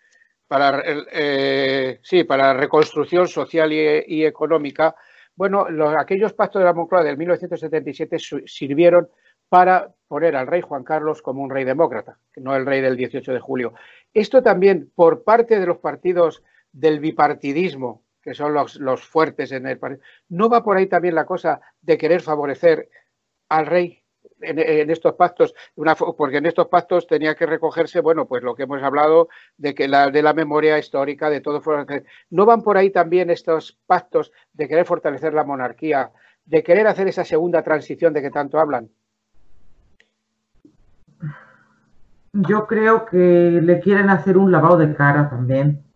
para, 0.47 0.81
eh, 0.85 1.99
sí, 2.03 2.23
para 2.23 2.53
la 2.53 2.59
reconstrucción 2.59 3.27
social 3.27 3.71
y, 3.73 4.25
económica, 4.25 4.95
bueno, 5.35 5.69
los, 5.69 5.93
aquellos 5.97 6.33
pactos 6.33 6.61
de 6.61 6.65
la 6.65 6.73
Moncloa 6.73 7.03
del 7.03 7.17
1977 7.17 8.17
sirvieron 8.45 9.07
para 9.49 9.93
poner 10.07 10.35
al 10.35 10.47
rey 10.47 10.61
Juan 10.61 10.83
Carlos 10.83 11.21
como 11.21 11.41
un 11.41 11.49
rey 11.49 11.63
demócrata, 11.63 12.17
no 12.37 12.55
el 12.55 12.65
rey 12.65 12.81
del 12.81 12.97
18 12.97 13.33
de 13.33 13.39
julio. 13.39 13.73
Esto 14.13 14.41
también 14.41 14.91
por 14.95 15.23
parte 15.23 15.59
de 15.59 15.65
los 15.65 15.77
partidos 15.77 16.43
del 16.71 16.99
bipartidismo, 16.99 18.03
que 18.27 18.33
son 18.33 18.53
los, 18.53 19.07
fuertes 19.07 19.53
en 19.53 19.67
el 19.67 19.79
país. 19.79 19.99
¿No 20.27 20.49
va 20.49 20.61
por 20.61 20.75
ahí 20.75 20.87
también 20.87 21.15
la 21.15 21.25
cosa 21.25 21.61
de 21.81 21.97
querer 21.97 22.21
favorecer 22.21 22.89
al 23.47 23.65
rey 23.65 24.03
en, 24.41 24.89
estos 24.89 25.13
pactos? 25.13 25.55
porque 26.17 26.37
en 26.37 26.45
estos 26.45 26.67
pactos 26.67 27.07
tenía 27.07 27.35
que 27.35 27.45
recogerse, 27.45 28.01
bueno, 28.01 28.27
pues 28.27 28.43
lo 28.43 28.53
que 28.53 28.63
hemos 28.63 28.83
hablado 28.83 29.29
de 29.55 29.73
que 29.73 29.87
la, 29.87 30.11
de 30.11 30.21
la 30.21 30.33
memoria 30.33 30.77
histórica, 30.77 31.29
de 31.29 31.39
todo. 31.39 31.61
¿No 32.29 32.45
van 32.45 32.63
por 32.63 32.75
ahí 32.77 32.89
también 32.89 33.29
estos 33.29 33.79
pactos 33.85 34.33
de 34.51 34.67
querer 34.67 34.85
fortalecer 34.85 35.33
la 35.33 35.45
monarquía, 35.45 36.11
de 36.43 36.63
querer 36.63 36.87
hacer 36.87 37.07
esa 37.07 37.23
segunda 37.23 37.63
transición 37.63 38.11
de 38.11 38.21
que 38.21 38.29
tanto 38.29 38.59
hablan? 38.59 38.89
Yo 42.33 42.67
creo 42.67 43.05
que 43.05 43.17
le 43.17 43.79
quieren 43.79 44.09
hacer 44.09 44.37
un 44.37 44.51
lavado 44.51 44.77
de 44.77 44.93
cara 44.93 45.29
también 45.29 45.86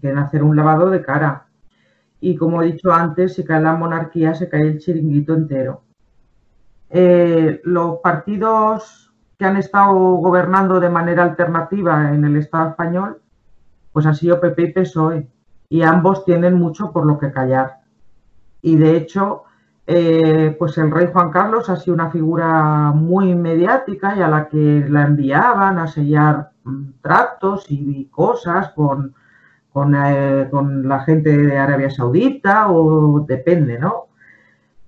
quieren 0.00 0.18
hacer 0.18 0.42
un 0.42 0.56
lavado 0.56 0.90
de 0.90 1.02
cara. 1.02 1.46
Y 2.20 2.36
como 2.36 2.62
he 2.62 2.72
dicho 2.72 2.92
antes, 2.92 3.34
si 3.34 3.44
cae 3.44 3.60
la 3.60 3.74
monarquía, 3.74 4.34
se 4.34 4.48
cae 4.48 4.62
el 4.62 4.78
chiringuito 4.78 5.34
entero. 5.34 5.82
Eh, 6.90 7.60
los 7.64 7.98
partidos 7.98 9.12
que 9.38 9.44
han 9.44 9.56
estado 9.56 9.92
gobernando 9.92 10.80
de 10.80 10.90
manera 10.90 11.24
alternativa 11.24 12.14
en 12.14 12.24
el 12.24 12.36
Estado 12.36 12.70
español, 12.70 13.20
pues 13.92 14.06
han 14.06 14.14
sido 14.14 14.40
PP 14.40 14.62
y 14.62 14.72
PSOE. 14.72 15.28
Y 15.68 15.82
ambos 15.82 16.24
tienen 16.24 16.54
mucho 16.54 16.92
por 16.92 17.04
lo 17.06 17.18
que 17.18 17.32
callar. 17.32 17.80
Y 18.62 18.76
de 18.76 18.96
hecho, 18.96 19.44
eh, 19.86 20.56
pues 20.58 20.78
el 20.78 20.90
rey 20.90 21.08
Juan 21.12 21.30
Carlos 21.30 21.68
ha 21.68 21.76
sido 21.76 21.94
una 21.94 22.10
figura 22.10 22.92
muy 22.92 23.34
mediática 23.34 24.16
y 24.16 24.22
a 24.22 24.28
la 24.28 24.48
que 24.48 24.86
la 24.88 25.02
enviaban 25.02 25.78
a 25.78 25.86
sellar 25.86 26.52
mm, 26.64 26.84
tractos 27.02 27.66
y 27.68 28.06
cosas 28.06 28.70
con 28.70 29.14
eh, 29.76 30.48
con, 30.50 30.88
la 30.88 31.00
gente 31.00 31.36
de 31.36 31.58
Arabia 31.58 31.90
Saudita 31.90 32.70
o 32.70 33.20
depende, 33.26 33.78
¿no? 33.78 34.06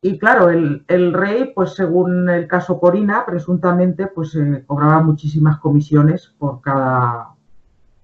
Y 0.00 0.18
claro, 0.18 0.50
el, 0.50 1.12
rey, 1.12 1.52
pues 1.52 1.74
según 1.74 2.30
el 2.30 2.46
caso 2.46 2.78
Corina, 2.78 3.26
presuntamente, 3.26 4.06
pues 4.06 4.36
eh, 4.36 4.62
cobraba 4.64 5.02
muchísimas 5.02 5.58
comisiones 5.58 6.32
por 6.38 6.60
cada, 6.60 7.30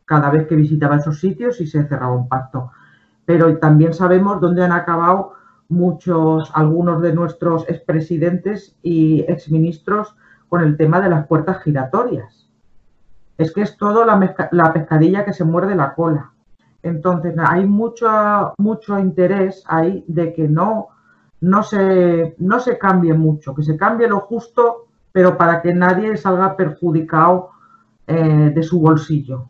cada 0.04 0.30
vez 0.30 0.48
que 0.48 0.56
visitaba 0.56 0.96
esos 0.96 1.20
sitios 1.20 1.60
y 1.60 1.66
se 1.68 1.86
cerraba 1.86 2.16
un 2.16 2.28
pacto. 2.28 2.72
Pero 3.24 3.56
también 3.58 3.94
sabemos 3.94 4.40
dónde 4.40 4.64
han 4.64 4.72
acabado 4.72 5.34
muchos, 5.68 6.50
algunos 6.54 7.00
de 7.00 7.12
nuestros 7.12 7.68
expresidentes 7.68 8.76
y 8.82 9.20
exministros 9.28 10.16
con 10.48 10.62
el 10.62 10.76
tema 10.76 11.00
de 11.00 11.10
las 11.10 11.28
puertas 11.28 11.62
giratorias. 11.62 12.50
Es 13.38 13.52
que 13.52 13.62
es 13.62 13.76
todo 13.76 14.04
la, 14.04 14.34
la 14.50 14.72
pescadilla 14.72 15.24
que 15.24 15.32
se 15.32 15.44
muerde 15.44 15.76
la 15.76 15.94
cola. 15.94 16.31
Entonces, 16.82 17.34
hay 17.38 17.64
mucho, 17.64 18.54
mucho 18.58 18.98
interés 18.98 19.62
ahí 19.66 20.04
de 20.08 20.32
que 20.32 20.48
no, 20.48 20.88
no, 21.40 21.62
se, 21.62 22.34
no 22.38 22.58
se 22.60 22.76
cambie 22.78 23.14
mucho, 23.14 23.54
que 23.54 23.62
se 23.62 23.76
cambie 23.76 24.08
lo 24.08 24.20
justo, 24.20 24.86
pero 25.12 25.36
para 25.36 25.62
que 25.62 25.72
nadie 25.72 26.16
salga 26.16 26.56
perjudicado 26.56 27.50
eh, 28.06 28.52
de 28.54 28.62
su 28.62 28.80
bolsillo. 28.80 29.48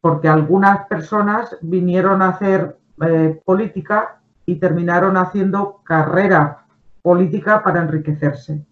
Porque 0.00 0.28
algunas 0.28 0.86
personas 0.86 1.56
vinieron 1.60 2.22
a 2.22 2.30
hacer 2.30 2.76
eh, 3.06 3.40
política 3.44 4.20
y 4.46 4.56
terminaron 4.56 5.16
haciendo 5.16 5.80
carrera 5.84 6.64
política 7.02 7.62
para 7.62 7.82
enriquecerse. 7.82 8.64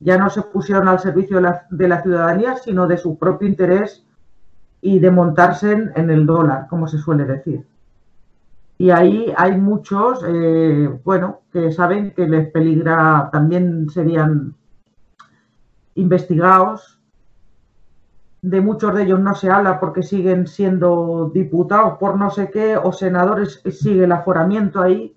Ya 0.00 0.18
no 0.18 0.28
se 0.28 0.42
pusieron 0.42 0.86
al 0.88 1.00
servicio 1.00 1.36
de 1.36 1.42
la, 1.42 1.66
de 1.70 1.88
la 1.88 2.02
ciudadanía, 2.02 2.56
sino 2.56 2.86
de 2.86 2.98
su 2.98 3.18
propio 3.18 3.48
interés 3.48 4.04
y 4.80 4.98
de 4.98 5.10
montarse 5.10 5.72
en, 5.72 6.10
el 6.10 6.26
dólar, 6.26 6.66
como 6.68 6.86
se 6.86 6.98
suele 6.98 7.24
decir. 7.24 7.66
Y 8.78 8.90
ahí 8.90 9.32
hay 9.36 9.56
muchos, 9.56 10.24
eh, 10.26 10.88
bueno, 11.04 11.40
que 11.52 11.72
saben 11.72 12.12
que 12.12 12.28
les 12.28 12.48
peligra, 12.50 13.28
también 13.32 13.90
serían 13.90 14.54
investigados. 15.96 17.00
De 18.40 18.60
muchos 18.60 18.94
de 18.94 19.02
ellos 19.02 19.18
no 19.18 19.34
se 19.34 19.50
habla 19.50 19.80
porque 19.80 20.04
siguen 20.04 20.46
siendo 20.46 21.32
diputados 21.34 21.98
por 21.98 22.16
no 22.16 22.30
sé 22.30 22.50
qué 22.52 22.76
o 22.76 22.92
senadores, 22.92 23.60
sigue 23.72 24.04
el 24.04 24.12
aforamiento 24.12 24.80
ahí. 24.80 25.16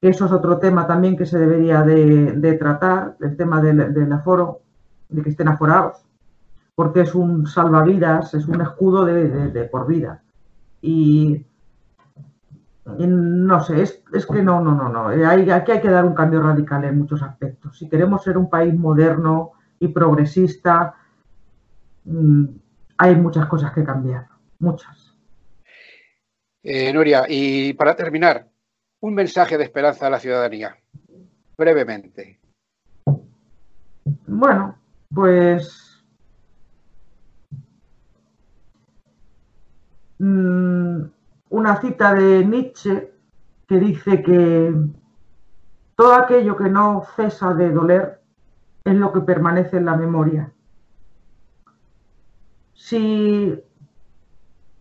Eso 0.00 0.24
es 0.24 0.32
otro 0.32 0.58
tema 0.58 0.86
también 0.86 1.16
que 1.16 1.26
se 1.26 1.38
debería 1.38 1.82
de, 1.82 2.56
tratar, 2.58 3.16
el 3.20 3.36
tema 3.36 3.60
del, 3.60 3.92
del 3.92 4.12
aforo, 4.12 4.60
de 5.10 5.22
que 5.22 5.30
estén 5.30 5.48
aforados 5.48 6.03
porque 6.74 7.02
es 7.02 7.14
un 7.14 7.46
salvavidas, 7.46 8.34
es 8.34 8.46
un 8.46 8.60
escudo 8.60 9.04
de, 9.04 9.64
por 9.64 9.86
vida. 9.86 10.22
Y, 10.82 11.46
no 12.84 13.60
sé, 13.60 13.82
es, 13.82 14.26
que 14.26 14.42
no, 14.42 14.60
no, 14.60 14.74
no, 14.74 14.88
no. 14.88 15.08
Hay, 15.08 15.50
aquí 15.50 15.72
hay 15.72 15.80
que 15.80 15.90
dar 15.90 16.04
un 16.04 16.14
cambio 16.14 16.42
radical 16.42 16.84
en 16.84 16.98
muchos 16.98 17.22
aspectos. 17.22 17.78
Si 17.78 17.88
queremos 17.88 18.22
ser 18.22 18.36
un 18.36 18.50
país 18.50 18.74
moderno 18.74 19.52
y 19.78 19.88
progresista, 19.88 20.94
mm, 22.04 22.44
hay 22.98 23.16
muchas 23.16 23.46
cosas 23.46 23.72
que 23.72 23.84
cambiar, 23.84 24.26
muchas. 24.58 25.14
Eh, 26.62 26.92
Nuria, 26.92 27.24
y 27.28 27.72
para 27.74 27.94
terminar, 27.94 28.48
un 29.00 29.14
mensaje 29.14 29.58
de 29.58 29.64
esperanza 29.64 30.06
a 30.06 30.10
la 30.10 30.18
ciudadanía, 30.18 30.76
brevemente. 31.56 32.40
Bueno, 34.26 34.78
pues 35.12 35.83
Mm, 40.18 41.02
una 41.50 41.80
cita 41.80 42.14
de 42.14 42.44
Nietzsche 42.44 43.12
que 43.66 43.78
dice 43.78 44.22
que 44.22 44.74
todo 45.96 46.14
aquello 46.14 46.56
que 46.56 46.68
no 46.68 47.04
cesa 47.16 47.54
de 47.54 47.70
doler 47.70 48.20
es 48.84 48.94
lo 48.94 49.12
que 49.12 49.20
permanece 49.20 49.78
en 49.78 49.86
la 49.86 49.96
memoria. 49.96 50.52
Si 52.74 53.62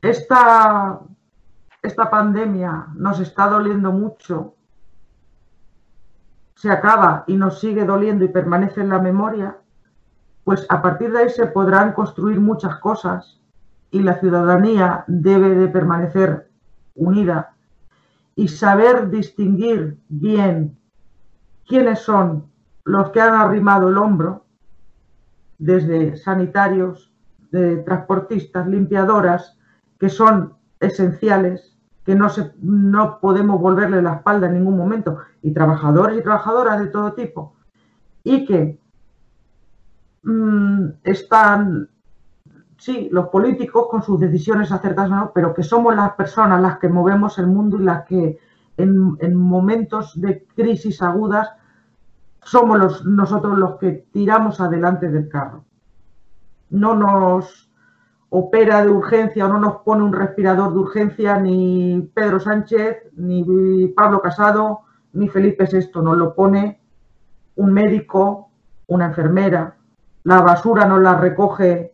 esta, 0.01 0.99
esta 1.81 2.09
pandemia 2.09 2.87
nos 2.95 3.19
está 3.19 3.47
doliendo 3.47 3.91
mucho, 3.91 4.55
se 6.55 6.69
acaba 6.71 7.23
y 7.27 7.35
nos 7.35 7.59
sigue 7.59 7.85
doliendo 7.85 8.25
y 8.25 8.29
permanece 8.29 8.81
en 8.81 8.89
la 8.89 8.99
memoria, 8.99 9.57
pues 10.43 10.65
a 10.69 10.81
partir 10.81 11.11
de 11.11 11.19
ahí 11.19 11.29
se 11.29 11.47
podrán 11.47 11.93
construir 11.93 12.39
muchas 12.39 12.77
cosas 12.77 13.39
y 13.93 14.01
la 14.01 14.19
ciudadanía 14.19 15.05
debe 15.07 15.53
de 15.53 15.67
permanecer 15.67 16.49
unida 16.95 17.53
y 18.35 18.47
saber 18.47 19.11
distinguir 19.11 19.99
bien 20.09 20.75
quiénes 21.67 21.99
son 21.99 22.47
los 22.85 23.11
que 23.11 23.21
han 23.21 23.35
arrimado 23.35 23.89
el 23.89 23.99
hombro, 23.99 24.45
desde 25.59 26.17
sanitarios, 26.17 27.11
de 27.51 27.77
transportistas, 27.77 28.67
limpiadoras, 28.67 29.59
que 29.99 30.09
son 30.09 30.53
esenciales, 30.79 31.77
que 32.03 32.15
no, 32.15 32.29
se, 32.29 32.51
no 32.61 33.19
podemos 33.19 33.61
volverle 33.61 34.01
la 34.01 34.15
espalda 34.15 34.47
en 34.47 34.55
ningún 34.55 34.75
momento, 34.75 35.19
y 35.43 35.51
trabajadores 35.53 36.17
y 36.17 36.23
trabajadoras 36.23 36.79
de 36.79 36.87
todo 36.87 37.13
tipo, 37.13 37.53
y 38.23 38.43
que 38.45 38.79
mm, 40.23 40.87
están, 41.03 41.89
sí, 42.83 43.07
los 43.13 43.29
políticos 43.29 43.87
con 43.89 44.03
sus 44.03 44.19
decisiones 44.19 44.69
acertadas, 44.71 45.29
pero 45.33 45.53
que 45.53 45.63
somos 45.63 45.95
las 45.95 46.11
personas 46.15 46.61
las 46.61 46.79
que 46.79 46.89
movemos 46.89 47.39
el 47.39 47.47
mundo 47.47 47.79
y 47.79 47.83
las 47.83 48.03
que 48.03 48.37
en, 48.75 49.35
momentos 49.35 50.19
de 50.19 50.45
crisis 50.53 51.01
agudas 51.01 51.49
somos 52.41 53.05
nosotros 53.05 53.57
los 53.57 53.77
que 53.77 54.05
tiramos 54.11 54.59
adelante 54.59 55.07
del 55.07 55.29
carro. 55.29 55.63
No 56.71 56.93
nos 56.93 57.71
opera 58.27 58.83
de 58.83 58.89
urgencia 58.89 59.45
o 59.45 59.47
no 59.47 59.59
nos 59.59 59.75
pone 59.83 60.03
un 60.03 60.11
respirador 60.11 60.73
de 60.73 60.79
urgencia 60.79 61.39
ni 61.39 62.11
Pedro 62.13 62.41
Sánchez, 62.41 62.97
ni 63.15 63.87
Pablo 63.95 64.19
Casado, 64.19 64.81
ni 65.13 65.29
Felipe 65.29 65.69
VI, 65.71 66.01
nos 66.01 66.17
lo 66.17 66.35
pone 66.35 66.81
un 67.55 67.71
médico, 67.71 68.49
una 68.87 69.05
enfermera. 69.05 69.77
La 70.23 70.41
basura 70.41 70.85
nos 70.85 71.01
la 71.01 71.15
recoge 71.15 71.92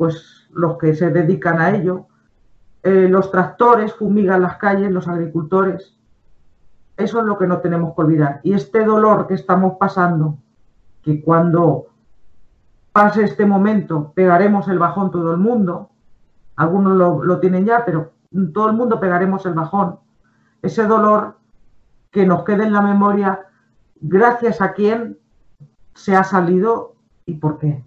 pues 0.00 0.48
los 0.48 0.78
que 0.78 0.94
se 0.94 1.10
dedican 1.10 1.60
a 1.60 1.76
ello. 1.76 2.06
Eh, 2.82 3.06
los 3.10 3.30
tractores 3.30 3.92
fumigan 3.92 4.40
las 4.40 4.56
calles, 4.56 4.90
los 4.90 5.06
agricultores. 5.06 5.94
Eso 6.96 7.20
es 7.20 7.26
lo 7.26 7.36
que 7.36 7.46
no 7.46 7.58
tenemos 7.58 7.94
que 7.94 8.00
olvidar. 8.00 8.40
Y 8.42 8.54
este 8.54 8.82
dolor 8.82 9.26
que 9.26 9.34
estamos 9.34 9.74
pasando, 9.78 10.38
que 11.02 11.22
cuando 11.22 11.88
pase 12.92 13.24
este 13.24 13.44
momento 13.44 14.12
pegaremos 14.14 14.68
el 14.68 14.78
bajón 14.78 15.10
todo 15.10 15.32
el 15.32 15.36
mundo, 15.36 15.90
algunos 16.56 16.96
lo, 16.96 17.22
lo 17.22 17.38
tienen 17.38 17.66
ya, 17.66 17.84
pero 17.84 18.12
todo 18.54 18.70
el 18.70 18.76
mundo 18.76 19.00
pegaremos 19.00 19.44
el 19.44 19.52
bajón. 19.52 19.98
Ese 20.62 20.86
dolor 20.86 21.36
que 22.10 22.24
nos 22.24 22.44
quede 22.44 22.64
en 22.64 22.72
la 22.72 22.80
memoria 22.80 23.40
gracias 24.00 24.62
a 24.62 24.72
quién 24.72 25.18
se 25.94 26.16
ha 26.16 26.24
salido 26.24 26.94
y 27.26 27.34
por 27.34 27.58
qué. 27.58 27.84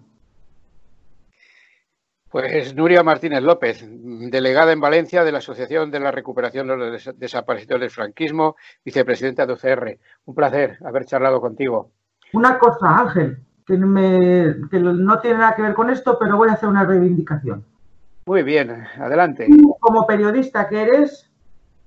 Pues 2.34 2.74
Nuria 2.74 3.04
Martínez 3.04 3.44
López, 3.44 3.86
delegada 3.88 4.72
en 4.72 4.80
Valencia 4.80 5.22
de 5.22 5.30
la 5.30 5.38
Asociación 5.38 5.92
de 5.92 6.00
la 6.00 6.10
Recuperación 6.10 6.66
de 6.66 6.76
los 6.76 7.10
Desaparecidos 7.16 7.80
del 7.80 7.92
Franquismo, 7.92 8.56
vicepresidenta 8.84 9.46
de 9.46 9.52
UCR. 9.52 9.98
Un 10.24 10.34
placer 10.34 10.76
haber 10.84 11.04
charlado 11.04 11.40
contigo. 11.40 11.92
Una 12.32 12.58
cosa, 12.58 12.98
Ángel, 12.98 13.38
que, 13.64 13.78
no 13.78 15.20
tiene 15.20 15.38
nada 15.38 15.54
que 15.54 15.62
ver 15.62 15.74
con 15.74 15.90
esto, 15.90 16.18
pero 16.18 16.36
voy 16.36 16.48
a 16.48 16.54
hacer 16.54 16.68
una 16.68 16.84
reivindicación. 16.84 17.64
Muy 18.26 18.42
bien, 18.42 18.84
adelante. 18.98 19.46
Como 19.78 20.04
periodista 20.04 20.68
que 20.68 20.82
eres, 20.82 21.30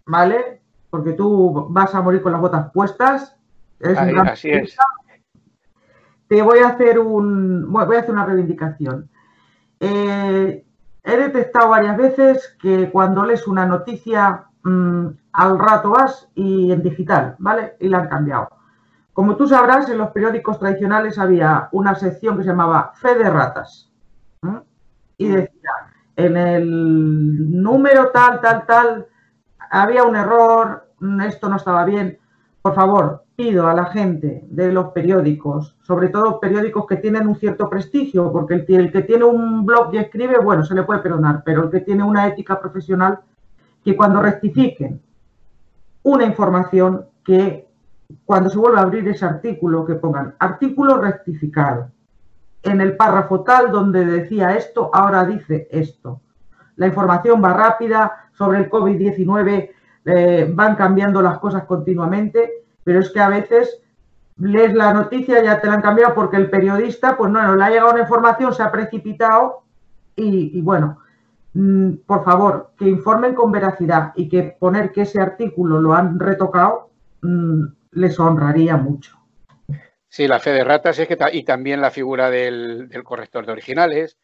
¿vale? 0.06 0.62
Porque 0.90 1.12
tú 1.12 1.68
vas 1.72 1.94
a 1.94 2.02
morir 2.02 2.22
con 2.22 2.32
las 2.32 2.40
botas 2.40 2.72
puestas. 2.72 3.36
así 3.84 4.52
es. 4.52 4.78
Te 6.30 6.42
voy 6.42 6.60
a 6.60 6.70
hacer 6.70 7.00
un, 7.00 7.70
voy 7.70 7.98
a 7.98 8.00
hacer 8.00 8.12
una 8.12 8.26
reivindicación 8.26 9.10
eh, 9.80 10.66
he 11.04 11.18
detectado 11.18 11.70
varias 11.70 11.98
veces 11.98 12.56
que 12.62 12.90
cuando 12.90 13.24
lees 13.24 13.48
una 13.48 13.66
noticia 13.66 14.46
mm, 14.64 15.08
al 15.34 15.60
rato 15.60 15.92
vas 15.92 16.30
y 16.36 16.72
en 16.72 16.82
digital, 16.82 17.36
¿vale? 17.40 17.76
Y 17.80 17.88
la 17.88 18.00
han 18.00 18.10
cambiado. 18.10 18.50
Como 19.14 19.36
tú 19.36 19.48
sabrás, 19.48 19.90
en 19.90 19.98
los 19.98 20.12
periódicos 20.12 20.60
tradicionales 20.60 21.18
había 21.18 21.70
una 21.72 21.96
sección 21.96 22.38
que 22.38 22.44
se 22.44 22.50
llamaba 22.50 22.92
Fe 22.96 23.16
de 23.16 23.30
Ratas. 23.30 23.92
Y 25.18 25.28
decía, 25.28 25.72
en 26.16 26.38
el 26.38 27.62
número 27.62 28.12
tal, 28.12 28.40
tal, 28.42 28.66
tal, 28.68 29.08
había 29.72 30.04
un 30.04 30.16
error, 30.16 30.92
esto 31.26 31.50
no 31.50 31.56
estaba 31.56 31.84
bien. 31.86 32.20
Por 32.62 32.74
favor, 32.74 33.24
pido 33.36 33.68
a 33.68 33.74
la 33.74 33.86
gente 33.86 34.46
de 34.50 34.72
los 34.72 34.88
periódicos, 34.88 35.78
sobre 35.84 36.10
todo 36.10 36.40
periódicos 36.40 36.88
que 36.88 36.98
tienen 36.98 37.28
un 37.28 37.36
cierto 37.36 37.70
prestigio, 37.70 38.32
porque 38.32 38.66
el, 38.68 38.92
que 38.92 39.04
tiene 39.04 39.26
un 39.26 39.66
blog 39.66 39.94
y 39.94 39.98
escribe, 39.98 40.40
bueno, 40.40 40.66
se 40.66 40.74
le 40.74 40.84
puede 40.84 41.02
perdonar, 41.02 41.44
pero 41.46 41.64
el 41.64 41.70
que 41.70 41.82
tiene 41.82 42.04
una 42.04 42.28
ética 42.28 42.60
profesional, 42.60 43.20
que 43.84 43.96
cuando 43.96 44.22
rectifiquen 44.22 45.00
una 46.04 46.26
información, 46.26 47.06
que 47.24 47.68
cuando 48.26 48.50
se 48.50 48.58
vuelva 48.58 48.80
a 48.80 48.84
abrir 48.84 49.08
ese 49.08 49.26
artículo, 49.26 49.86
que 49.86 49.96
pongan 49.96 50.36
artículo 50.40 50.98
rectificado. 50.98 51.92
En 52.64 52.82
el 52.82 52.98
párrafo 52.98 53.42
tal 53.42 53.72
donde 53.72 54.04
decía 54.04 54.56
esto, 54.56 54.90
ahora 54.94 55.26
dice 55.26 55.68
esto. 55.70 56.22
La 56.76 56.88
información 56.88 57.44
va 57.44 57.54
rápida 57.54 58.30
sobre 58.34 58.60
el 58.60 58.70
COVID-19, 58.70 59.72
eh, 60.08 60.50
van 60.50 60.76
cambiando 60.76 61.22
las 61.22 61.38
cosas 61.40 61.66
continuamente 61.66 62.64
pero 62.88 63.02
es 63.02 63.10
que 63.10 63.20
a 63.20 63.28
veces 63.28 63.82
lees 64.38 64.74
la 64.74 64.94
noticia, 64.94 65.44
ya 65.44 65.60
te 65.60 65.68
la 65.68 65.74
han 65.74 65.82
cambiado 65.82 66.16
porque 66.16 66.38
el 66.38 66.50
periodista, 66.50 67.18
pues 67.18 67.30
no, 67.30 67.44
no 67.44 67.58
le 67.58 67.64
ha 67.66 67.70
llegado 67.70 67.92
una 67.92 68.00
información, 68.00 68.54
se 68.54 68.64
ha 68.64 68.72
precipitado 68.72 69.64
y, 70.16 70.62
bueno, 70.62 71.00
mm, 71.52 71.96
por 72.06 72.24
favor, 72.24 72.72
que 72.78 72.88
informen 72.88 73.36
con 73.36 73.52
veracidad 73.52 74.14
y 74.16 74.30
que 74.30 74.56
poner 74.58 74.94
que 74.94 75.02
ese 75.02 75.20
artículo 75.20 75.82
lo 75.82 75.96
han 75.96 76.18
retocado 76.18 76.92
mm, 77.24 77.66
les 77.92 78.18
honraría 78.22 78.78
mucho. 78.78 79.18
Sí, 80.08 80.26
la 80.26 80.40
fe 80.40 80.52
de 80.52 80.64
ratas 80.64 80.98
es 80.98 81.10
que 81.10 81.18
y 81.34 81.44
también 81.44 81.82
la 81.82 81.92
figura 81.92 82.30
del, 82.30 82.90
corrector 83.04 83.46
de 83.46 83.52
originales, 83.52 84.18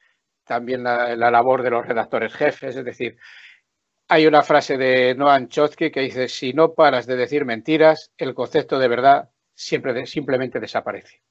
también 0.45 0.85
la, 0.85 1.17
labor 1.17 1.63
de 1.63 1.71
los 1.71 1.85
redactores 1.85 2.33
jefes, 2.33 2.77
es 2.77 2.85
decir, 2.85 3.17
hay 4.13 4.27
una 4.27 4.43
frase 4.43 4.77
de 4.77 5.15
Noam 5.15 5.47
Chomsky 5.47 5.89
que 5.89 6.01
dice, 6.01 6.27
si 6.27 6.53
no 6.53 6.73
paras 6.73 7.07
de 7.07 7.15
decir 7.15 7.45
mentiras, 7.45 8.11
el 8.15 8.35
concepto 8.35 8.77
de 8.77 8.87
verdad 8.87 9.31
siempre 9.55 10.05
simplemente 10.05 10.59
desaparece. 10.59 11.23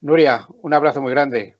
Nuria, 0.00 0.46
un 0.62 0.72
abrazo 0.72 1.02
muy 1.02 1.10
grande. 1.10 1.56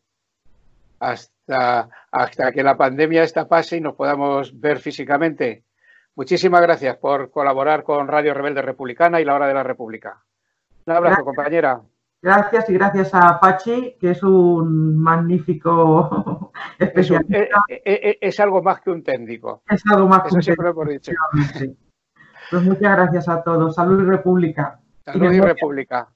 Hasta, 1.00 1.88
hasta 2.12 2.52
que 2.52 2.62
la 2.62 2.76
pandemia 2.76 3.24
esta 3.24 3.48
pase 3.48 3.78
y 3.78 3.80
nos 3.80 3.96
podamos 3.96 4.60
ver 4.60 4.78
físicamente. 4.78 5.64
Muchísimas 6.14 6.62
gracias 6.62 6.96
por 6.98 7.32
colaborar 7.32 7.82
con 7.82 8.06
Radio 8.06 8.32
Rebelde 8.32 8.62
Republicana 8.62 9.20
y 9.20 9.24
la 9.24 9.34
Hora 9.34 9.48
de 9.48 9.54
la 9.54 9.64
República. 9.64 10.22
Un 10.86 10.92
abrazo, 10.92 11.24
compañera. 11.24 11.82
Gracias 12.22 12.68
y 12.68 12.74
gracias 12.74 13.14
a 13.14 13.40
Pachi, 13.40 13.96
que 13.98 14.10
es 14.10 14.22
un 14.22 14.98
magnífico 14.98 16.52
especialista. 16.78 17.38
Eh, 17.38 17.48
eh, 17.68 17.80
eh, 17.84 18.18
es, 18.20 18.38
algo 18.40 18.62
más 18.62 18.80
que 18.82 18.90
un 18.90 19.02
técnico. 19.02 19.62
Es 19.68 19.82
algo 19.90 20.06
más 20.06 20.24
que 20.24 20.34
un 20.34 20.40
técnico. 20.40 20.84
Pues 22.50 22.62
muchas 22.62 22.96
gracias 22.96 23.28
a 23.28 23.42
todos. 23.42 23.74
Salud 23.74 24.02
y 24.02 24.06
República. 24.06 24.80
Salud 25.04 25.32
y 25.32 25.40
República. 25.40 26.08